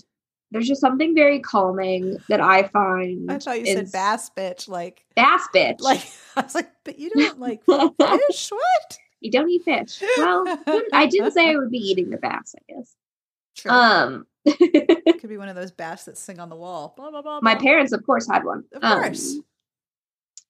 there's 0.52 0.68
just 0.68 0.80
something 0.80 1.14
very 1.14 1.40
calming 1.40 2.16
that 2.28 2.40
I 2.40 2.68
find. 2.68 3.30
I 3.30 3.38
thought 3.38 3.58
you 3.60 3.66
said 3.66 3.92
bass 3.92 4.30
bitch, 4.36 4.68
like 4.68 5.04
bass 5.16 5.46
bitch. 5.54 5.80
like 5.80 6.00
I 6.36 6.42
was 6.42 6.54
like, 6.54 6.70
but 6.84 6.98
you 6.98 7.10
don't 7.10 7.40
like 7.40 7.62
fish? 7.64 8.50
What? 8.52 8.98
you 9.20 9.30
don't 9.30 9.48
eat 9.50 9.64
fish. 9.64 10.02
Well, 10.18 10.44
I 10.92 11.06
didn't 11.06 11.32
say 11.32 11.50
I 11.50 11.56
would 11.56 11.70
be 11.70 11.78
eating 11.78 12.10
the 12.10 12.18
bass. 12.18 12.54
I 12.56 12.72
guess. 12.72 12.94
True. 13.56 13.72
Um, 13.72 14.26
Could 14.46 15.28
be 15.28 15.38
one 15.38 15.48
of 15.48 15.56
those 15.56 15.72
bass 15.72 16.04
that 16.04 16.16
sing 16.18 16.38
on 16.38 16.48
the 16.50 16.56
wall. 16.56 16.94
Blah 16.96 17.10
blah 17.10 17.22
blah. 17.22 17.40
my 17.42 17.54
parents, 17.56 17.92
of 17.92 18.04
course, 18.06 18.28
had 18.30 18.44
one. 18.44 18.64
Of 18.72 18.84
Um, 18.84 19.00
course. 19.02 19.36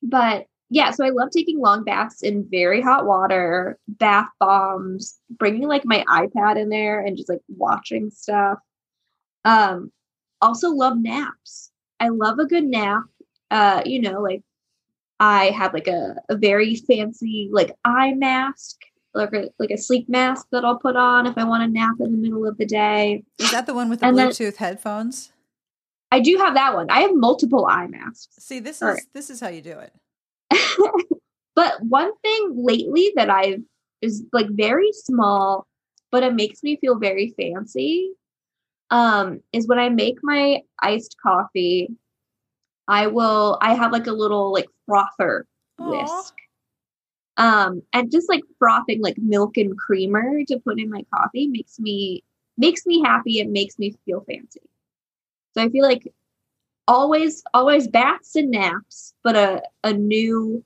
But 0.02 0.46
yeah, 0.68 0.90
so 0.90 1.04
I 1.04 1.10
love 1.10 1.30
taking 1.30 1.60
long 1.60 1.84
baths 1.84 2.22
in 2.22 2.48
very 2.50 2.82
hot 2.82 3.06
water, 3.06 3.78
bath 3.86 4.28
bombs, 4.40 5.18
bringing 5.30 5.68
like 5.68 5.84
my 5.84 6.04
iPad 6.08 6.60
in 6.60 6.70
there 6.70 7.04
and 7.04 7.16
just 7.16 7.28
like 7.28 7.40
watching 7.48 8.10
stuff. 8.10 8.58
Um, 9.44 9.92
also 10.42 10.70
love 10.70 10.98
naps. 10.98 11.70
I 12.00 12.08
love 12.08 12.38
a 12.38 12.46
good 12.46 12.64
nap. 12.64 13.04
Uh, 13.50 13.82
you 13.86 14.00
know, 14.00 14.20
like 14.20 14.42
I 15.20 15.46
have 15.50 15.72
like 15.72 15.86
a, 15.86 16.16
a 16.28 16.36
very 16.36 16.74
fancy 16.74 17.48
like 17.52 17.72
eye 17.84 18.14
mask, 18.14 18.76
like 19.14 19.32
a 19.32 19.50
like 19.60 19.70
a 19.70 19.78
sleep 19.78 20.08
mask 20.08 20.48
that 20.50 20.64
I'll 20.64 20.78
put 20.78 20.96
on 20.96 21.26
if 21.26 21.38
I 21.38 21.44
want 21.44 21.62
to 21.62 21.68
nap 21.68 21.94
in 22.00 22.10
the 22.10 22.18
middle 22.18 22.46
of 22.46 22.58
the 22.58 22.66
day. 22.66 23.22
Is 23.38 23.52
that 23.52 23.66
the 23.66 23.74
one 23.74 23.88
with 23.88 24.00
the 24.00 24.06
and 24.06 24.18
then- 24.18 24.30
Bluetooth 24.30 24.56
headphones? 24.56 25.30
I 26.10 26.20
do 26.20 26.36
have 26.38 26.54
that 26.54 26.74
one. 26.74 26.88
I 26.90 27.00
have 27.00 27.14
multiple 27.14 27.66
eye 27.66 27.86
masks. 27.86 28.28
See, 28.38 28.60
this 28.60 28.80
is 28.80 29.06
this 29.12 29.30
is 29.30 29.40
how 29.40 29.48
you 29.48 29.62
do 29.62 29.78
it. 29.78 29.92
but 31.54 31.82
one 31.82 32.16
thing 32.18 32.52
lately 32.54 33.12
that 33.16 33.28
I've 33.28 33.62
is 34.02 34.24
like 34.32 34.46
very 34.50 34.92
small, 34.92 35.66
but 36.10 36.22
it 36.22 36.34
makes 36.34 36.62
me 36.62 36.76
feel 36.76 36.98
very 36.98 37.34
fancy. 37.36 38.12
Um, 38.90 39.40
is 39.52 39.66
when 39.66 39.80
I 39.80 39.88
make 39.88 40.18
my 40.22 40.62
iced 40.80 41.16
coffee, 41.20 41.88
I 42.86 43.08
will 43.08 43.58
I 43.60 43.74
have 43.74 43.92
like 43.92 44.06
a 44.06 44.12
little 44.12 44.52
like 44.52 44.68
frother 44.86 45.46
Aw. 45.80 45.90
whisk. 45.90 46.34
Um, 47.38 47.82
and 47.92 48.10
just 48.10 48.28
like 48.30 48.42
frothing 48.58 49.02
like 49.02 49.18
milk 49.18 49.56
and 49.58 49.76
creamer 49.76 50.44
to 50.44 50.58
put 50.58 50.80
in 50.80 50.88
my 50.88 51.04
coffee 51.12 51.48
makes 51.48 51.78
me 51.78 52.22
makes 52.56 52.86
me 52.86 53.02
happy. 53.02 53.40
It 53.40 53.50
makes 53.50 53.78
me 53.78 53.94
feel 54.06 54.24
fancy. 54.26 54.60
So 55.56 55.64
I 55.64 55.68
feel 55.70 55.84
like 55.84 56.12
always 56.86 57.42
always 57.54 57.88
baths 57.88 58.36
and 58.36 58.50
naps, 58.50 59.14
but 59.22 59.36
a 59.36 59.62
a 59.84 59.92
new 59.92 60.62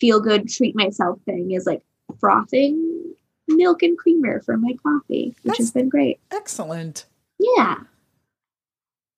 feel 0.00 0.20
good 0.20 0.48
treat 0.48 0.76
myself 0.76 1.18
thing 1.24 1.50
is 1.50 1.66
like 1.66 1.82
frothing 2.18 3.14
milk 3.48 3.82
and 3.82 3.98
creamer 3.98 4.40
for 4.42 4.56
my 4.56 4.74
coffee, 4.82 5.34
which 5.42 5.58
has 5.58 5.70
been 5.70 5.88
great. 5.88 6.20
Excellent. 6.30 7.06
Yeah. 7.38 7.76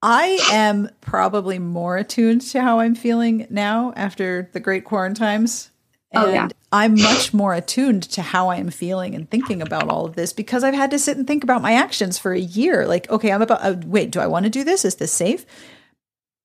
I 0.02 0.38
am 0.52 0.90
probably 1.00 1.58
more 1.58 1.96
attuned 1.96 2.42
to 2.42 2.60
how 2.60 2.80
I'm 2.80 2.94
feeling 2.94 3.46
now 3.50 3.92
after 3.96 4.50
the 4.52 4.60
great 4.60 4.84
quarantines. 4.84 5.70
And 6.12 6.24
Oh, 6.24 6.32
yeah. 6.32 6.48
I'm 6.76 7.00
much 7.00 7.32
more 7.32 7.54
attuned 7.54 8.02
to 8.10 8.20
how 8.20 8.48
I 8.48 8.56
am 8.56 8.68
feeling 8.70 9.14
and 9.14 9.30
thinking 9.30 9.62
about 9.62 9.88
all 9.88 10.04
of 10.04 10.14
this 10.14 10.34
because 10.34 10.62
I've 10.62 10.74
had 10.74 10.90
to 10.90 10.98
sit 10.98 11.16
and 11.16 11.26
think 11.26 11.42
about 11.42 11.62
my 11.62 11.72
actions 11.72 12.18
for 12.18 12.32
a 12.34 12.38
year. 12.38 12.86
Like, 12.86 13.08
okay, 13.08 13.32
I'm 13.32 13.40
about, 13.40 13.62
uh, 13.62 13.76
wait, 13.86 14.10
do 14.10 14.20
I 14.20 14.26
want 14.26 14.44
to 14.44 14.50
do 14.50 14.62
this? 14.62 14.84
Is 14.84 14.96
this 14.96 15.10
safe? 15.10 15.46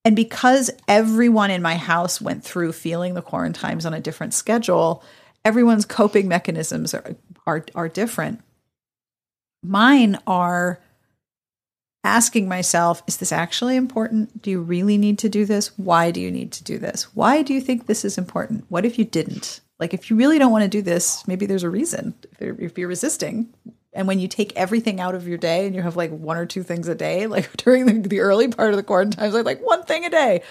And 0.06 0.16
because 0.16 0.72
everyone 0.88 1.52
in 1.52 1.62
my 1.62 1.76
house 1.76 2.22
went 2.22 2.46
through 2.46 2.72
feeling 2.72 3.14
the 3.14 3.22
quarantines 3.22 3.86
on 3.86 3.94
a 3.94 4.00
different 4.00 4.34
schedule, 4.34 5.04
everyone's 5.44 5.86
coping 5.86 6.30
mechanisms 6.30 6.94
are, 6.94 7.16
are, 7.46 7.66
are 7.76 7.90
different. 7.90 8.42
Mine 9.62 10.18
are 10.26 10.80
asking 12.06 12.48
myself, 12.48 13.04
is 13.06 13.18
this 13.18 13.34
actually 13.34 13.76
important? 13.76 14.42
Do 14.42 14.50
you 14.50 14.62
really 14.62 14.98
need 14.98 15.20
to 15.20 15.30
do 15.30 15.46
this? 15.46 15.78
Why 15.78 16.10
do 16.10 16.22
you 16.22 16.32
need 16.32 16.54
to 16.54 16.64
do 16.64 16.78
this? 16.78 17.14
Why 17.16 17.42
do 17.42 17.54
you 17.54 17.60
think 17.60 17.86
this 17.86 18.06
is 18.06 18.18
important? 18.18 18.64
What 18.70 18.86
if 18.86 18.98
you 18.98 19.04
didn't? 19.04 19.60
Like, 19.82 19.96
if 19.96 20.12
you 20.12 20.16
really 20.16 20.38
don't 20.38 20.52
want 20.52 20.62
to 20.62 20.70
do 20.70 20.84
this, 20.84 21.28
maybe 21.28 21.48
there's 21.48 21.64
a 21.64 21.70
reason. 21.70 22.14
If 22.40 22.78
you're, 22.78 22.88
resisting, 22.88 23.52
and 23.94 24.08
when 24.08 24.20
you 24.20 24.28
take 24.28 24.56
everything 24.56 25.02
out 25.02 25.16
of 25.16 25.28
your 25.28 25.40
day 25.40 25.66
and 25.66 25.76
you 25.76 25.82
have 25.82 25.96
like 25.96 26.12
one 26.12 26.38
or 26.38 26.46
two 26.46 26.62
things 26.62 26.88
a 26.88 26.94
day, 26.94 27.26
like 27.28 27.58
during 27.58 27.88
the, 27.88 28.08
the 28.08 28.20
early 28.20 28.48
part 28.48 28.70
of 28.70 28.78
the 28.78 28.84
quarantine, 28.84 29.22
I 29.22 29.28
was 29.28 29.44
like 29.44 29.60
one 29.60 29.84
thing 29.84 30.06
a 30.06 30.10
day, 30.10 30.44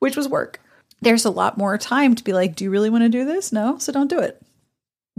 which 0.00 0.16
was 0.16 0.28
work. 0.28 0.60
There's 1.00 1.24
a 1.24 1.30
lot 1.30 1.56
more 1.56 1.78
time 1.78 2.16
to 2.16 2.24
be 2.24 2.32
like, 2.32 2.56
do 2.56 2.64
you 2.64 2.70
really 2.70 2.90
want 2.90 3.04
to 3.04 3.08
do 3.08 3.24
this? 3.24 3.52
No, 3.52 3.78
so 3.78 3.92
don't 3.92 4.10
do 4.10 4.18
it. 4.18 4.42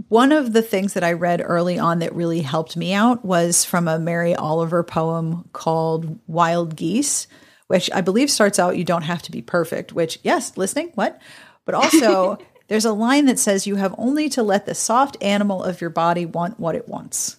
One 0.08 0.32
of 0.32 0.52
the 0.52 0.62
things 0.62 0.92
that 0.92 1.04
I 1.04 1.14
read 1.14 1.42
early 1.42 1.78
on 1.78 2.00
that 2.00 2.14
really 2.14 2.42
helped 2.42 2.76
me 2.76 2.92
out 2.92 3.24
was 3.24 3.64
from 3.64 3.88
a 3.88 3.98
Mary 3.98 4.34
Oliver 4.34 4.82
poem 4.82 5.48
called 5.52 6.18
Wild 6.26 6.76
Geese, 6.76 7.26
which 7.68 7.90
I 7.92 8.02
believe 8.02 8.30
starts 8.30 8.58
out 8.58 8.76
you 8.76 8.84
don't 8.84 9.02
have 9.02 9.22
to 9.22 9.30
be 9.30 9.40
perfect, 9.40 9.94
which, 9.94 10.18
yes, 10.22 10.56
listening, 10.56 10.92
what? 10.94 11.20
But 11.64 11.74
also, 11.74 12.38
there's 12.68 12.84
a 12.84 12.92
line 12.92 13.26
that 13.26 13.38
says 13.38 13.66
you 13.66 13.76
have 13.76 13.94
only 13.98 14.28
to 14.30 14.42
let 14.42 14.66
the 14.66 14.74
soft 14.74 15.16
animal 15.22 15.62
of 15.62 15.80
your 15.80 15.90
body 15.90 16.26
want 16.26 16.58
what 16.58 16.74
it 16.74 16.88
wants. 16.88 17.36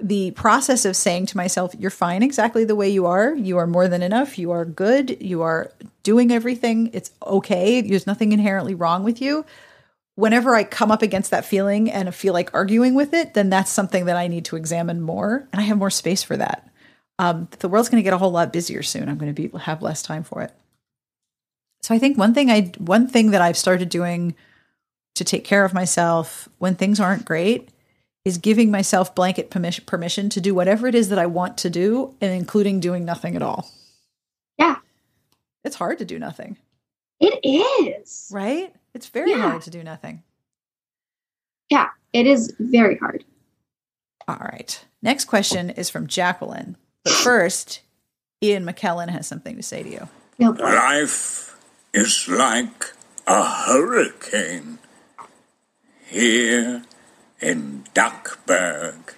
The 0.00 0.30
process 0.32 0.84
of 0.84 0.94
saying 0.94 1.26
to 1.26 1.36
myself, 1.36 1.74
you're 1.76 1.90
fine 1.90 2.22
exactly 2.22 2.64
the 2.64 2.76
way 2.76 2.88
you 2.88 3.06
are. 3.06 3.34
You 3.34 3.58
are 3.58 3.66
more 3.66 3.88
than 3.88 4.02
enough. 4.02 4.38
You 4.38 4.52
are 4.52 4.64
good. 4.64 5.20
You 5.20 5.42
are 5.42 5.72
doing 6.04 6.30
everything. 6.30 6.90
It's 6.92 7.10
okay. 7.26 7.80
There's 7.80 8.06
nothing 8.06 8.32
inherently 8.32 8.74
wrong 8.74 9.02
with 9.02 9.20
you 9.20 9.44
whenever 10.14 10.54
I 10.54 10.64
come 10.64 10.90
up 10.90 11.02
against 11.02 11.30
that 11.30 11.44
feeling 11.44 11.90
and 11.90 12.14
feel 12.14 12.32
like 12.32 12.52
arguing 12.54 12.94
with 12.94 13.14
it, 13.14 13.34
then 13.34 13.50
that's 13.50 13.70
something 13.70 14.06
that 14.06 14.16
I 14.16 14.28
need 14.28 14.44
to 14.46 14.56
examine 14.56 15.00
more, 15.00 15.48
and 15.52 15.60
I 15.60 15.64
have 15.64 15.78
more 15.78 15.90
space 15.90 16.22
for 16.22 16.36
that. 16.36 16.68
Um, 17.18 17.48
the 17.58 17.68
world's 17.68 17.88
going 17.88 18.02
to 18.02 18.04
get 18.04 18.14
a 18.14 18.18
whole 18.18 18.30
lot 18.30 18.52
busier 18.52 18.82
soon. 18.82 19.08
I'm 19.08 19.18
going 19.18 19.34
to 19.34 19.48
be 19.48 19.56
have 19.58 19.82
less 19.82 20.02
time 20.02 20.24
for 20.24 20.42
it. 20.42 20.52
So 21.82 21.94
I 21.94 21.98
think 21.98 22.16
one 22.16 22.32
thing 22.34 22.50
I 22.50 22.72
one 22.78 23.08
thing 23.08 23.32
that 23.32 23.42
I've 23.42 23.56
started 23.56 23.88
doing 23.88 24.34
to 25.14 25.24
take 25.24 25.44
care 25.44 25.64
of 25.64 25.74
myself 25.74 26.48
when 26.58 26.74
things 26.74 27.00
aren't 27.00 27.24
great 27.24 27.68
is 28.24 28.38
giving 28.38 28.70
myself 28.70 29.14
blanket 29.14 29.50
permission 29.50 29.84
permission 29.84 30.28
to 30.30 30.40
do 30.40 30.54
whatever 30.54 30.86
it 30.86 30.94
is 30.94 31.08
that 31.08 31.18
I 31.18 31.26
want 31.26 31.58
to 31.58 31.70
do, 31.70 32.14
and 32.20 32.32
including 32.32 32.78
doing 32.80 33.04
nothing 33.04 33.34
at 33.34 33.42
all. 33.42 33.68
Yeah, 34.58 34.76
It's 35.64 35.76
hard 35.76 35.98
to 35.98 36.04
do 36.04 36.18
nothing, 36.20 36.56
it 37.18 37.40
is. 37.44 38.28
right? 38.32 38.72
It's 38.94 39.08
very 39.08 39.30
Yeah. 39.32 39.50
hard 39.50 39.62
to 39.62 39.70
do 39.70 39.82
nothing. 39.82 40.22
Yeah, 41.68 41.88
it 42.12 42.26
is 42.28 42.54
very 42.60 42.96
hard. 42.98 43.24
All 44.28 44.36
right. 44.36 44.84
Next 45.02 45.24
question 45.24 45.70
is 45.70 45.90
from 45.90 46.06
Jacqueline. 46.06 46.76
But 47.02 47.14
first, 47.14 47.80
Ian 48.42 48.64
McKellen 48.64 49.08
has 49.08 49.26
something 49.26 49.56
to 49.56 49.62
say 49.64 49.82
to 49.82 49.88
you. 49.90 50.08
Life 50.38 51.51
is 51.92 52.26
like 52.28 52.92
a 53.26 53.44
hurricane 53.44 54.78
here 56.06 56.82
in 57.40 57.84
Duckburg. 57.94 59.14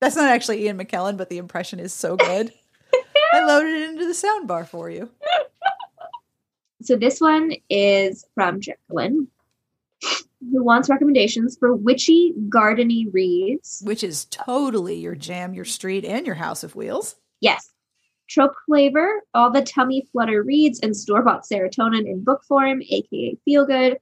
That's 0.00 0.16
not 0.16 0.28
actually 0.28 0.64
Ian 0.64 0.78
McKellen, 0.78 1.16
but 1.16 1.28
the 1.28 1.38
impression 1.38 1.80
is 1.80 1.92
so 1.92 2.16
good. 2.16 2.52
I 3.32 3.44
loaded 3.44 3.74
it 3.74 3.90
into 3.90 4.06
the 4.06 4.12
soundbar 4.12 4.66
for 4.66 4.90
you. 4.90 5.10
So 6.82 6.96
this 6.96 7.20
one 7.20 7.52
is 7.68 8.24
from 8.34 8.60
Jacqueline, 8.60 9.28
who 10.00 10.62
wants 10.62 10.88
recommendations 10.88 11.56
for 11.58 11.74
witchy, 11.74 12.32
gardeny 12.48 13.12
reads. 13.12 13.82
Which 13.84 14.04
is 14.04 14.26
totally 14.26 14.96
your 14.96 15.16
jam, 15.16 15.54
your 15.54 15.64
street, 15.64 16.04
and 16.04 16.24
your 16.24 16.36
house 16.36 16.62
of 16.62 16.76
wheels. 16.76 17.16
Yes. 17.40 17.70
Trope 18.28 18.54
flavor, 18.66 19.22
all 19.34 19.50
the 19.50 19.62
tummy 19.62 20.06
flutter 20.12 20.42
reads, 20.42 20.80
and 20.80 20.96
store 20.96 21.22
bought 21.22 21.44
serotonin 21.44 22.06
in 22.06 22.22
book 22.22 22.42
form, 22.46 22.82
aka 22.82 23.36
feel 23.44 23.66
good. 23.66 23.98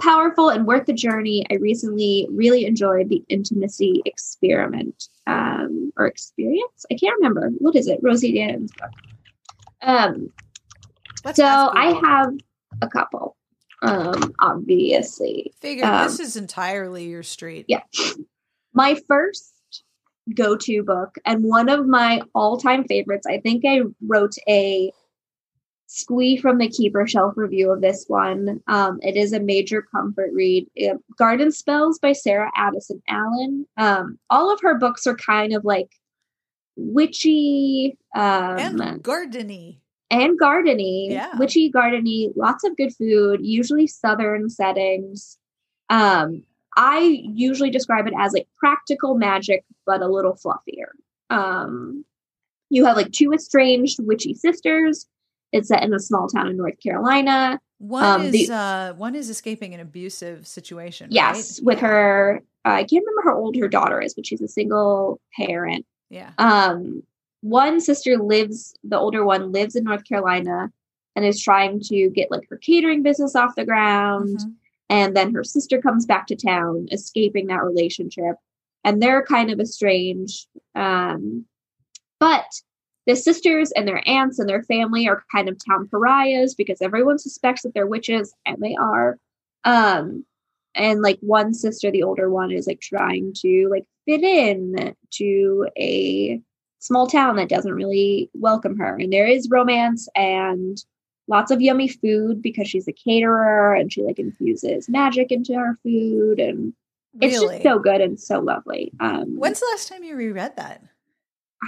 Powerful 0.00 0.50
and 0.50 0.66
worth 0.66 0.86
the 0.86 0.92
journey. 0.92 1.46
I 1.50 1.54
recently 1.54 2.28
really 2.30 2.66
enjoyed 2.66 3.08
the 3.08 3.24
intimacy 3.28 4.02
experiment 4.04 5.08
um, 5.26 5.90
or 5.96 6.06
experience. 6.06 6.84
I 6.90 6.94
can't 6.96 7.16
remember. 7.16 7.50
What 7.58 7.76
is 7.76 7.88
it? 7.88 8.00
Rosie 8.02 8.32
Danan's 8.32 8.72
book. 8.72 8.90
Um, 9.82 10.30
Let's 11.24 11.38
so 11.38 11.44
I 11.46 11.98
have 12.04 12.34
a 12.82 12.88
couple, 12.88 13.36
um, 13.82 14.34
obviously. 14.38 15.52
figured 15.60 15.86
um, 15.86 16.06
this 16.06 16.20
is 16.20 16.36
entirely 16.36 17.04
your 17.04 17.22
street. 17.22 17.64
Yeah. 17.68 17.82
my 18.74 19.00
first 19.08 19.55
go-to 20.34 20.82
book 20.82 21.16
and 21.24 21.44
one 21.44 21.68
of 21.68 21.86
my 21.86 22.20
all-time 22.34 22.84
favorites 22.84 23.26
i 23.28 23.38
think 23.38 23.64
i 23.64 23.80
wrote 24.06 24.34
a 24.48 24.90
squee 25.86 26.36
from 26.36 26.58
the 26.58 26.68
keeper 26.68 27.06
shelf 27.06 27.34
review 27.36 27.70
of 27.70 27.80
this 27.80 28.06
one 28.08 28.60
um, 28.66 28.98
it 29.02 29.16
is 29.16 29.32
a 29.32 29.38
major 29.40 29.82
comfort 29.82 30.30
read 30.32 30.66
Uh, 30.84 30.94
garden 31.16 31.52
spells 31.52 31.98
by 32.00 32.12
sarah 32.12 32.50
addison 32.56 33.00
allen 33.08 33.64
um, 33.76 34.18
all 34.28 34.52
of 34.52 34.60
her 34.62 34.76
books 34.78 35.06
are 35.06 35.14
kind 35.14 35.52
of 35.54 35.64
like 35.64 35.90
witchy 36.76 37.96
um, 38.14 38.58
And 38.58 38.78
gardeny. 39.02 39.78
and 40.10 40.38
gardeny, 40.38 41.10
Yeah. 41.10 41.36
witchy 41.38 41.70
gardeny, 41.70 42.32
lots 42.36 42.64
of 42.64 42.76
good 42.76 42.94
food, 42.94 43.40
usually 43.42 43.86
southern 43.86 44.50
settings. 44.50 45.38
Um, 45.88 46.42
I 46.76 47.00
usually 47.24 47.70
describe 47.70 48.06
it 48.06 48.12
as 48.18 48.32
like 48.32 48.46
practical 48.58 49.16
magic, 49.16 49.64
but 49.86 50.02
a 50.02 50.08
little 50.08 50.34
fluffier. 50.34 50.90
Um, 51.30 52.04
you 52.70 52.84
have 52.84 52.96
like 52.96 53.12
two 53.12 53.32
estranged 53.32 53.98
witchy 54.00 54.34
sisters. 54.34 55.06
It's 55.52 55.68
set 55.68 55.82
in 55.82 55.94
a 55.94 55.98
small 56.00 56.28
town 56.28 56.48
in 56.48 56.56
North 56.56 56.80
Carolina. 56.82 57.60
One 57.78 58.04
Um, 58.04 58.22
is 58.22 58.48
the- 58.48 58.54
uh, 58.54 58.94
one 58.94 59.14
is 59.14 59.30
escaping 59.30 59.74
an 59.74 59.80
abusive 59.80 60.46
situation. 60.46 61.08
Yes, 61.10 61.60
right? 61.60 61.66
with 61.66 61.78
her. 61.80 62.42
Uh, 62.64 62.70
I 62.70 62.84
can't 62.84 63.04
remember 63.06 63.30
how 63.30 63.38
old 63.38 63.56
her 63.56 63.68
daughter 63.68 64.00
is, 64.00 64.14
but 64.14 64.26
she's 64.26 64.40
a 64.42 64.48
single 64.48 65.20
parent. 65.36 65.86
Yeah. 66.10 66.30
Um, 66.38 67.02
one 67.42 67.80
sister 67.80 68.16
lives, 68.16 68.74
the 68.82 68.98
older 68.98 69.24
one 69.24 69.52
lives 69.52 69.76
in 69.76 69.84
North 69.84 70.04
Carolina 70.08 70.72
and 71.14 71.24
is 71.24 71.40
trying 71.40 71.80
to 71.80 72.10
get 72.10 72.30
like 72.30 72.48
her 72.50 72.56
catering 72.56 73.02
business 73.02 73.36
off 73.36 73.54
the 73.54 73.64
ground. 73.64 74.38
Mhm. 74.38 74.54
And 74.88 75.16
then 75.16 75.34
her 75.34 75.44
sister 75.44 75.80
comes 75.80 76.06
back 76.06 76.26
to 76.28 76.36
town, 76.36 76.88
escaping 76.92 77.48
that 77.48 77.64
relationship. 77.64 78.36
And 78.84 79.02
they're 79.02 79.24
kind 79.24 79.50
of 79.50 79.58
estranged. 79.58 80.46
Um, 80.74 81.44
but 82.20 82.46
the 83.06 83.16
sisters 83.16 83.72
and 83.72 83.86
their 83.86 84.02
aunts 84.06 84.38
and 84.38 84.48
their 84.48 84.62
family 84.62 85.08
are 85.08 85.24
kind 85.32 85.48
of 85.48 85.58
town 85.64 85.88
pariahs 85.88 86.54
because 86.54 86.82
everyone 86.82 87.18
suspects 87.18 87.62
that 87.62 87.74
they're 87.74 87.86
witches, 87.86 88.34
and 88.44 88.58
they 88.60 88.74
are. 88.76 89.18
Um, 89.64 90.24
and 90.74 91.02
like 91.02 91.18
one 91.20 91.54
sister, 91.54 91.90
the 91.90 92.02
older 92.02 92.30
one, 92.30 92.52
is 92.52 92.66
like 92.66 92.80
trying 92.80 93.32
to 93.42 93.68
like 93.70 93.86
fit 94.06 94.22
in 94.22 94.94
to 95.12 95.68
a 95.78 96.40
small 96.80 97.06
town 97.06 97.36
that 97.36 97.48
doesn't 97.48 97.72
really 97.74 98.30
welcome 98.34 98.76
her. 98.78 98.96
And 98.96 99.12
there 99.12 99.26
is 99.26 99.48
romance 99.50 100.08
and 100.14 100.76
lots 101.28 101.50
of 101.50 101.60
yummy 101.60 101.88
food 101.88 102.40
because 102.40 102.68
she's 102.68 102.88
a 102.88 102.92
caterer 102.92 103.74
and 103.74 103.92
she 103.92 104.02
like 104.02 104.18
infuses 104.18 104.88
magic 104.88 105.32
into 105.32 105.54
her 105.54 105.76
food 105.82 106.38
and 106.38 106.72
it's 107.20 107.40
just 107.40 107.62
so 107.62 107.78
good 107.78 108.00
and 108.00 108.20
so 108.20 108.40
lovely. 108.40 108.92
Um 109.00 109.36
When's 109.36 109.60
the 109.60 109.68
last 109.72 109.88
time 109.88 110.04
you 110.04 110.16
reread 110.16 110.56
that? 110.56 110.82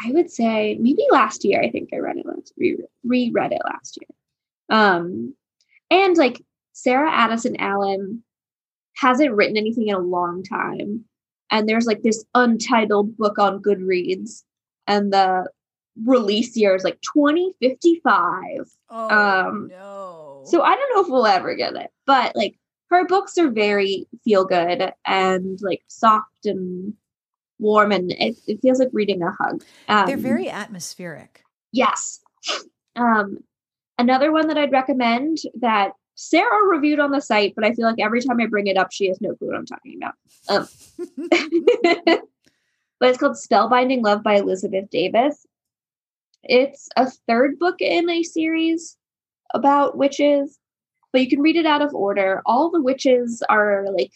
I 0.04 0.12
would 0.12 0.30
say 0.30 0.76
maybe 0.80 1.04
last 1.10 1.44
year. 1.44 1.60
I 1.62 1.70
think 1.70 1.90
I 1.92 1.98
read 1.98 2.18
it 2.18 2.26
last 2.26 2.52
re- 2.58 2.84
reread 3.04 3.52
it 3.52 3.62
last 3.64 3.98
year. 4.00 4.78
Um, 4.78 5.34
and 5.90 6.16
like 6.16 6.42
Sarah 6.72 7.10
Addison 7.10 7.56
Allen 7.58 8.22
hasn't 8.96 9.34
written 9.34 9.56
anything 9.56 9.88
in 9.88 9.94
a 9.94 10.00
long 10.00 10.42
time, 10.42 11.04
and 11.50 11.68
there's 11.68 11.86
like 11.86 12.02
this 12.02 12.24
untitled 12.34 13.16
book 13.16 13.38
on 13.38 13.62
Goodreads, 13.62 14.42
and 14.86 15.12
the 15.12 15.48
release 16.04 16.56
year 16.56 16.74
is 16.74 16.84
like 16.84 17.00
2055. 17.02 18.70
Oh 18.90 19.08
Um, 19.08 19.68
no. 19.68 20.42
So 20.46 20.62
I 20.62 20.74
don't 20.74 20.94
know 20.94 21.02
if 21.02 21.08
we'll 21.08 21.26
ever 21.26 21.54
get 21.54 21.74
it, 21.74 21.90
but 22.06 22.34
like 22.36 22.58
her 22.90 23.06
books 23.06 23.36
are 23.38 23.50
very 23.50 24.06
feel 24.24 24.44
good 24.44 24.92
and 25.06 25.58
like 25.60 25.82
soft 25.88 26.46
and 26.46 26.94
warm, 27.58 27.92
and 27.92 28.12
it, 28.12 28.36
it 28.46 28.60
feels 28.62 28.78
like 28.78 28.88
reading 28.92 29.22
a 29.22 29.30
hug. 29.32 29.62
Um, 29.88 30.06
they're 30.06 30.16
very 30.16 30.48
atmospheric. 30.48 31.42
Yes. 31.72 32.20
Um, 32.96 33.38
another 33.98 34.32
one 34.32 34.48
that 34.48 34.56
I'd 34.56 34.72
recommend 34.72 35.38
that 35.60 35.92
Sarah 36.14 36.66
reviewed 36.66 36.98
on 36.98 37.10
the 37.10 37.20
site, 37.20 37.54
but 37.54 37.64
I 37.64 37.74
feel 37.74 37.84
like 37.84 38.00
every 38.00 38.20
time 38.22 38.40
I 38.40 38.46
bring 38.46 38.66
it 38.68 38.76
up, 38.76 38.90
she 38.90 39.08
has 39.08 39.20
no 39.20 39.34
clue 39.34 39.48
what 39.48 39.56
I'm 39.56 39.66
talking 39.66 40.00
about. 40.00 40.14
Um, 40.48 40.68
but 43.00 43.08
it's 43.10 43.18
called 43.18 43.36
Spellbinding 43.36 44.02
Love 44.02 44.22
by 44.22 44.36
Elizabeth 44.36 44.88
Davis. 44.90 45.46
It's 46.44 46.88
a 46.96 47.10
third 47.26 47.58
book 47.58 47.76
in 47.80 48.08
a 48.08 48.22
series 48.22 48.96
about 49.54 49.96
witches, 49.96 50.58
but 51.12 51.20
you 51.20 51.28
can 51.28 51.40
read 51.40 51.56
it 51.56 51.66
out 51.66 51.82
of 51.82 51.94
order. 51.94 52.42
All 52.46 52.70
the 52.70 52.82
witches 52.82 53.42
are 53.48 53.86
like, 53.90 54.12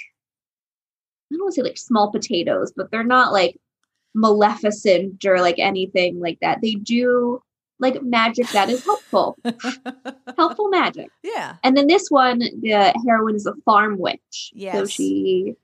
I 1.30 1.34
don't 1.34 1.42
want 1.42 1.54
to 1.54 1.60
say 1.60 1.62
like 1.62 1.78
small 1.78 2.10
potatoes, 2.10 2.72
but 2.76 2.90
they're 2.90 3.04
not 3.04 3.32
like 3.32 3.58
maleficent 4.14 5.24
or 5.24 5.40
like 5.40 5.58
anything 5.58 6.20
like 6.20 6.38
that. 6.40 6.60
They 6.60 6.74
do 6.74 7.42
like 7.78 8.02
magic 8.02 8.48
that 8.50 8.70
is 8.70 8.84
helpful, 8.84 9.36
helpful 10.36 10.68
magic. 10.68 11.08
yeah. 11.22 11.56
And 11.64 11.76
then 11.76 11.88
this 11.88 12.08
one, 12.10 12.38
the 12.38 12.94
heroine 13.06 13.34
is 13.34 13.46
a 13.46 13.54
farm 13.64 13.98
witch. 13.98 14.52
So 14.72 14.86
she 14.86 15.54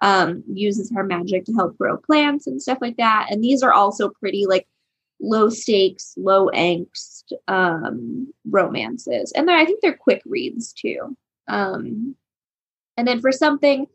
um, 0.00 0.44
uses 0.52 0.92
her 0.94 1.02
magic 1.02 1.46
to 1.46 1.52
help 1.52 1.76
grow 1.76 1.96
plants 1.96 2.46
and 2.46 2.62
stuff 2.62 2.78
like 2.80 2.96
that. 2.98 3.26
And 3.30 3.42
these 3.42 3.62
are 3.62 3.72
also 3.72 4.10
pretty 4.10 4.46
like 4.46 4.68
low 5.24 5.48
stakes, 5.48 6.14
low 6.16 6.48
angst 6.50 7.32
um, 7.48 8.32
romances. 8.48 9.32
And 9.32 9.50
I 9.50 9.64
think 9.64 9.80
they're 9.80 9.96
quick 9.96 10.22
reads 10.26 10.72
too. 10.72 11.16
Um, 11.48 12.14
and 12.96 13.08
then 13.08 13.20
for 13.20 13.32
something 13.32 13.86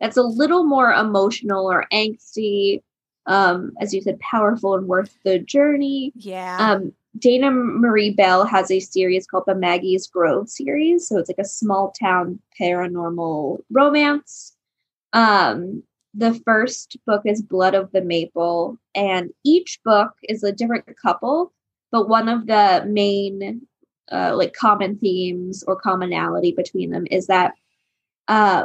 that's 0.00 0.16
a 0.16 0.22
little 0.22 0.64
more 0.64 0.92
emotional 0.92 1.70
or 1.70 1.86
angsty, 1.92 2.82
um, 3.26 3.72
as 3.80 3.92
you 3.92 4.00
said, 4.00 4.18
powerful 4.20 4.74
and 4.74 4.86
worth 4.86 5.16
the 5.24 5.38
journey. 5.38 6.12
Yeah. 6.16 6.56
Um, 6.58 6.92
Dana 7.18 7.50
Marie 7.50 8.10
Bell 8.10 8.44
has 8.44 8.70
a 8.70 8.80
series 8.80 9.26
called 9.26 9.44
the 9.46 9.54
Maggie's 9.54 10.06
Grove 10.06 10.48
series. 10.48 11.08
So 11.08 11.18
it's 11.18 11.28
like 11.28 11.38
a 11.38 11.44
small 11.44 11.92
town 11.92 12.40
paranormal 12.60 13.60
romance. 13.70 14.54
Um, 15.12 15.82
the 16.14 16.34
first 16.44 16.96
book 17.06 17.22
is 17.24 17.42
Blood 17.42 17.74
of 17.74 17.90
the 17.92 18.02
Maple, 18.02 18.78
and 18.94 19.30
each 19.44 19.80
book 19.84 20.12
is 20.28 20.42
a 20.42 20.52
different 20.52 20.86
couple, 21.00 21.52
but 21.92 22.08
one 22.08 22.28
of 22.28 22.46
the 22.46 22.84
main 22.88 23.62
uh, 24.10 24.34
like 24.36 24.54
common 24.54 24.96
themes 24.98 25.62
or 25.66 25.76
commonality 25.76 26.52
between 26.52 26.90
them 26.90 27.06
is 27.10 27.26
that 27.26 27.52
uh, 28.28 28.64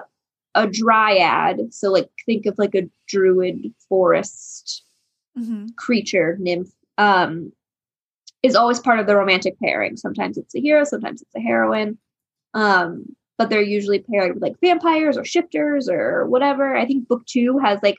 a 0.55 0.67
dryad, 0.67 1.73
so 1.73 1.91
like 1.91 2.09
think 2.25 2.45
of 2.45 2.57
like 2.57 2.75
a 2.75 2.89
druid 3.07 3.73
forest 3.89 4.83
Mm-hmm. 5.37 5.69
creature 5.77 6.37
nymph 6.39 6.69
um 6.99 7.51
is 8.43 8.55
always 8.55 8.79
part 8.79 8.99
of 8.99 9.07
the 9.07 9.15
romantic 9.15 9.59
pairing 9.59 9.97
sometimes 9.97 10.37
it's 10.37 10.53
a 10.53 10.59
hero 10.59 10.83
sometimes 10.83 11.23
it's 11.23 11.33
a 11.35 11.39
heroine 11.39 11.97
um 12.53 13.03
but 13.37 13.49
they're 13.49 13.61
usually 13.61 13.99
paired 13.99 14.33
with 14.33 14.43
like 14.43 14.55
vampires 14.61 15.17
or 15.17 15.25
shifters 15.25 15.89
or 15.89 16.25
whatever 16.27 16.75
i 16.75 16.85
think 16.85 17.07
book 17.07 17.25
two 17.25 17.57
has 17.59 17.79
like 17.83 17.97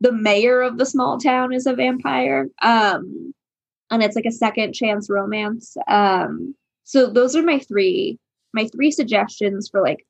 the 0.00 0.12
mayor 0.12 0.60
of 0.62 0.78
the 0.78 0.86
small 0.86 1.18
town 1.18 1.52
is 1.52 1.66
a 1.66 1.74
vampire 1.74 2.48
um 2.62 3.32
and 3.90 4.02
it's 4.02 4.16
like 4.16 4.26
a 4.26 4.32
second 4.32 4.72
chance 4.72 5.10
romance 5.10 5.76
um 5.88 6.54
so 6.84 7.08
those 7.08 7.36
are 7.36 7.42
my 7.42 7.58
three 7.58 8.18
my 8.52 8.66
three 8.68 8.90
suggestions 8.90 9.68
for 9.68 9.82
like 9.82 10.06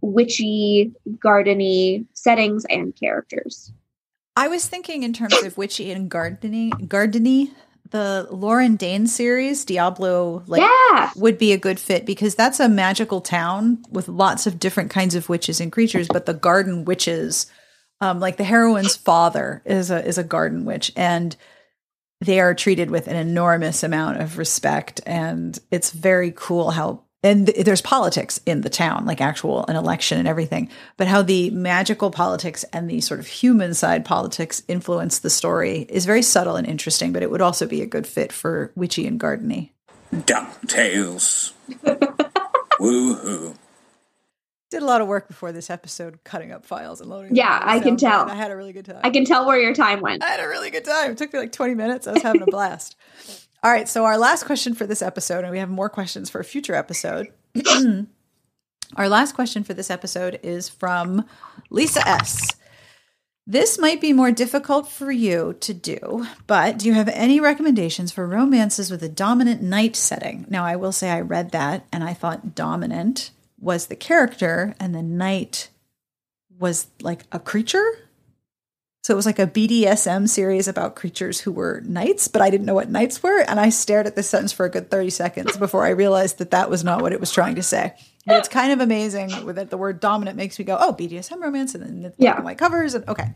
witchy 0.00 0.92
gardeny 1.22 2.04
settings 2.14 2.64
and 2.70 2.96
characters 2.96 3.72
I 4.36 4.48
was 4.48 4.66
thinking 4.66 5.02
in 5.02 5.12
terms 5.12 5.42
of 5.42 5.58
witchy 5.58 5.90
and 5.90 6.08
gardening, 6.08 6.70
gardeny. 6.70 7.50
The 7.90 8.28
Lauren 8.30 8.76
Dane 8.76 9.06
series, 9.06 9.64
Diablo, 9.64 10.44
like 10.46 10.60
yeah 10.62 11.10
would 11.16 11.38
be 11.38 11.52
a 11.52 11.58
good 11.58 11.78
fit 11.78 12.06
because 12.06 12.34
that's 12.34 12.60
a 12.60 12.68
magical 12.68 13.20
town 13.20 13.82
with 13.90 14.08
lots 14.08 14.46
of 14.46 14.58
different 14.58 14.90
kinds 14.90 15.14
of 15.14 15.28
witches 15.28 15.60
and 15.60 15.72
creatures. 15.72 16.08
But 16.08 16.26
the 16.26 16.34
garden 16.34 16.84
witches, 16.84 17.46
um, 18.00 18.20
like 18.20 18.36
the 18.36 18.44
heroine's 18.44 18.96
father, 18.96 19.62
is 19.64 19.90
a 19.90 20.04
is 20.04 20.18
a 20.18 20.24
garden 20.24 20.64
witch, 20.64 20.92
and 20.96 21.36
they 22.20 22.40
are 22.40 22.54
treated 22.54 22.90
with 22.90 23.08
an 23.08 23.16
enormous 23.16 23.82
amount 23.82 24.20
of 24.20 24.38
respect. 24.38 25.00
And 25.06 25.58
it's 25.70 25.90
very 25.90 26.32
cool 26.34 26.70
how 26.70 27.04
and 27.22 27.46
th- 27.46 27.64
there's 27.64 27.82
politics 27.82 28.40
in 28.46 28.62
the 28.62 28.70
town, 28.70 29.04
like 29.04 29.20
actual 29.20 29.66
an 29.66 29.76
election 29.76 30.18
and 30.18 30.26
everything. 30.26 30.70
But 30.96 31.06
how 31.06 31.22
the 31.22 31.50
magical 31.50 32.10
politics 32.10 32.64
and 32.72 32.88
the 32.88 33.00
sort 33.00 33.20
of 33.20 33.26
human 33.26 33.74
side 33.74 34.04
politics 34.04 34.62
influence 34.68 35.18
the 35.18 35.30
story 35.30 35.86
is 35.88 36.06
very 36.06 36.22
subtle 36.22 36.56
and 36.56 36.66
interesting. 36.66 37.12
But 37.12 37.22
it 37.22 37.30
would 37.30 37.42
also 37.42 37.66
be 37.66 37.82
a 37.82 37.86
good 37.86 38.06
fit 38.06 38.32
for 38.32 38.72
witchy 38.74 39.06
and 39.06 39.20
gardeny. 39.20 39.70
DuckTales. 40.14 41.52
Woohoo. 42.80 43.56
Did 44.70 44.82
a 44.82 44.86
lot 44.86 45.00
of 45.00 45.08
work 45.08 45.26
before 45.26 45.50
this 45.50 45.68
episode, 45.68 46.22
cutting 46.22 46.52
up 46.52 46.64
files 46.64 47.00
and 47.00 47.10
loading. 47.10 47.34
Yeah, 47.34 47.58
them 47.58 47.68
on 47.68 47.74
I 47.74 47.80
can 47.80 47.96
tell. 47.96 48.30
I 48.30 48.34
had 48.34 48.52
a 48.52 48.56
really 48.56 48.72
good 48.72 48.84
time. 48.84 49.00
i 49.02 49.10
can 49.10 49.24
tell 49.24 49.44
where 49.44 49.58
your 49.58 49.74
time 49.74 50.00
went 50.00 50.22
I 50.22 50.28
had 50.28 50.40
a 50.40 50.48
really 50.48 50.70
good 50.70 50.84
time. 50.84 51.10
It 51.10 51.18
took 51.18 51.32
me 51.32 51.40
like 51.40 51.50
20 51.52 51.74
minutes. 51.74 52.06
I 52.06 52.12
was 52.12 52.22
having 52.22 52.42
a 52.42 52.46
blast. 52.50 52.94
All 53.62 53.70
right. 53.70 53.88
So, 53.88 54.04
our 54.04 54.16
last 54.16 54.44
question 54.44 54.74
for 54.74 54.86
this 54.86 55.02
episode, 55.02 55.44
and 55.44 55.50
we 55.50 55.58
have 55.58 55.68
more 55.68 55.90
questions 55.90 56.30
for 56.30 56.40
a 56.40 56.44
future 56.44 56.74
episode. 56.74 57.28
our 58.96 59.08
last 59.08 59.34
question 59.34 59.64
for 59.64 59.74
this 59.74 59.90
episode 59.90 60.40
is 60.42 60.68
from 60.68 61.26
Lisa 61.68 62.06
S. 62.08 62.56
This 63.46 63.78
might 63.78 64.00
be 64.00 64.12
more 64.12 64.30
difficult 64.30 64.88
for 64.88 65.10
you 65.10 65.56
to 65.60 65.74
do, 65.74 66.26
but 66.46 66.78
do 66.78 66.86
you 66.86 66.94
have 66.94 67.08
any 67.08 67.40
recommendations 67.40 68.12
for 68.12 68.26
romances 68.26 68.90
with 68.90 69.02
a 69.02 69.08
dominant 69.08 69.60
knight 69.60 69.96
setting? 69.96 70.46
Now, 70.48 70.64
I 70.64 70.76
will 70.76 70.92
say 70.92 71.10
I 71.10 71.20
read 71.20 71.50
that 71.50 71.84
and 71.92 72.04
I 72.04 72.14
thought 72.14 72.54
dominant 72.54 73.30
was 73.58 73.86
the 73.86 73.96
character 73.96 74.74
and 74.78 74.94
the 74.94 75.02
knight 75.02 75.68
was 76.58 76.86
like 77.02 77.24
a 77.32 77.40
creature. 77.40 77.84
So 79.02 79.14
it 79.14 79.16
was 79.16 79.24
like 79.24 79.38
a 79.38 79.46
BDSM 79.46 80.28
series 80.28 80.68
about 80.68 80.94
creatures 80.94 81.40
who 81.40 81.52
were 81.52 81.80
knights, 81.86 82.28
but 82.28 82.42
I 82.42 82.50
didn't 82.50 82.66
know 82.66 82.74
what 82.74 82.90
knights 82.90 83.22
were. 83.22 83.40
And 83.40 83.58
I 83.58 83.70
stared 83.70 84.06
at 84.06 84.14
this 84.14 84.28
sentence 84.28 84.52
for 84.52 84.66
a 84.66 84.70
good 84.70 84.90
30 84.90 85.08
seconds 85.08 85.56
before 85.56 85.86
I 85.86 85.90
realized 85.90 86.36
that 86.38 86.50
that 86.50 86.68
was 86.68 86.84
not 86.84 87.00
what 87.00 87.14
it 87.14 87.20
was 87.20 87.32
trying 87.32 87.54
to 87.54 87.62
say. 87.62 87.94
But 88.26 88.36
it's 88.36 88.48
kind 88.48 88.72
of 88.72 88.80
amazing 88.80 89.30
that 89.54 89.70
the 89.70 89.78
word 89.78 90.00
dominant 90.00 90.36
makes 90.36 90.58
me 90.58 90.66
go, 90.66 90.76
oh, 90.78 90.92
BDSM 90.92 91.40
romance, 91.40 91.74
and 91.74 91.82
then 91.82 92.02
the 92.02 92.08
black 92.10 92.14
Yeah. 92.18 92.36
and 92.36 92.44
white 92.44 92.58
covers. 92.58 92.92
And 92.92 93.08
okay. 93.08 93.32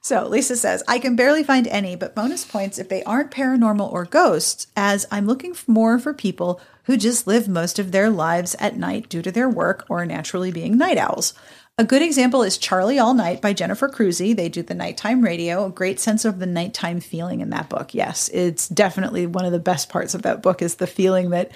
So 0.00 0.26
Lisa 0.28 0.56
says, 0.56 0.84
I 0.86 1.00
can 1.00 1.16
barely 1.16 1.42
find 1.42 1.66
any, 1.66 1.96
but 1.96 2.14
bonus 2.14 2.44
points 2.44 2.78
if 2.78 2.88
they 2.88 3.02
aren't 3.02 3.32
paranormal 3.32 3.92
or 3.92 4.04
ghosts, 4.04 4.68
as 4.76 5.06
I'm 5.10 5.26
looking 5.26 5.50
f- 5.50 5.66
more 5.68 5.98
for 5.98 6.14
people 6.14 6.60
who 6.84 6.96
just 6.96 7.26
live 7.26 7.48
most 7.48 7.78
of 7.80 7.90
their 7.92 8.08
lives 8.10 8.54
at 8.60 8.76
night 8.76 9.08
due 9.08 9.20
to 9.22 9.30
their 9.32 9.48
work 9.48 9.84
or 9.90 10.06
naturally 10.06 10.52
being 10.52 10.78
night 10.78 10.96
owls. 10.96 11.34
A 11.80 11.84
good 11.84 12.02
example 12.02 12.42
is 12.42 12.58
Charlie 12.58 12.98
All 12.98 13.14
Night 13.14 13.40
by 13.40 13.54
Jennifer 13.54 13.88
Crusie. 13.88 14.36
They 14.36 14.50
do 14.50 14.62
the 14.62 14.74
nighttime 14.74 15.22
radio, 15.22 15.64
a 15.64 15.70
great 15.70 15.98
sense 15.98 16.26
of 16.26 16.38
the 16.38 16.44
nighttime 16.44 17.00
feeling 17.00 17.40
in 17.40 17.48
that 17.50 17.70
book. 17.70 17.94
Yes, 17.94 18.28
it's 18.34 18.68
definitely 18.68 19.26
one 19.26 19.46
of 19.46 19.52
the 19.52 19.58
best 19.58 19.88
parts 19.88 20.12
of 20.12 20.20
that 20.20 20.42
book 20.42 20.60
is 20.60 20.74
the 20.74 20.86
feeling 20.86 21.30
that 21.30 21.52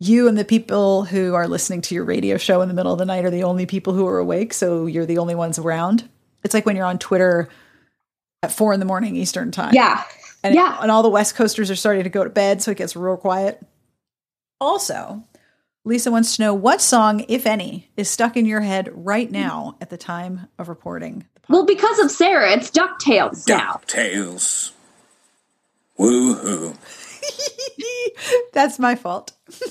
you 0.00 0.26
and 0.26 0.36
the 0.36 0.44
people 0.44 1.04
who 1.04 1.34
are 1.34 1.46
listening 1.46 1.82
to 1.82 1.94
your 1.94 2.02
radio 2.02 2.36
show 2.36 2.62
in 2.62 2.68
the 2.68 2.74
middle 2.74 2.92
of 2.92 2.98
the 2.98 3.04
night 3.04 3.24
are 3.24 3.30
the 3.30 3.44
only 3.44 3.64
people 3.64 3.92
who 3.92 4.08
are 4.08 4.18
awake, 4.18 4.52
so 4.54 4.86
you're 4.86 5.06
the 5.06 5.18
only 5.18 5.36
ones 5.36 5.56
around. 5.56 6.08
It's 6.42 6.52
like 6.52 6.66
when 6.66 6.74
you're 6.74 6.84
on 6.84 6.98
Twitter 6.98 7.48
at 8.42 8.50
four 8.50 8.72
in 8.72 8.80
the 8.80 8.86
morning 8.86 9.14
Eastern 9.14 9.52
time. 9.52 9.72
yeah 9.72 10.02
And, 10.42 10.52
Yeah. 10.52 10.78
and 10.82 10.90
all 10.90 11.04
the 11.04 11.08
West 11.08 11.36
Coasters 11.36 11.70
are 11.70 11.76
starting 11.76 12.02
to 12.02 12.10
go 12.10 12.24
to 12.24 12.30
bed, 12.30 12.60
so 12.60 12.72
it 12.72 12.76
gets 12.78 12.96
real 12.96 13.16
quiet. 13.16 13.64
Also, 14.60 15.22
Lisa 15.84 16.10
wants 16.10 16.36
to 16.36 16.42
know 16.42 16.54
what 16.54 16.80
song, 16.80 17.24
if 17.28 17.46
any, 17.46 17.90
is 17.96 18.10
stuck 18.10 18.36
in 18.36 18.44
your 18.44 18.60
head 18.60 18.90
right 18.92 19.30
now 19.30 19.76
at 19.80 19.90
the 19.90 19.96
time 19.96 20.48
of 20.58 20.68
reporting. 20.68 21.26
The 21.34 21.52
well 21.52 21.66
because 21.66 21.98
of 21.98 22.10
sarah 22.10 22.52
it's 22.52 22.70
ducktales 22.70 23.48
now 23.48 23.80
DuckTales. 23.86 24.72
Woohoo. 25.98 26.76
That's 28.52 28.78
my 28.78 28.94
fault. 28.94 29.32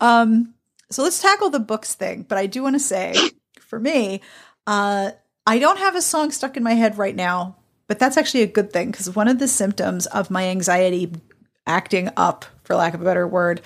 um, 0.00 0.54
so 0.90 1.02
let's 1.02 1.22
tackle 1.22 1.50
the 1.50 1.60
books 1.60 1.94
thing. 1.94 2.24
But 2.28 2.38
I 2.38 2.46
do 2.46 2.62
want 2.62 2.74
to 2.74 2.80
say, 2.80 3.14
for 3.60 3.78
me, 3.78 4.20
uh, 4.66 5.12
I 5.46 5.58
don't 5.58 5.78
have 5.78 5.94
a 5.94 6.02
song 6.02 6.32
stuck 6.32 6.56
in 6.56 6.64
my 6.64 6.74
head 6.74 6.98
right 6.98 7.14
now, 7.14 7.56
but 7.86 7.98
that's 7.98 8.16
actually 8.16 8.42
a 8.42 8.48
good 8.48 8.72
thing 8.72 8.90
because 8.90 9.14
one 9.14 9.28
of 9.28 9.38
the 9.38 9.48
symptoms 9.48 10.06
of 10.06 10.30
my 10.30 10.48
anxiety 10.48 11.12
acting 11.68 12.10
up, 12.16 12.44
for 12.64 12.74
lack 12.74 12.94
of 12.94 13.00
a 13.00 13.04
better 13.04 13.28
word, 13.28 13.60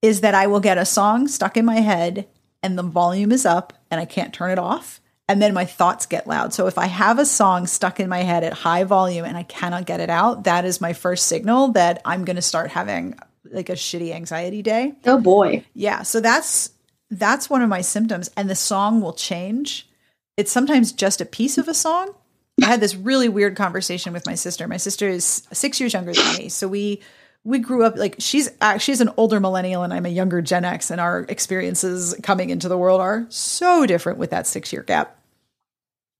is 0.00 0.22
that 0.22 0.34
I 0.34 0.46
will 0.46 0.60
get 0.60 0.78
a 0.78 0.84
song 0.84 1.28
stuck 1.28 1.56
in 1.56 1.64
my 1.64 1.80
head 1.80 2.26
and 2.62 2.78
the 2.78 2.82
volume 2.82 3.32
is 3.32 3.44
up 3.44 3.72
and 3.90 4.00
I 4.00 4.04
can't 4.04 4.32
turn 4.32 4.50
it 4.50 4.58
off. 4.58 5.00
And 5.28 5.40
then 5.40 5.54
my 5.54 5.64
thoughts 5.64 6.06
get 6.06 6.26
loud. 6.26 6.52
So 6.52 6.66
if 6.66 6.76
I 6.76 6.86
have 6.86 7.18
a 7.18 7.24
song 7.24 7.66
stuck 7.66 8.00
in 8.00 8.08
my 8.08 8.18
head 8.18 8.44
at 8.44 8.52
high 8.52 8.84
volume 8.84 9.24
and 9.24 9.36
I 9.36 9.44
cannot 9.44 9.86
get 9.86 10.00
it 10.00 10.10
out, 10.10 10.44
that 10.44 10.64
is 10.64 10.80
my 10.80 10.92
first 10.92 11.26
signal 11.26 11.68
that 11.72 12.02
I'm 12.04 12.24
going 12.24 12.36
to 12.36 12.42
start 12.42 12.70
having 12.70 13.18
like 13.44 13.68
a 13.68 13.74
shitty 13.74 14.12
anxiety 14.12 14.62
day. 14.62 14.94
oh 15.06 15.20
boy 15.20 15.64
Yeah, 15.74 16.02
so 16.02 16.20
that's 16.20 16.70
that's 17.10 17.50
one 17.50 17.62
of 17.62 17.68
my 17.68 17.82
symptoms 17.82 18.30
and 18.36 18.48
the 18.48 18.54
song 18.54 19.00
will 19.00 19.12
change. 19.12 19.88
It's 20.36 20.50
sometimes 20.50 20.92
just 20.92 21.20
a 21.20 21.26
piece 21.26 21.58
of 21.58 21.68
a 21.68 21.74
song. 21.74 22.14
I 22.62 22.66
had 22.66 22.80
this 22.80 22.94
really 22.94 23.28
weird 23.28 23.56
conversation 23.56 24.12
with 24.12 24.24
my 24.26 24.34
sister. 24.34 24.68
My 24.68 24.76
sister 24.76 25.08
is 25.08 25.46
6 25.52 25.80
years 25.80 25.92
younger 25.92 26.12
than 26.12 26.36
me. 26.36 26.48
So 26.48 26.68
we 26.68 27.00
we 27.44 27.58
grew 27.58 27.82
up 27.84 27.96
like 27.96 28.16
she's 28.18 28.48
she's 28.78 29.00
an 29.00 29.10
older 29.16 29.40
millennial 29.40 29.82
and 29.82 29.92
I'm 29.92 30.06
a 30.06 30.10
younger 30.10 30.40
Gen 30.42 30.64
X 30.64 30.90
and 30.90 31.00
our 31.00 31.26
experiences 31.28 32.14
coming 32.22 32.50
into 32.50 32.68
the 32.68 32.78
world 32.78 33.00
are 33.00 33.26
so 33.30 33.84
different 33.84 34.18
with 34.18 34.30
that 34.30 34.44
6-year 34.44 34.84
gap. 34.84 35.18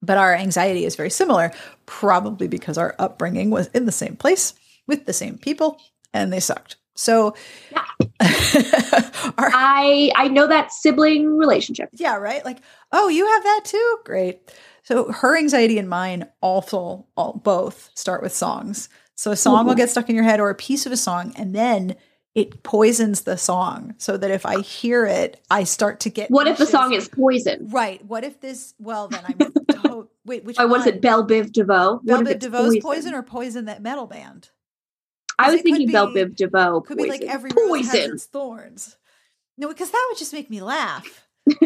But 0.05 0.18
our 0.18 0.34
anxiety 0.34 0.84
is 0.84 0.97
very 0.97 1.11
similar, 1.11 1.53
probably 1.86 2.49
because 2.49 2.76
our 2.76 2.97
upbringing 2.99 3.51
was 3.51 3.68
in 3.68 3.86
the 3.86 3.93
same 3.93 4.16
place 4.16 4.55
with 4.88 5.07
the 5.07 5.12
same 5.12 5.38
people 5.38 5.80
and 6.12 6.32
they 6.32 6.40
sucked. 6.40 6.76
So 6.97 7.34
our 8.20 9.51
i 9.55 10.11
i 10.14 10.28
know 10.28 10.47
that 10.47 10.72
sibling 10.72 11.36
relationship 11.36 11.88
yeah, 11.93 12.16
right? 12.16 12.45
Like, 12.45 12.59
oh, 12.90 13.09
you 13.09 13.26
have 13.26 13.43
that 13.45 13.61
too? 13.64 13.99
Great. 14.05 14.40
So 14.83 15.12
her 15.12 15.37
anxiety 15.37 15.78
and 15.78 15.89
mine 15.89 16.28
also 16.41 17.07
all, 17.16 17.35
both 17.35 17.91
start 17.95 18.22
with 18.22 18.35
songs. 18.35 18.89
So 19.14 19.30
a 19.30 19.37
song 19.37 19.66
will 19.66 19.74
get 19.74 19.91
stuck 19.91 20.09
in 20.09 20.16
your 20.16 20.24
head 20.24 20.41
or 20.41 20.51
a 20.51 20.55
piece 20.55 20.87
of 20.87 20.93
a 20.93 20.97
song, 20.97 21.33
and 21.37 21.55
then 21.55 21.95
it 22.35 22.62
poisons 22.62 23.22
the 23.22 23.37
song 23.37 23.95
so 23.99 24.16
that 24.16 24.30
if 24.30 24.47
I 24.47 24.61
hear 24.62 25.05
it, 25.05 25.41
I 25.51 25.64
start 25.64 26.01
to 26.01 26.11
get 26.11 26.30
what 26.30 26.47
if 26.47 26.57
the 26.59 26.66
song 26.66 26.93
is 26.95 27.09
poison 27.09 27.68
right? 27.70 28.05
What 28.05 28.24
if 28.24 28.41
this? 28.41 28.74
Well, 28.78 29.09
then 29.09 29.20
I'm 29.24 29.53
oh, 29.85 30.09
wait. 30.24 30.45
Which 30.45 30.59
or 30.59 30.66
was 30.66 30.87
it 30.87 31.01
bell 31.01 31.26
biv 31.26 31.53
devoe 31.53 32.01
what 32.03 32.07
Bell 32.07 32.22
Biv 32.22 32.39
DeVoe's 32.39 32.78
poison? 32.80 33.14
or 33.14 33.22
poison 33.22 33.66
that 33.66 33.83
metal 33.83 34.07
band? 34.07 34.49
i 35.39 35.51
was 35.51 35.62
thinking 35.62 35.91
bell 35.91 36.09
biv 36.09 36.35
devoe 36.37 36.80
Could 36.80 36.99
poison. 36.99 37.12
be 37.12 37.18
like 37.18 37.28
every 37.30 37.51
rose 37.51 37.87
has 37.87 37.91
poison 37.93 38.12
its 38.14 38.24
thorns. 38.26 38.97
No, 39.59 39.68
because 39.68 39.91
that 39.91 40.07
would 40.09 40.18
just 40.18 40.33
make 40.33 40.49
me 40.49 40.62
laugh. 40.62 41.26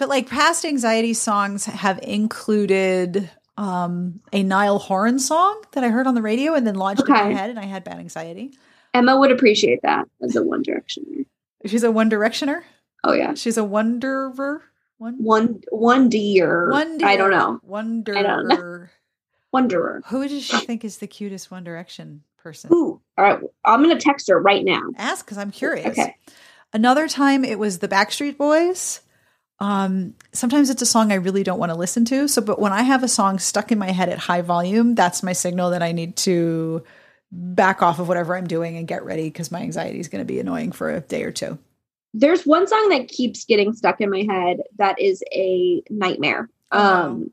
but 0.00 0.08
like 0.08 0.28
past 0.28 0.64
anxiety 0.64 1.12
songs 1.12 1.66
have 1.66 2.00
included 2.02 3.30
um, 3.58 4.20
a 4.32 4.42
Niall 4.42 4.78
Horan 4.78 5.18
song 5.18 5.62
that 5.72 5.84
I 5.84 5.90
heard 5.90 6.06
on 6.06 6.14
the 6.14 6.22
radio 6.22 6.54
and 6.54 6.66
then 6.66 6.74
lodged 6.74 7.02
in 7.06 7.12
my 7.12 7.30
head, 7.30 7.50
and 7.50 7.58
I 7.58 7.66
had 7.66 7.84
bad 7.84 7.98
anxiety. 7.98 8.52
Emma 8.94 9.18
would 9.18 9.30
appreciate 9.30 9.82
that 9.82 10.08
as 10.22 10.34
a 10.34 10.42
One 10.42 10.64
Directioner. 10.64 11.26
She's 11.66 11.84
a 11.84 11.90
One 11.92 12.08
Directioner. 12.08 12.62
Oh 13.04 13.12
yeah, 13.12 13.34
She's 13.34 13.58
a 13.58 13.62
Wonderer. 13.62 14.62
One. 14.96 15.22
one 15.22 15.60
one 15.70 16.08
D 16.08 16.40
or 16.42 16.70
Wonder. 16.70 17.04
I 17.06 17.16
don't 17.16 17.30
know 17.30 17.60
Wonderer. 17.68 18.16
I 18.16 18.22
don't 18.22 18.48
know. 18.48 18.86
Wanderer. 19.52 20.02
Who 20.06 20.26
does 20.26 20.42
she 20.42 20.56
think 20.60 20.82
is 20.82 20.96
the 20.96 21.06
cutest 21.06 21.50
One 21.50 21.62
Direction 21.62 22.22
person? 22.38 22.70
Ooh, 22.72 23.02
all 23.18 23.24
right. 23.24 23.38
I'm 23.66 23.82
gonna 23.82 24.00
text 24.00 24.28
her 24.30 24.40
right 24.40 24.64
now. 24.64 24.80
Ask 24.96 25.26
because 25.26 25.36
I'm 25.36 25.50
curious. 25.50 25.88
Okay. 25.88 26.16
Another 26.72 27.06
time 27.06 27.44
it 27.44 27.58
was 27.58 27.80
the 27.80 27.88
Backstreet 27.88 28.38
Boys. 28.38 29.02
Um, 29.60 30.14
sometimes 30.32 30.70
it's 30.70 30.80
a 30.80 30.86
song 30.86 31.12
I 31.12 31.16
really 31.16 31.42
don't 31.42 31.58
want 31.58 31.70
to 31.70 31.76
listen 31.78 32.04
to. 32.06 32.28
So, 32.28 32.40
but 32.40 32.58
when 32.58 32.72
I 32.72 32.82
have 32.82 33.02
a 33.02 33.08
song 33.08 33.38
stuck 33.38 33.70
in 33.70 33.78
my 33.78 33.90
head 33.90 34.08
at 34.08 34.18
high 34.18 34.40
volume, 34.40 34.94
that's 34.94 35.22
my 35.22 35.34
signal 35.34 35.70
that 35.70 35.82
I 35.82 35.92
need 35.92 36.16
to 36.18 36.82
back 37.30 37.82
off 37.82 37.98
of 37.98 38.08
whatever 38.08 38.36
I'm 38.36 38.46
doing 38.46 38.76
and 38.76 38.88
get 38.88 39.04
ready 39.04 39.24
because 39.24 39.52
my 39.52 39.60
anxiety 39.60 40.00
is 40.00 40.08
going 40.08 40.20
to 40.20 40.26
be 40.26 40.40
annoying 40.40 40.72
for 40.72 40.90
a 40.90 41.00
day 41.00 41.24
or 41.24 41.30
two. 41.30 41.58
There's 42.12 42.44
one 42.44 42.66
song 42.66 42.88
that 42.88 43.08
keeps 43.08 43.44
getting 43.44 43.72
stuck 43.72 44.00
in 44.00 44.10
my 44.10 44.26
head 44.28 44.58
that 44.78 44.98
is 44.98 45.22
a 45.32 45.82
nightmare. 45.90 46.48
Oh, 46.72 46.78
Um, 46.80 47.32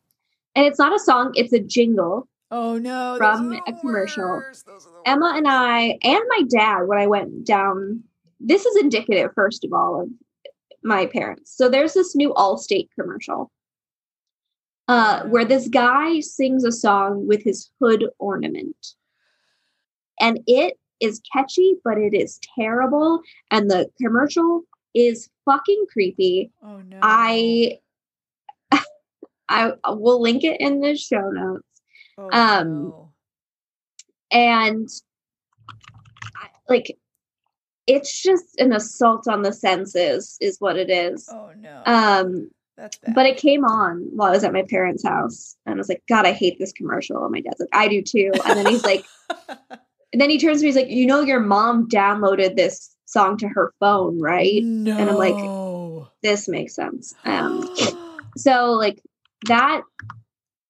and 0.56 0.66
it's 0.66 0.80
not 0.80 0.94
a 0.94 1.00
song; 1.00 1.32
it's 1.36 1.54
a 1.54 1.60
jingle. 1.60 2.28
Oh 2.52 2.78
no! 2.78 3.16
From 3.18 3.54
a 3.54 3.74
commercial. 3.80 4.24
worst. 4.24 4.66
Those 4.66 4.86
are 4.86 4.92
the 5.04 5.10
Emma 5.10 5.34
and 5.36 5.48
I 5.48 5.98
and 6.04 6.22
my 6.30 6.44
dad 6.48 6.84
when 6.84 7.00
I 7.00 7.08
went 7.08 7.46
down. 7.46 8.04
This 8.40 8.66
is 8.66 8.76
indicative, 8.78 9.32
first 9.34 9.66
of 9.66 9.74
all, 9.74 10.02
of 10.02 10.10
my 10.88 11.06
parents. 11.06 11.56
So 11.56 11.70
there's 11.70 11.94
this 11.94 12.16
new 12.16 12.34
Allstate 12.34 12.88
commercial 13.00 13.52
uh, 14.88 15.24
where 15.26 15.46
this 15.46 15.68
guy 15.68 16.22
sings 16.22 16.64
a 16.64 16.72
song 16.72 17.28
with 17.28 17.44
his 17.44 17.70
hood 17.80 18.06
ornament, 18.20 18.96
and 20.20 20.40
it 20.48 20.80
is 21.02 21.22
catchy, 21.32 21.76
but 21.84 21.98
it 21.98 22.14
is 22.14 22.40
terrible, 22.58 23.22
and 23.52 23.70
the 23.70 23.90
commercial 24.02 24.64
is 24.96 25.30
fucking 25.46 25.86
creepy. 25.92 26.52
Oh 26.64 26.78
no! 26.80 27.00
I 27.04 27.80
I 29.50 29.74
will 29.90 30.22
link 30.22 30.44
it 30.44 30.60
in 30.62 30.80
the 30.80 30.96
show 30.96 31.30
notes 31.30 31.64
Oh, 32.18 32.30
um, 32.32 32.84
no. 32.90 33.12
and 34.32 34.90
I- 36.42 36.50
like 36.70 36.98
it's 37.88 38.22
just 38.22 38.60
an 38.60 38.74
assault 38.74 39.28
on 39.28 39.42
the 39.42 39.54
senses 39.54 40.38
is 40.42 40.58
what 40.60 40.78
it 40.78 40.90
is 40.90 41.28
Oh 41.32 41.52
no! 41.58 41.82
um 41.86 42.50
that's 42.76 42.98
bad. 42.98 43.16
but 43.16 43.26
it 43.26 43.38
came 43.38 43.64
on 43.66 44.08
while 44.14 44.30
i 44.30 44.32
was 44.32 44.44
at 44.44 44.54
my 44.54 44.64
parents 44.64 45.04
house 45.04 45.56
and 45.66 45.76
i 45.76 45.78
was 45.78 45.90
like 45.90 46.04
god 46.08 46.26
i 46.28 46.32
hate 46.32 46.60
this 46.60 46.74
commercial 46.74 47.24
and 47.24 47.32
my 47.32 47.42
dad's 47.42 47.60
like 47.60 47.70
i 47.74 47.88
do 47.88 48.02
too 48.02 48.32
and 48.46 48.58
then 48.58 48.68
he's 48.68 48.84
like 48.84 49.04
and 50.14 50.22
then 50.22 50.30
he 50.30 50.38
turns 50.38 50.60
to 50.60 50.64
me 50.64 50.68
he's 50.68 50.76
like 50.76 50.90
you 50.90 51.06
know 51.08 51.22
your 51.22 51.40
mom 51.40 51.88
downloaded 51.90 52.56
this 52.56 52.96
song 53.06 53.38
to 53.38 53.48
her 53.48 53.74
phone 53.80 54.20
right 54.22 54.62
no. 54.64 54.98
and 54.98 55.10
I'm 55.10 55.16
like, 55.16 56.10
this 56.24 56.48
makes 56.50 56.76
sense 56.76 57.16
um 57.26 57.68
so 58.38 58.72
like 58.74 59.02
that 59.48 59.82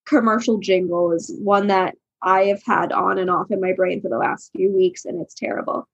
commercial 0.05 0.59
jingle 0.59 1.11
is 1.11 1.35
one 1.43 1.67
that 1.67 1.95
I 2.21 2.45
have 2.45 2.63
had 2.63 2.91
on 2.91 3.17
and 3.17 3.29
off 3.29 3.51
in 3.51 3.61
my 3.61 3.73
brain 3.73 4.01
for 4.01 4.09
the 4.09 4.17
last 4.17 4.51
few 4.55 4.71
weeks 4.73 5.05
and 5.05 5.21
it's 5.21 5.35
terrible. 5.35 5.87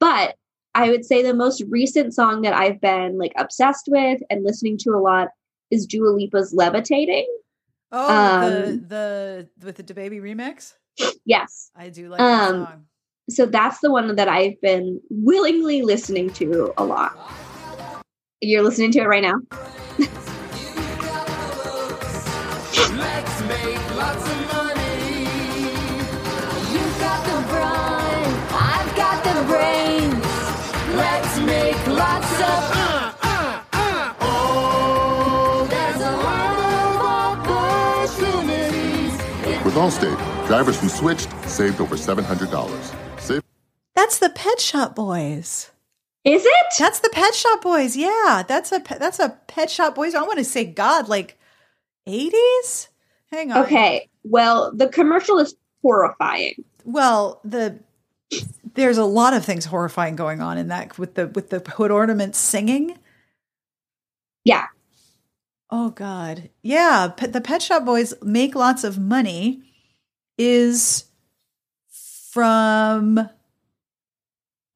But 0.00 0.36
I 0.76 0.90
would 0.90 1.04
say 1.06 1.22
the 1.22 1.32
most 1.34 1.62
recent 1.68 2.14
song 2.14 2.42
that 2.42 2.52
I've 2.52 2.80
been 2.82 3.16
like 3.16 3.32
obsessed 3.38 3.86
with 3.88 4.20
and 4.28 4.44
listening 4.44 4.76
to 4.82 4.90
a 4.90 5.00
lot 5.00 5.28
is 5.70 5.86
Dua 5.86 6.10
Lipa's 6.10 6.52
Levitating. 6.52 7.26
oh, 7.92 8.06
the 8.50 8.68
um, 8.68 8.84
the 8.88 9.48
with 9.64 9.76
the 9.76 9.94
baby 9.94 10.18
remix. 10.20 10.74
Yes. 11.24 11.70
I 11.74 11.88
do 11.88 12.08
like 12.10 12.18
that 12.18 12.50
Um, 12.50 12.64
song. 12.66 12.84
So 13.30 13.46
that's 13.46 13.80
the 13.80 13.90
one 13.90 14.14
that 14.16 14.28
I've 14.28 14.60
been 14.60 15.00
willingly 15.10 15.82
listening 15.82 16.30
to 16.34 16.72
a 16.76 16.84
lot. 16.84 17.16
You're 18.40 18.62
listening 18.62 18.92
to 18.92 19.00
it 19.00 19.06
right 19.06 19.22
now? 19.22 19.40
Allstate, 39.76 40.46
drivers 40.46 40.80
who 40.80 40.88
switched 40.88 41.30
saved 41.48 41.80
over 41.80 41.96
$700. 41.96 43.20
Save 43.20 43.42
That's 43.94 44.18
the 44.18 44.30
Pet 44.30 44.60
Shop 44.60 44.94
Boys. 44.94 45.70
Is 46.24 46.44
it? 46.44 46.66
That's 46.78 47.00
the 47.00 47.10
Pet 47.10 47.34
Shop 47.34 47.62
Boys. 47.62 47.96
Yeah, 47.96 48.42
that's 48.46 48.72
a 48.72 48.82
that's 48.98 49.20
a 49.20 49.38
Pet 49.46 49.70
Shop 49.70 49.94
Boys. 49.94 50.14
I 50.16 50.22
want 50.22 50.38
to 50.38 50.44
say 50.44 50.64
God, 50.64 51.08
like 51.08 51.38
eighties. 52.04 52.88
Hang 53.30 53.52
on. 53.52 53.64
Okay. 53.64 54.08
Well, 54.24 54.72
the 54.74 54.88
commercial 54.88 55.38
is 55.38 55.54
horrifying. 55.82 56.64
Well, 56.84 57.40
the 57.44 57.78
there's 58.74 58.98
a 58.98 59.04
lot 59.04 59.34
of 59.34 59.44
things 59.44 59.66
horrifying 59.66 60.16
going 60.16 60.40
on 60.40 60.58
in 60.58 60.66
that 60.68 60.98
with 60.98 61.14
the 61.14 61.28
with 61.28 61.50
the 61.50 61.60
hood 61.60 61.92
ornaments 61.92 62.38
singing. 62.38 62.98
Yeah. 64.44 64.66
Oh 65.70 65.90
God, 65.90 66.50
yeah. 66.62 67.08
Pe- 67.16 67.28
the 67.28 67.40
Pet 67.40 67.62
Shop 67.62 67.84
Boys 67.84 68.14
make 68.22 68.56
lots 68.56 68.82
of 68.82 68.98
money. 68.98 69.62
Is 70.38 71.04
from. 72.30 73.28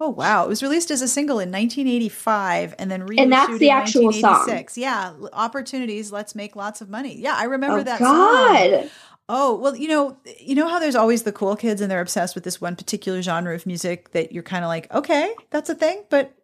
Oh 0.03 0.09
wow! 0.09 0.45
It 0.45 0.49
was 0.49 0.63
released 0.63 0.91
as 0.91 1.03
a 1.03 1.09
single 1.09 1.41
in 1.41 1.51
1985, 1.51 2.75
and 2.79 2.91
then 2.91 3.03
reissued 3.03 3.23
And 3.25 3.33
that's 3.33 3.59
the 3.59 3.69
in 3.69 3.77
actual 3.77 4.13
song. 4.13 4.49
1986. 4.49 4.79
Yeah, 4.79 5.13
opportunities. 5.35 6.11
Let's 6.11 6.35
make 6.35 6.57
lots 6.57 6.81
of 6.81 6.89
money. 6.89 7.19
Yeah, 7.19 7.35
I 7.37 7.45
remember 7.45 7.81
oh, 7.81 7.83
that. 7.83 7.99
song. 7.99 8.09
God. 8.09 8.91
Oh, 9.29 9.57
well, 9.59 9.77
you 9.77 9.87
know, 9.89 10.17
you 10.41 10.57
know 10.57 10.69
how 10.69 10.81
there's 10.81 10.97
always 10.97 11.23
the 11.23 11.31
cool 11.33 11.55
kids 11.55 11.81
and 11.81 11.89
they're 11.89 12.01
obsessed 12.01 12.35
with 12.35 12.43
this 12.43 12.61
one 12.61 12.75
particular 12.75 13.23
genre 13.23 13.55
of 13.55 13.65
music 13.65 14.11
that 14.11 14.33
you're 14.33 14.43
kind 14.43 14.65
of 14.65 14.69
like, 14.69 14.93
okay, 14.93 15.33
that's 15.51 15.71
a 15.71 15.75
thing. 15.75 16.03
But 16.11 16.35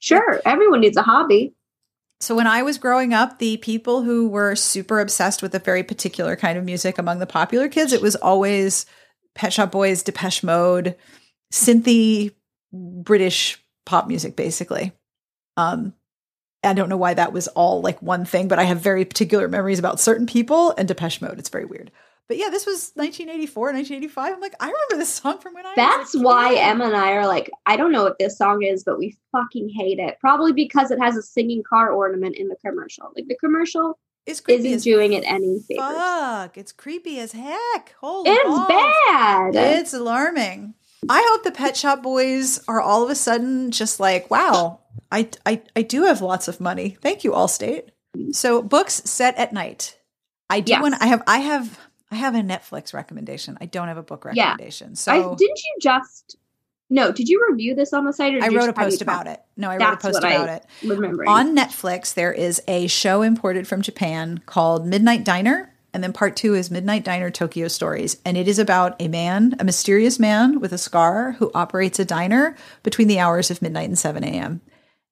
Sure. 0.00 0.40
Everyone 0.46 0.80
needs 0.80 0.96
a 0.96 1.02
hobby. 1.02 1.54
So 2.20 2.34
when 2.34 2.46
I 2.46 2.62
was 2.62 2.78
growing 2.78 3.14
up, 3.14 3.38
the 3.38 3.56
people 3.58 4.02
who 4.02 4.28
were 4.28 4.54
super 4.54 5.00
obsessed 5.00 5.42
with 5.42 5.54
a 5.54 5.58
very 5.58 5.82
particular 5.82 6.36
kind 6.36 6.58
of 6.58 6.64
music 6.64 6.98
among 6.98 7.18
the 7.18 7.26
popular 7.26 7.68
kids, 7.68 7.92
it 7.92 8.02
was 8.02 8.14
always 8.16 8.84
Pet 9.34 9.52
Shop 9.52 9.72
Boys, 9.72 10.02
Depeche 10.02 10.42
Mode, 10.42 10.96
synthy 11.52 12.34
British 12.72 13.58
pop 13.86 14.06
music, 14.06 14.36
basically. 14.36 14.92
Um, 15.56 15.94
I 16.62 16.74
don't 16.74 16.90
know 16.90 16.98
why 16.98 17.14
that 17.14 17.32
was 17.32 17.48
all 17.48 17.80
like 17.80 18.02
one 18.02 18.26
thing, 18.26 18.48
but 18.48 18.58
I 18.58 18.64
have 18.64 18.80
very 18.80 19.06
particular 19.06 19.48
memories 19.48 19.78
about 19.78 19.98
certain 19.98 20.26
people 20.26 20.74
and 20.76 20.86
Depeche 20.86 21.22
Mode. 21.22 21.38
It's 21.38 21.48
very 21.48 21.64
weird. 21.64 21.90
But 22.30 22.38
yeah, 22.38 22.48
this 22.48 22.64
was 22.64 22.92
1984, 22.94 23.72
1985. 23.72 24.34
I'm 24.34 24.40
like, 24.40 24.54
I 24.60 24.66
remember 24.66 24.96
this 24.98 25.08
song 25.12 25.38
from 25.38 25.52
when 25.54 25.66
I 25.66 25.72
That's 25.74 26.14
was 26.14 26.22
why. 26.22 26.54
Emma 26.54 26.84
and 26.84 26.94
I 26.96 27.10
are 27.14 27.26
like, 27.26 27.50
I 27.66 27.76
don't 27.76 27.90
know 27.90 28.04
what 28.04 28.20
this 28.20 28.38
song 28.38 28.62
is, 28.62 28.84
but 28.84 28.98
we 28.98 29.16
fucking 29.32 29.68
hate 29.68 29.98
it. 29.98 30.16
Probably 30.20 30.52
because 30.52 30.92
it 30.92 31.00
has 31.00 31.16
a 31.16 31.22
singing 31.22 31.64
car 31.68 31.90
ornament 31.90 32.36
in 32.36 32.46
the 32.46 32.54
commercial. 32.64 33.10
Like 33.16 33.26
the 33.26 33.34
commercial 33.34 33.98
It's 34.26 34.40
creepy 34.40 34.68
isn't 34.74 34.88
doing 34.88 35.12
it 35.12 35.24
any 35.26 35.58
favors. 35.58 35.86
fuck. 35.96 36.56
It's 36.56 36.70
creepy 36.70 37.18
as 37.18 37.32
heck. 37.32 37.96
Holy 38.00 38.30
It's 38.30 38.44
balls. 38.48 38.68
bad. 38.68 39.56
It's 39.56 39.92
alarming. 39.92 40.74
I 41.08 41.26
hope 41.32 41.42
the 41.42 41.50
Pet 41.50 41.76
Shop 41.76 42.00
Boys 42.00 42.62
are 42.68 42.80
all 42.80 43.02
of 43.02 43.10
a 43.10 43.16
sudden 43.16 43.72
just 43.72 43.98
like, 43.98 44.30
wow, 44.30 44.78
I, 45.10 45.28
I, 45.44 45.62
I 45.74 45.82
do 45.82 46.04
have 46.04 46.20
lots 46.22 46.46
of 46.46 46.60
money. 46.60 46.96
Thank 47.02 47.24
you, 47.24 47.32
Allstate. 47.32 47.88
So 48.30 48.62
books 48.62 49.02
set 49.04 49.36
at 49.36 49.52
night. 49.52 49.98
I 50.48 50.60
do 50.60 50.70
Yes. 50.72 50.82
want. 50.82 50.94
I 51.00 51.06
have. 51.06 51.22
I 51.26 51.38
have. 51.38 51.78
I 52.10 52.16
have 52.16 52.34
a 52.34 52.40
Netflix 52.40 52.92
recommendation. 52.92 53.56
I 53.60 53.66
don't 53.66 53.88
have 53.88 53.96
a 53.96 54.02
book 54.02 54.24
recommendation. 54.24 54.90
Yeah. 54.90 54.94
So 54.94 55.12
I, 55.12 55.34
didn't 55.36 55.58
you 55.58 55.76
just? 55.80 56.36
No, 56.92 57.12
did 57.12 57.28
you 57.28 57.46
review 57.48 57.74
this 57.74 57.92
on 57.92 58.04
the 58.04 58.12
site? 58.12 58.34
Or 58.34 58.42
I 58.42 58.48
wrote 58.48 58.50
a 58.50 58.52
just 58.52 58.66
have 58.66 58.76
you 58.78 58.84
post 58.84 59.02
about 59.02 59.26
it. 59.28 59.40
No, 59.56 59.70
I 59.70 59.76
wrote 59.76 59.94
a 59.94 59.96
post 59.96 60.14
what 60.14 60.24
I 60.24 60.32
about 60.32 60.48
it. 60.48 60.66
Remember 60.84 61.28
On 61.28 61.56
Netflix, 61.56 62.14
there 62.14 62.32
is 62.32 62.60
a 62.66 62.88
show 62.88 63.22
imported 63.22 63.68
from 63.68 63.80
Japan 63.80 64.42
called 64.46 64.86
Midnight 64.86 65.24
Diner. 65.24 65.72
And 65.92 66.04
then 66.04 66.12
part 66.12 66.36
two 66.36 66.54
is 66.54 66.70
Midnight 66.70 67.04
Diner 67.04 67.30
Tokyo 67.30 67.68
Stories. 67.68 68.16
And 68.24 68.36
it 68.36 68.48
is 68.48 68.58
about 68.58 69.00
a 69.00 69.08
man, 69.08 69.56
a 69.58 69.64
mysterious 69.64 70.18
man 70.18 70.60
with 70.60 70.72
a 70.72 70.78
scar 70.78 71.32
who 71.32 71.50
operates 71.54 71.98
a 71.98 72.04
diner 72.04 72.56
between 72.82 73.08
the 73.08 73.18
hours 73.18 73.50
of 73.50 73.62
midnight 73.62 73.88
and 73.88 73.98
7 73.98 74.22
a.m. 74.22 74.60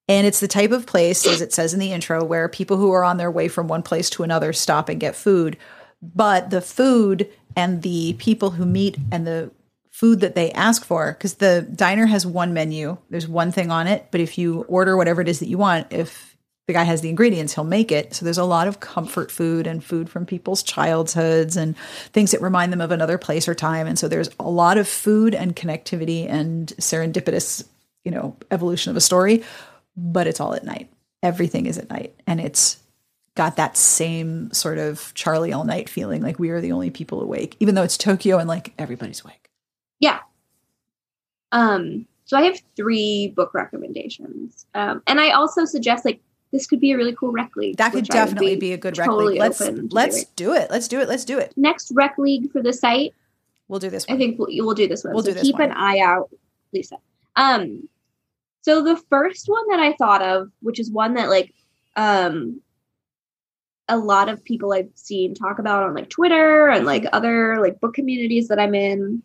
And 0.09 0.27
it's 0.27 0.41
the 0.41 0.49
type 0.49 0.71
of 0.71 0.87
place, 0.87 1.27
as 1.27 1.41
it 1.41 1.53
says 1.53 1.75
in 1.75 1.81
the 1.81 1.93
intro, 1.93 2.25
where 2.25 2.49
people 2.49 2.79
who 2.79 2.91
are 2.93 3.05
on 3.05 3.19
their 3.19 3.31
way 3.31 3.47
from 3.47 3.69
one 3.69 3.83
place 3.83 4.09
to 4.11 4.23
another 4.23 4.53
stop 4.53 4.89
and 4.89 4.99
get 4.99 5.15
food. 5.15 5.59
But 6.03 6.51
the 6.51 6.61
food 6.61 7.29
and 7.57 7.83
the 7.83 8.15
people 8.15 8.51
who 8.51 8.65
meet 8.65 8.97
and 9.11 9.27
the 9.27 9.51
food 9.91 10.21
that 10.21 10.37
they 10.37 10.53
ask 10.53 10.85
for, 10.85 11.13
because 11.13 11.35
the 11.35 11.63
diner 11.63 12.07
has 12.07 12.25
one 12.25 12.55
menu, 12.55 12.97
there's 13.11 13.27
one 13.27 13.51
thing 13.51 13.71
on 13.71 13.89
it. 13.89 14.07
But 14.13 14.21
if 14.21 14.39
you 14.39 14.63
order 14.69 14.97
whatever 14.97 15.21
it 15.21 15.29
is 15.29 15.41
that 15.41 15.49
you 15.49 15.59
want, 15.59 15.93
if 15.93 16.37
the 16.69 16.73
guy 16.75 16.85
has 16.85 17.01
the 17.01 17.09
ingredients, 17.09 17.55
he'll 17.55 17.65
make 17.65 17.91
it. 17.91 18.15
So 18.15 18.25
there's 18.25 18.39
a 18.39 18.45
lot 18.45 18.69
of 18.69 18.79
comfort 18.79 19.33
food 19.33 19.67
and 19.67 19.83
food 19.83 20.09
from 20.09 20.27
people's 20.27 20.63
childhoods 20.63 21.57
and 21.57 21.77
things 22.13 22.31
that 22.31 22.43
remind 22.43 22.73
them 22.73 22.83
of 22.83 22.93
another 22.93 23.19
place 23.19 23.49
or 23.49 23.55
time. 23.55 23.87
And 23.87 23.99
so 23.99 24.07
there's 24.07 24.31
a 24.39 24.49
lot 24.49 24.79
of 24.79 24.87
food 24.87 25.35
and 25.35 25.57
connectivity 25.57 26.29
and 26.29 26.69
serendipitous, 26.79 27.67
you 28.05 28.13
know, 28.13 28.37
evolution 28.51 28.91
of 28.91 28.97
a 28.97 29.01
story, 29.01 29.43
but 29.97 30.27
it's 30.27 30.41
all 30.41 30.55
at 30.55 30.65
night. 30.65 30.91
Everything 31.23 31.67
is 31.67 31.79
at 31.79 31.91
night. 31.91 32.15
And 32.27 32.39
it's 32.39 32.79
got 33.39 33.55
that 33.55 33.77
same 33.77 34.53
sort 34.53 34.79
of 34.79 35.15
Charlie 35.15 35.53
all 35.53 35.63
night 35.63 35.89
feeling 35.89 36.23
like 36.23 36.41
we 36.41 36.51
are 36.51 36.61
the 36.61 36.73
only 36.73 36.91
people 36.91 37.23
awake, 37.23 37.57
even 37.61 37.77
though 37.77 37.85
it's 37.85 37.97
Tokyo 37.97 38.37
and 38.39 38.49
like 38.49 38.75
everybody's 38.81 39.25
awake. 39.25 39.49
Yeah. 40.01 40.19
Um, 41.53 42.05
so 42.25 42.37
I 42.37 42.43
have 42.43 42.61
three 42.75 43.29
book 43.29 43.55
recommendations. 43.55 44.67
Um, 44.75 45.05
and 45.07 45.21
I 45.21 45.31
also 45.31 45.65
suggest 45.65 46.05
like 46.05 46.21
this 46.51 46.67
could 46.67 46.81
be 46.81 46.91
a 46.91 46.97
really 46.97 47.15
cool 47.15 47.31
rec 47.31 47.55
league. 47.55 47.77
That 47.77 47.93
could 47.93 48.03
which 48.03 48.11
I 48.11 48.25
would 48.25 48.31
definitely 48.31 48.57
be, 48.57 48.73
a 48.73 48.77
good 48.77 48.99
rec 48.99 49.07
totally 49.07 49.35
league. 49.35 49.41
Let's 49.41 49.61
let's 49.61 50.25
do 50.25 50.53
it. 50.53 50.69
Let's 50.69 50.89
do 50.89 51.01
it. 51.01 51.09
Let's 51.09 51.25
do 51.25 51.39
it. 51.39 51.53
next 51.57 51.93
rec 51.95 52.19
league 52.19 52.51
for 52.51 52.61
the 52.61 52.73
site. 52.73 53.15
We'll 53.69 53.79
do 53.79 53.89
this 53.89 54.05
I 54.09 54.17
think 54.17 54.37
we'll, 54.41 54.49
we'll 54.51 54.75
do 54.75 54.89
this 54.89 55.05
one. 55.05 55.15
We'll 55.15 55.23
so 55.23 55.31
do 55.31 55.35
this 55.35 55.45
keep 55.45 55.59
one. 55.59 55.71
an 55.71 55.77
eye 55.77 56.01
out, 56.01 56.29
Lisa. 56.73 56.97
Um, 57.37 57.89
so 58.63 58.83
the 58.83 59.01
first 59.09 59.49
one 59.49 59.69
that 59.69 59.79
I 59.79 59.93
thought 59.93 60.23
of, 60.23 60.51
which 60.61 60.81
is 60.81 60.91
one 60.91 61.15
that 61.15 61.29
like, 61.29 61.55
um, 61.95 62.61
a 63.89 63.97
lot 63.97 64.29
of 64.29 64.45
people 64.45 64.73
I've 64.73 64.91
seen 64.95 65.35
talk 65.35 65.59
about 65.59 65.83
on 65.83 65.95
like 65.95 66.11
Twitter 66.11 66.69
and 66.69 66.85
like 66.85 67.07
other 67.13 67.61
like 67.61 67.81
book 67.81 67.95
communities 67.95 68.49
that 68.49 68.59
I'm 68.59 68.75
in, 68.75 69.23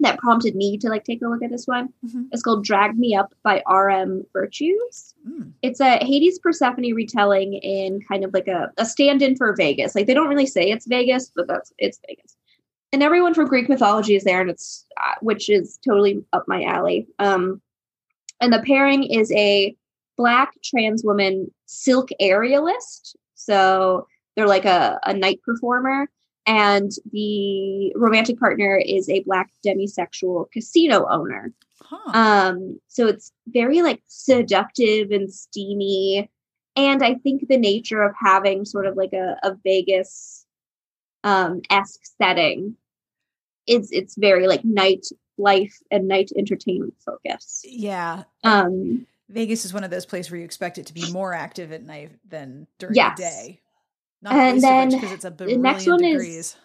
that 0.00 0.18
prompted 0.18 0.54
me 0.56 0.76
to 0.78 0.88
like 0.88 1.04
take 1.04 1.22
a 1.22 1.28
look 1.28 1.42
at 1.42 1.50
this 1.50 1.66
one. 1.66 1.88
Mhm. 2.04 2.26
It's 2.32 2.42
called 2.42 2.64
"Drag 2.64 2.98
Me 2.98 3.14
Up" 3.14 3.32
by 3.42 3.62
R.M. 3.66 4.24
Virtues. 4.32 5.14
Mm. 5.26 5.52
It's 5.62 5.80
a 5.80 6.04
Hades 6.04 6.38
Persephone 6.38 6.92
retelling 6.94 7.54
in 7.54 8.00
kind 8.02 8.24
of 8.24 8.34
like 8.34 8.48
a, 8.48 8.70
a 8.76 8.84
stand-in 8.84 9.36
for 9.36 9.54
Vegas. 9.56 9.94
Like 9.94 10.06
they 10.06 10.14
don't 10.14 10.28
really 10.28 10.46
say 10.46 10.70
it's 10.70 10.86
Vegas, 10.86 11.30
but 11.34 11.46
that's 11.46 11.72
it's 11.78 12.00
Vegas. 12.06 12.36
And 12.92 13.02
everyone 13.02 13.32
from 13.32 13.46
Greek 13.46 13.68
mythology 13.68 14.16
is 14.16 14.24
there, 14.24 14.40
and 14.40 14.50
it's 14.50 14.84
uh, 15.02 15.14
which 15.20 15.48
is 15.48 15.78
totally 15.86 16.22
up 16.32 16.44
my 16.46 16.62
alley. 16.64 17.06
Um, 17.18 17.62
and 18.40 18.52
the 18.52 18.62
pairing 18.66 19.04
is 19.04 19.32
a 19.32 19.74
black 20.16 20.50
trans 20.64 21.02
woman 21.04 21.50
silk 21.66 22.08
aerialist. 22.20 23.14
So 23.44 24.06
they're 24.36 24.48
like 24.48 24.64
a, 24.64 24.98
a 25.04 25.14
night 25.14 25.40
performer, 25.42 26.08
and 26.46 26.90
the 27.12 27.92
romantic 27.94 28.38
partner 28.38 28.76
is 28.76 29.08
a 29.08 29.20
black 29.20 29.50
demisexual 29.64 30.50
casino 30.52 31.06
owner. 31.08 31.52
Huh. 31.80 32.10
Um, 32.14 32.80
so 32.88 33.06
it's 33.06 33.32
very 33.46 33.82
like 33.82 34.02
seductive 34.06 35.10
and 35.10 35.32
steamy. 35.32 36.30
And 36.74 37.02
I 37.02 37.14
think 37.14 37.48
the 37.48 37.58
nature 37.58 38.02
of 38.02 38.14
having 38.18 38.64
sort 38.64 38.86
of 38.86 38.96
like 38.96 39.12
a, 39.12 39.36
a 39.42 39.56
Vegas 39.64 40.46
um 41.24 41.60
esque 41.70 42.00
setting 42.20 42.74
is 43.68 43.90
it's 43.92 44.16
very 44.16 44.48
like 44.48 44.64
night 44.64 45.06
life 45.38 45.78
and 45.90 46.08
night 46.08 46.30
entertainment 46.36 46.94
focus. 47.04 47.62
yeah. 47.64 48.24
Um 48.42 49.06
Vegas 49.32 49.64
is 49.64 49.72
one 49.74 49.84
of 49.84 49.90
those 49.90 50.06
places 50.06 50.30
where 50.30 50.38
you 50.38 50.44
expect 50.44 50.78
it 50.78 50.86
to 50.86 50.94
be 50.94 51.10
more 51.10 51.32
active 51.34 51.72
at 51.72 51.82
night 51.82 52.12
than 52.28 52.66
during 52.78 52.94
Yes. 52.94 53.16
the 53.16 53.22
day. 53.22 53.60
Not 54.20 54.34
And 54.34 54.54
least 54.54 54.66
of 54.66 54.70
which 54.70 54.90
then 54.92 55.00
because 55.00 55.12
it's 55.12 55.24
a 55.24 55.30
the 55.30 55.56
next 55.56 55.86
one 55.86 56.04
is- 56.04 56.12
degrees. 56.12 56.56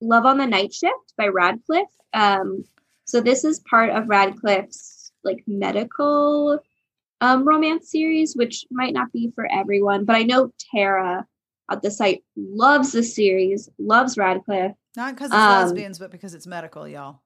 Love 0.00 0.26
on 0.26 0.36
the 0.36 0.46
Night 0.46 0.74
Shift 0.74 1.14
by 1.16 1.28
Radcliffe. 1.28 1.86
Um, 2.12 2.64
so 3.04 3.20
this 3.20 3.44
is 3.44 3.60
part 3.60 3.90
of 3.90 4.08
Radcliffe's 4.08 5.12
like 5.22 5.44
medical 5.46 6.58
um, 7.20 7.46
romance 7.46 7.88
series, 7.90 8.34
which 8.34 8.66
might 8.70 8.92
not 8.92 9.12
be 9.12 9.30
for 9.34 9.46
everyone, 9.50 10.04
but 10.04 10.16
I 10.16 10.22
know 10.24 10.52
Tara 10.74 11.24
at 11.70 11.82
the 11.82 11.90
site 11.92 12.24
loves 12.36 12.90
the 12.90 13.04
series, 13.04 13.68
loves 13.78 14.18
Radcliffe. 14.18 14.74
Not 14.96 15.14
because 15.14 15.28
it's 15.28 15.36
um, 15.36 15.62
lesbians, 15.62 16.00
but 16.00 16.10
because 16.10 16.34
it's 16.34 16.48
medical, 16.48 16.88
y'all. 16.88 17.20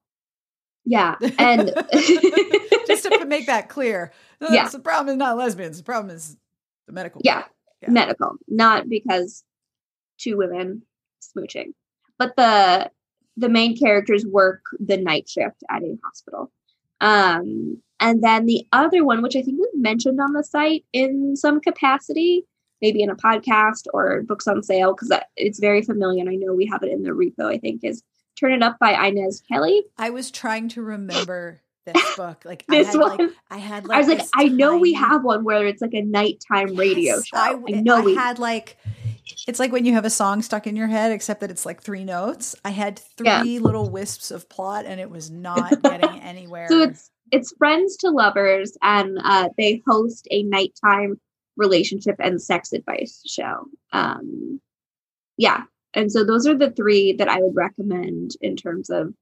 Yeah, 0.85 1.15
and 1.39 1.69
to 3.29 3.35
make 3.37 3.47
that 3.47 3.69
clear. 3.69 4.11
No, 4.41 4.47
Yeah. 4.49 4.67
The 4.69 4.79
problem 4.79 5.09
is 5.13 5.17
not 5.17 5.37
lesbians. 5.37 5.77
The 5.77 5.83
problem 5.83 6.15
is 6.15 6.37
the 6.87 6.93
medical. 6.93 7.21
yeah, 7.23 7.43
Yeah. 7.81 7.91
medical, 7.91 8.35
not 8.47 8.87
because 8.89 9.43
two 10.17 10.37
women 10.37 10.83
smooching, 11.21 11.73
but 12.17 12.35
the 12.35 12.91
the 13.39 13.49
main 13.49 13.77
characters 13.77 14.25
work 14.25 14.61
the 14.79 14.97
night 14.97 15.29
shift 15.29 15.63
at 15.69 15.83
a 15.83 15.95
hospital. 16.03 16.51
Um, 17.01 17.81
and 17.99 18.23
then 18.23 18.47
the 18.47 18.65
other 18.71 19.03
one, 19.05 19.21
which 19.21 19.35
I 19.35 19.43
think 19.43 19.59
we've 19.59 19.79
mentioned 19.81 20.19
on 20.19 20.33
the 20.33 20.43
site 20.43 20.85
in 20.91 21.35
some 21.35 21.59
capacity, 21.61 22.45
maybe 22.81 23.03
in 23.03 23.11
a 23.11 23.15
podcast 23.15 23.85
or 23.93 24.23
books 24.23 24.47
on 24.47 24.63
sale, 24.63 24.93
because 24.95 25.11
it's 25.35 25.59
very 25.59 25.83
familiar. 25.83 26.21
And 26.21 26.29
I 26.29 26.35
know 26.35 26.53
we 26.55 26.65
have 26.65 26.81
it 26.81 26.91
in 26.91 27.03
the 27.03 27.11
repo. 27.11 27.45
I 27.45 27.59
think 27.59 27.83
is 27.83 28.01
"Turn 28.39 28.53
It 28.53 28.63
Up" 28.63 28.77
by 28.79 28.93
Inez 29.07 29.41
Kelly. 29.41 29.83
I 29.99 30.09
was 30.09 30.31
trying 30.31 30.67
to 30.69 30.81
remember 30.81 31.61
this 31.93 32.15
book. 32.15 32.43
Like 32.45 32.65
This 32.67 32.87
I 32.87 32.91
had 32.91 32.99
one. 32.99 33.17
like 33.17 33.29
I 33.49 33.57
had 33.57 33.87
like 33.87 33.95
I 33.95 33.99
was 33.99 34.07
like, 34.07 34.27
I 34.35 34.45
know 34.49 34.77
we 34.77 34.93
have 34.93 35.23
one 35.23 35.43
where 35.43 35.65
it's 35.65 35.81
like 35.81 35.93
a 35.93 36.01
nighttime 36.01 36.75
radio 36.75 37.15
Yes, 37.15 37.27
show. 37.27 37.37
I, 37.37 37.49
I, 37.67 37.71
know 37.81 37.97
I 37.97 38.01
we 38.01 38.15
had 38.15 38.39
like 38.39 38.77
it's 39.47 39.59
like 39.59 39.71
when 39.71 39.85
you 39.85 39.93
have 39.93 40.05
a 40.05 40.09
song 40.09 40.41
stuck 40.41 40.67
in 40.67 40.75
your 40.75 40.87
head, 40.87 41.11
except 41.11 41.41
that 41.41 41.49
it's 41.49 41.65
like 41.65 41.81
three 41.81 42.03
notes. 42.03 42.55
I 42.65 42.69
had 42.71 42.99
three 42.99 43.27
Yeah. 43.27 43.43
little 43.43 43.89
wisps 43.89 44.29
of 44.31 44.49
plot, 44.49 44.85
and 44.85 44.99
it 44.99 45.09
was 45.09 45.31
not 45.31 45.81
getting 45.81 46.19
anywhere. 46.21 46.67
So 46.69 46.81
it's 46.81 47.09
it's 47.31 47.53
friends 47.57 47.97
to 47.97 48.09
lovers, 48.09 48.77
and 48.81 49.17
uh, 49.23 49.49
they 49.57 49.81
host 49.87 50.27
a 50.31 50.43
nighttime 50.43 51.19
relationship 51.55 52.15
and 52.19 52.41
sex 52.41 52.73
advice 52.73 53.23
show. 53.25 53.65
Um, 53.93 54.59
yeah, 55.37 55.63
and 55.93 56.11
so 56.11 56.23
those 56.23 56.45
are 56.47 56.55
the 56.57 56.71
three 56.71 57.13
that 57.13 57.29
I 57.29 57.41
would 57.41 57.55
recommend 57.55 58.31
in 58.41 58.55
terms 58.55 58.89
of 58.89 59.13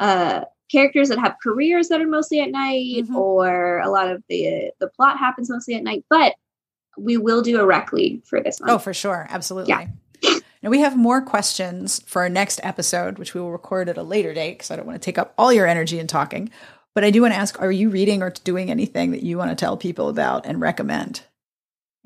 uh, 0.00 0.44
characters 0.72 1.08
that 1.10 1.18
have 1.18 1.36
careers 1.42 1.88
that 1.88 2.00
are 2.00 2.06
mostly 2.08 2.40
at 2.40 2.50
night, 2.50 3.04
Mhm. 3.06 3.14
or 3.14 3.78
a 3.80 3.90
lot 3.90 4.10
of 4.10 4.22
the 4.28 4.72
the 4.80 4.88
plot 4.88 5.18
happens 5.18 5.50
mostly 5.50 5.74
at 5.74 5.82
night. 5.84 6.04
But 6.08 6.34
we 6.98 7.16
will 7.16 7.42
do 7.42 7.60
a 7.60 7.66
rec 7.66 7.92
league 7.92 8.24
for 8.24 8.40
this 8.42 8.58
one. 8.60 8.70
oh, 8.70 8.78
for 8.78 8.92
sure, 8.94 9.26
absolutely. 9.30 9.70
Yeah. 9.70 9.86
Now 10.62 10.70
we 10.70 10.78
have 10.80 10.96
more 10.96 11.20
questions 11.20 12.00
for 12.06 12.22
our 12.22 12.28
next 12.28 12.60
episode, 12.62 13.18
which 13.18 13.34
we 13.34 13.40
will 13.40 13.50
record 13.50 13.88
at 13.88 13.98
a 13.98 14.02
later 14.04 14.32
date 14.32 14.52
because 14.58 14.70
I 14.70 14.76
don't 14.76 14.86
want 14.86 15.00
to 15.00 15.04
take 15.04 15.18
up 15.18 15.34
all 15.36 15.52
your 15.52 15.66
energy 15.66 15.98
in 15.98 16.06
talking. 16.06 16.50
But 16.94 17.02
I 17.04 17.10
do 17.10 17.20
want 17.22 17.34
to 17.34 17.38
ask: 17.40 17.60
Are 17.60 17.72
you 17.72 17.88
reading 17.90 18.22
or 18.22 18.30
doing 18.30 18.70
anything 18.70 19.10
that 19.10 19.22
you 19.24 19.36
want 19.38 19.50
to 19.50 19.56
tell 19.56 19.76
people 19.76 20.08
about 20.08 20.46
and 20.46 20.60
recommend? 20.60 21.22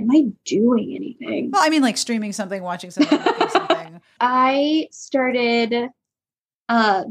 Am 0.01 0.11
I 0.11 0.27
doing 0.45 0.95
anything? 0.95 1.51
Well, 1.53 1.63
I 1.65 1.69
mean, 1.71 1.83
like 1.83 1.97
streaming 1.99 2.33
something, 2.33 2.63
watching 2.63 2.91
something, 2.91 3.19
something. 3.51 4.01
I 4.21 4.89
started 4.93 5.89
uh 6.69 7.05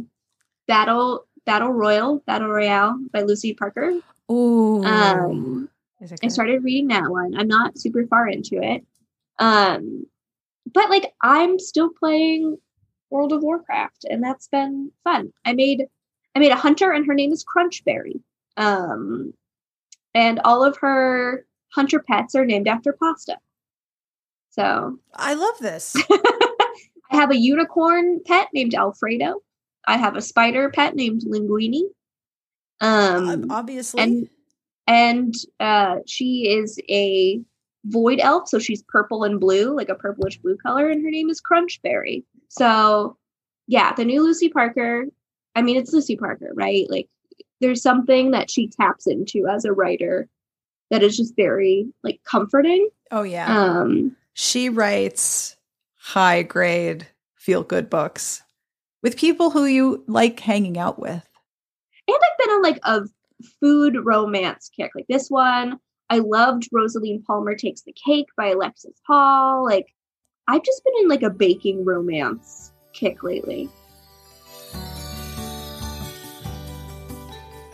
Battle 0.68 1.28
Battle 1.46 1.72
Royal, 1.72 2.20
Battle 2.26 2.50
Royale 2.50 3.00
by 3.12 3.22
Lucy 3.22 3.54
Parker. 3.54 3.94
Ooh, 4.32 4.84
Um 4.84 5.70
I 6.24 6.28
started 6.28 6.64
reading 6.64 6.88
that 6.90 7.10
one. 7.10 7.36
I'm 7.36 7.48
not 7.48 7.78
super 7.78 8.06
far 8.08 8.28
into 8.28 8.62
it. 8.62 8.86
Um 9.40 10.06
but 10.74 10.90
like 10.90 11.14
I'm 11.22 11.60
still 11.60 11.90
playing 11.90 12.58
World 13.10 13.34
of 13.34 13.44
Warcraft 13.44 14.06
and 14.10 14.24
that's 14.24 14.48
been 14.48 14.92
fun. 15.04 15.32
I 15.46 15.54
made 15.54 15.86
I 16.36 16.40
made 16.40 16.52
a 16.52 16.56
hunter 16.56 16.92
and 16.92 17.06
her 17.06 17.14
name 17.14 17.32
is 17.32 17.46
Crunchberry. 17.46 18.20
Um 18.58 19.34
and 20.14 20.40
all 20.44 20.64
of 20.64 20.78
her 20.78 21.46
hunter 21.74 22.00
pets 22.00 22.36
are 22.36 22.46
named 22.46 22.68
after 22.68 22.94
pasta. 22.94 23.38
So 24.50 24.98
I 25.14 25.34
love 25.34 25.58
this. 25.60 25.96
I 27.12 27.18
have 27.18 27.32
a 27.32 27.38
unicorn 27.38 28.22
pet 28.26 28.48
named 28.54 28.74
Alfredo. 28.74 29.42
I 29.88 29.98
have 29.98 30.16
a 30.16 30.22
spider 30.22 30.70
pet 30.70 30.96
named 30.96 31.22
Linguini. 31.22 31.84
Um, 32.82 33.48
obviously, 33.50 34.02
and 34.02 34.30
and 34.88 35.34
uh, 35.60 35.98
she 36.06 36.50
is 36.50 36.80
a 36.90 37.42
void 37.86 38.20
elf, 38.20 38.50
so 38.50 38.60
she's 38.60 38.84
purple 38.88 39.24
and 39.24 39.40
blue, 39.40 39.76
like 39.76 39.90
a 39.90 39.96
purplish 39.96 40.38
blue 40.40 40.58
color, 40.58 40.90
and 40.90 41.04
her 41.04 41.12
name 41.12 41.30
is 41.30 41.42
Crunchberry. 41.42 42.24
So, 42.50 43.18
yeah, 43.68 43.94
the 43.94 44.06
new 44.06 44.24
Lucy 44.24 44.50
Parker. 44.50 45.06
I 45.56 45.62
mean, 45.62 45.78
it's 45.78 45.94
Lucy 45.94 46.18
Parker, 46.18 46.52
right? 46.54 46.86
Like, 46.90 47.08
there's 47.62 47.82
something 47.82 48.32
that 48.32 48.50
she 48.52 48.68
taps 48.68 49.08
into 49.08 49.48
as 49.48 49.64
a 49.64 49.72
writer 49.72 50.28
that 50.92 51.02
is 51.02 51.16
just 51.18 51.36
very 51.36 51.88
like 52.04 52.20
comforting. 52.26 52.90
oh 53.12 53.24
yeah, 53.24 53.48
Um, 53.48 54.16
she 54.34 54.70
writes 54.70 55.56
high 55.96 56.44
grade 56.44 57.08
feel 57.36 57.64
good 57.64 57.90
books 57.90 58.44
with 59.06 59.18
people 59.18 59.52
who 59.52 59.66
you 59.66 60.04
like 60.08 60.40
hanging 60.40 60.80
out 60.80 60.98
with. 60.98 61.30
and 62.08 62.18
I've 62.18 62.38
been 62.40 62.50
on 62.56 62.64
like 62.64 62.80
a 62.82 63.04
food 63.60 64.04
romance 64.04 64.72
kick. 64.76 64.94
Like 64.96 65.06
this 65.08 65.30
one, 65.30 65.78
I 66.10 66.18
loved 66.18 66.68
Rosaline 66.72 67.22
Palmer 67.22 67.54
Takes 67.54 67.82
the 67.84 67.94
Cake 67.94 68.26
by 68.36 68.48
Alexis 68.48 69.00
Hall. 69.06 69.64
Like 69.64 69.94
I've 70.48 70.64
just 70.64 70.84
been 70.84 71.04
in 71.04 71.08
like 71.08 71.22
a 71.22 71.30
baking 71.30 71.86
romance 71.86 72.74
kick 72.94 73.22
lately. 73.22 73.70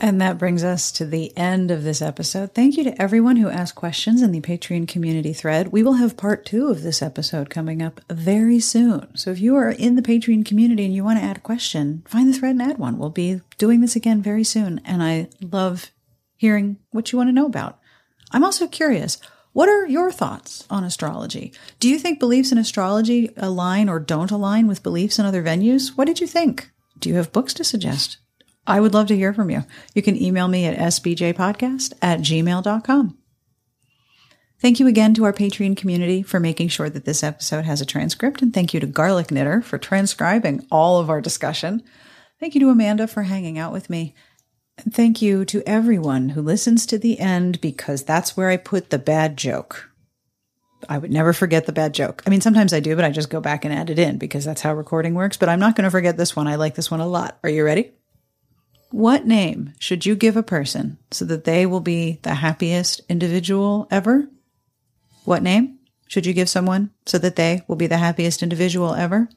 And 0.03 0.19
that 0.19 0.39
brings 0.39 0.63
us 0.63 0.91
to 0.93 1.05
the 1.05 1.31
end 1.37 1.69
of 1.69 1.83
this 1.83 2.01
episode. 2.01 2.55
Thank 2.55 2.75
you 2.75 2.83
to 2.85 2.99
everyone 2.99 3.35
who 3.35 3.49
asked 3.49 3.75
questions 3.75 4.23
in 4.23 4.31
the 4.31 4.41
Patreon 4.41 4.87
community 4.87 5.31
thread. 5.31 5.67
We 5.67 5.83
will 5.83 5.93
have 5.93 6.17
part 6.17 6.43
two 6.43 6.69
of 6.69 6.81
this 6.81 7.03
episode 7.03 7.51
coming 7.51 7.83
up 7.83 8.01
very 8.09 8.59
soon. 8.59 9.15
So 9.15 9.29
if 9.29 9.39
you 9.39 9.55
are 9.57 9.69
in 9.69 9.93
the 9.93 10.01
Patreon 10.01 10.43
community 10.43 10.85
and 10.85 10.95
you 10.95 11.03
want 11.03 11.19
to 11.19 11.23
add 11.23 11.37
a 11.37 11.41
question, 11.41 12.01
find 12.07 12.27
the 12.27 12.33
thread 12.35 12.53
and 12.53 12.63
add 12.63 12.79
one. 12.79 12.97
We'll 12.97 13.11
be 13.11 13.41
doing 13.59 13.81
this 13.81 13.95
again 13.95 14.23
very 14.23 14.43
soon. 14.43 14.81
And 14.85 15.03
I 15.03 15.29
love 15.39 15.91
hearing 16.35 16.77
what 16.89 17.11
you 17.11 17.19
want 17.19 17.27
to 17.27 17.33
know 17.33 17.45
about. 17.45 17.77
I'm 18.31 18.43
also 18.43 18.67
curious. 18.67 19.19
What 19.53 19.69
are 19.69 19.85
your 19.85 20.11
thoughts 20.11 20.65
on 20.71 20.83
astrology? 20.83 21.53
Do 21.79 21.87
you 21.87 21.99
think 21.99 22.19
beliefs 22.19 22.51
in 22.51 22.57
astrology 22.57 23.29
align 23.37 23.87
or 23.87 23.99
don't 23.99 24.31
align 24.31 24.65
with 24.65 24.81
beliefs 24.81 25.19
in 25.19 25.27
other 25.27 25.43
venues? 25.43 25.89
What 25.89 26.05
did 26.05 26.19
you 26.19 26.25
think? 26.25 26.71
Do 26.97 27.07
you 27.07 27.17
have 27.17 27.31
books 27.31 27.53
to 27.53 27.63
suggest? 27.63 28.17
I 28.67 28.79
would 28.79 28.93
love 28.93 29.07
to 29.07 29.15
hear 29.15 29.33
from 29.33 29.49
you. 29.49 29.63
You 29.95 30.01
can 30.01 30.21
email 30.21 30.47
me 30.47 30.65
at 30.65 30.77
sbjpodcast 30.77 31.93
at 32.01 32.19
gmail.com. 32.19 33.17
Thank 34.59 34.79
you 34.79 34.85
again 34.85 35.15
to 35.15 35.23
our 35.23 35.33
Patreon 35.33 35.75
community 35.75 36.21
for 36.21 36.39
making 36.39 36.67
sure 36.67 36.89
that 36.89 37.05
this 37.05 37.23
episode 37.23 37.65
has 37.65 37.81
a 37.81 37.85
transcript, 37.85 38.43
and 38.43 38.53
thank 38.53 38.75
you 38.75 38.79
to 38.79 38.85
Garlic 38.85 39.31
Knitter 39.31 39.63
for 39.63 39.79
transcribing 39.79 40.67
all 40.69 40.99
of 40.99 41.09
our 41.09 41.19
discussion. 41.19 41.81
Thank 42.39 42.53
you 42.53 42.61
to 42.61 42.69
Amanda 42.69 43.07
for 43.07 43.23
hanging 43.23 43.57
out 43.57 43.73
with 43.73 43.89
me. 43.89 44.13
And 44.77 44.93
thank 44.93 45.19
you 45.19 45.45
to 45.45 45.63
everyone 45.67 46.29
who 46.29 46.41
listens 46.43 46.85
to 46.87 46.99
the 46.99 47.19
end 47.19 47.59
because 47.59 48.03
that's 48.03 48.37
where 48.37 48.49
I 48.49 48.57
put 48.57 48.91
the 48.91 48.99
bad 48.99 49.35
joke. 49.35 49.89
I 50.87 50.99
would 50.99 51.11
never 51.11 51.33
forget 51.33 51.65
the 51.65 51.73
bad 51.73 51.93
joke. 51.93 52.21
I 52.25 52.29
mean, 52.29 52.41
sometimes 52.41 52.73
I 52.73 52.79
do, 52.79 52.95
but 52.95 53.05
I 53.05 53.09
just 53.09 53.29
go 53.29 53.41
back 53.41 53.65
and 53.65 53.73
add 53.73 53.89
it 53.89 53.99
in 53.99 54.17
because 54.17 54.45
that's 54.45 54.61
how 54.61 54.73
recording 54.73 55.15
works. 55.15 55.37
But 55.37 55.49
I'm 55.49 55.59
not 55.59 55.75
going 55.75 55.85
to 55.85 55.91
forget 55.91 56.17
this 56.17 56.35
one. 56.35 56.47
I 56.47 56.55
like 56.55 56.75
this 56.75 56.91
one 56.91 56.99
a 56.99 57.07
lot. 57.07 57.39
Are 57.43 57.49
you 57.49 57.63
ready? 57.63 57.91
What 58.91 59.25
name 59.25 59.73
should 59.79 60.05
you 60.05 60.15
give 60.15 60.35
a 60.35 60.43
person 60.43 60.97
so 61.11 61.23
that 61.25 61.45
they 61.45 61.65
will 61.65 61.79
be 61.79 62.19
the 62.23 62.35
happiest 62.35 63.01
individual 63.07 63.87
ever? 63.89 64.27
What 65.23 65.41
name 65.41 65.79
should 66.07 66.25
you 66.25 66.33
give 66.33 66.49
someone 66.49 66.91
so 67.05 67.17
that 67.19 67.37
they 67.37 67.63
will 67.69 67.77
be 67.77 67.87
the 67.87 67.97
happiest 67.97 68.43
individual 68.43 68.93
ever? 68.93 69.29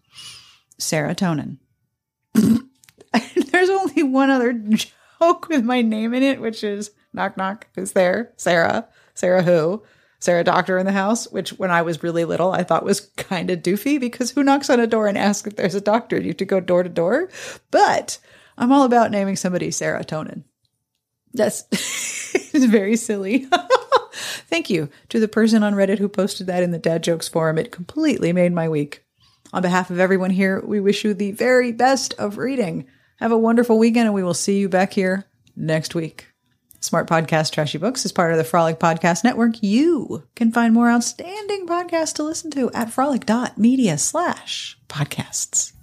Serotonin. 0.81 1.59
There's 2.35 3.71
only 3.71 4.03
one 4.03 4.31
other 4.31 4.53
joke 4.53 5.49
with 5.49 5.65
my 5.65 5.83
name 5.83 6.15
in 6.15 6.25
it, 6.25 6.41
which 6.41 6.65
is 6.65 6.91
knock 7.13 7.37
knock. 7.37 7.69
Who's 7.77 7.93
there? 7.93 8.33
Sarah. 8.37 8.89
Sarah 9.15 9.45
who? 9.45 9.85
Sarah 10.19 10.43
Doctor 10.43 10.79
in 10.79 10.87
the 10.87 10.93
house, 10.93 11.31
which 11.31 11.51
when 11.51 11.71
I 11.71 11.83
was 11.83 12.03
really 12.03 12.25
little, 12.25 12.51
I 12.51 12.65
thought 12.65 12.83
was 12.83 13.13
kind 13.17 13.51
of 13.51 13.61
doofy 13.61 14.01
because 14.01 14.33
who 14.33 14.43
knocks 14.43 14.69
on 14.69 14.81
a 14.81 14.87
door 14.87 15.07
and 15.07 15.17
asks 15.19 15.47
if 15.47 15.55
there's 15.55 15.75
a 15.77 15.81
doctor? 15.81 16.19
You 16.19 16.29
have 16.29 16.39
to 16.39 16.45
go 16.45 16.59
door 16.59 16.83
to 16.83 16.89
door. 16.89 17.29
But 17.71 18.19
I'm 18.57 18.73
all 18.73 18.85
about 18.85 19.11
naming 19.11 19.37
somebody 19.37 19.69
serotonin. 19.69 20.45
That's 21.33 21.65
it's 22.55 22.65
very 22.65 22.97
silly. 22.97 23.47
Thank 24.13 24.71
you 24.71 24.89
to 25.09 25.19
the 25.19 25.29
person 25.29 25.63
on 25.63 25.75
Reddit 25.75 25.99
who 25.99 26.09
posted 26.09 26.47
that 26.47 26.63
in 26.63 26.71
the 26.71 26.79
dad 26.79 27.03
jokes 27.03 27.29
forum. 27.29 27.59
It 27.59 27.73
completely 27.73 28.33
made 28.33 28.53
my 28.53 28.69
week. 28.69 29.05
On 29.53 29.63
behalf 29.63 29.91
of 29.91 30.01
everyone 30.01 30.31
here, 30.31 30.63
we 30.65 30.81
wish 30.81 31.05
you 31.05 31.15
the 31.15 31.33
very 31.33 31.73
best 31.73 32.15
of 32.15 32.39
reading. 32.39 32.87
Have 33.19 33.33
a 33.33 33.39
wonderful 33.39 33.79
weekend, 33.79 34.07
and 34.07 34.15
we 34.15 34.23
will 34.23 34.35
see 34.35 34.59
you 34.59 34.69
back 34.69 34.93
here 34.93 35.25
next 35.57 35.95
week. 35.95 36.27
Smart 36.81 37.09
Podcast 37.09 37.53
Trashy 37.53 37.79
Books 37.79 38.05
is 38.05 38.13
part 38.13 38.33
of 38.33 38.37
the 38.37 38.45
Frolic 38.45 38.79
Podcast 38.79 39.25
Network. 39.25 39.63
You 39.63 40.25
can 40.35 40.53
find 40.53 40.75
more 40.75 40.91
outstanding 40.91 41.67
podcasts 41.67 42.15
to 42.15 42.23
listen 42.23 42.51
to 42.51 42.71
at 42.73 42.91
frolic.media 42.91 43.97
slash 43.97 44.77
podcasts. 44.89 45.74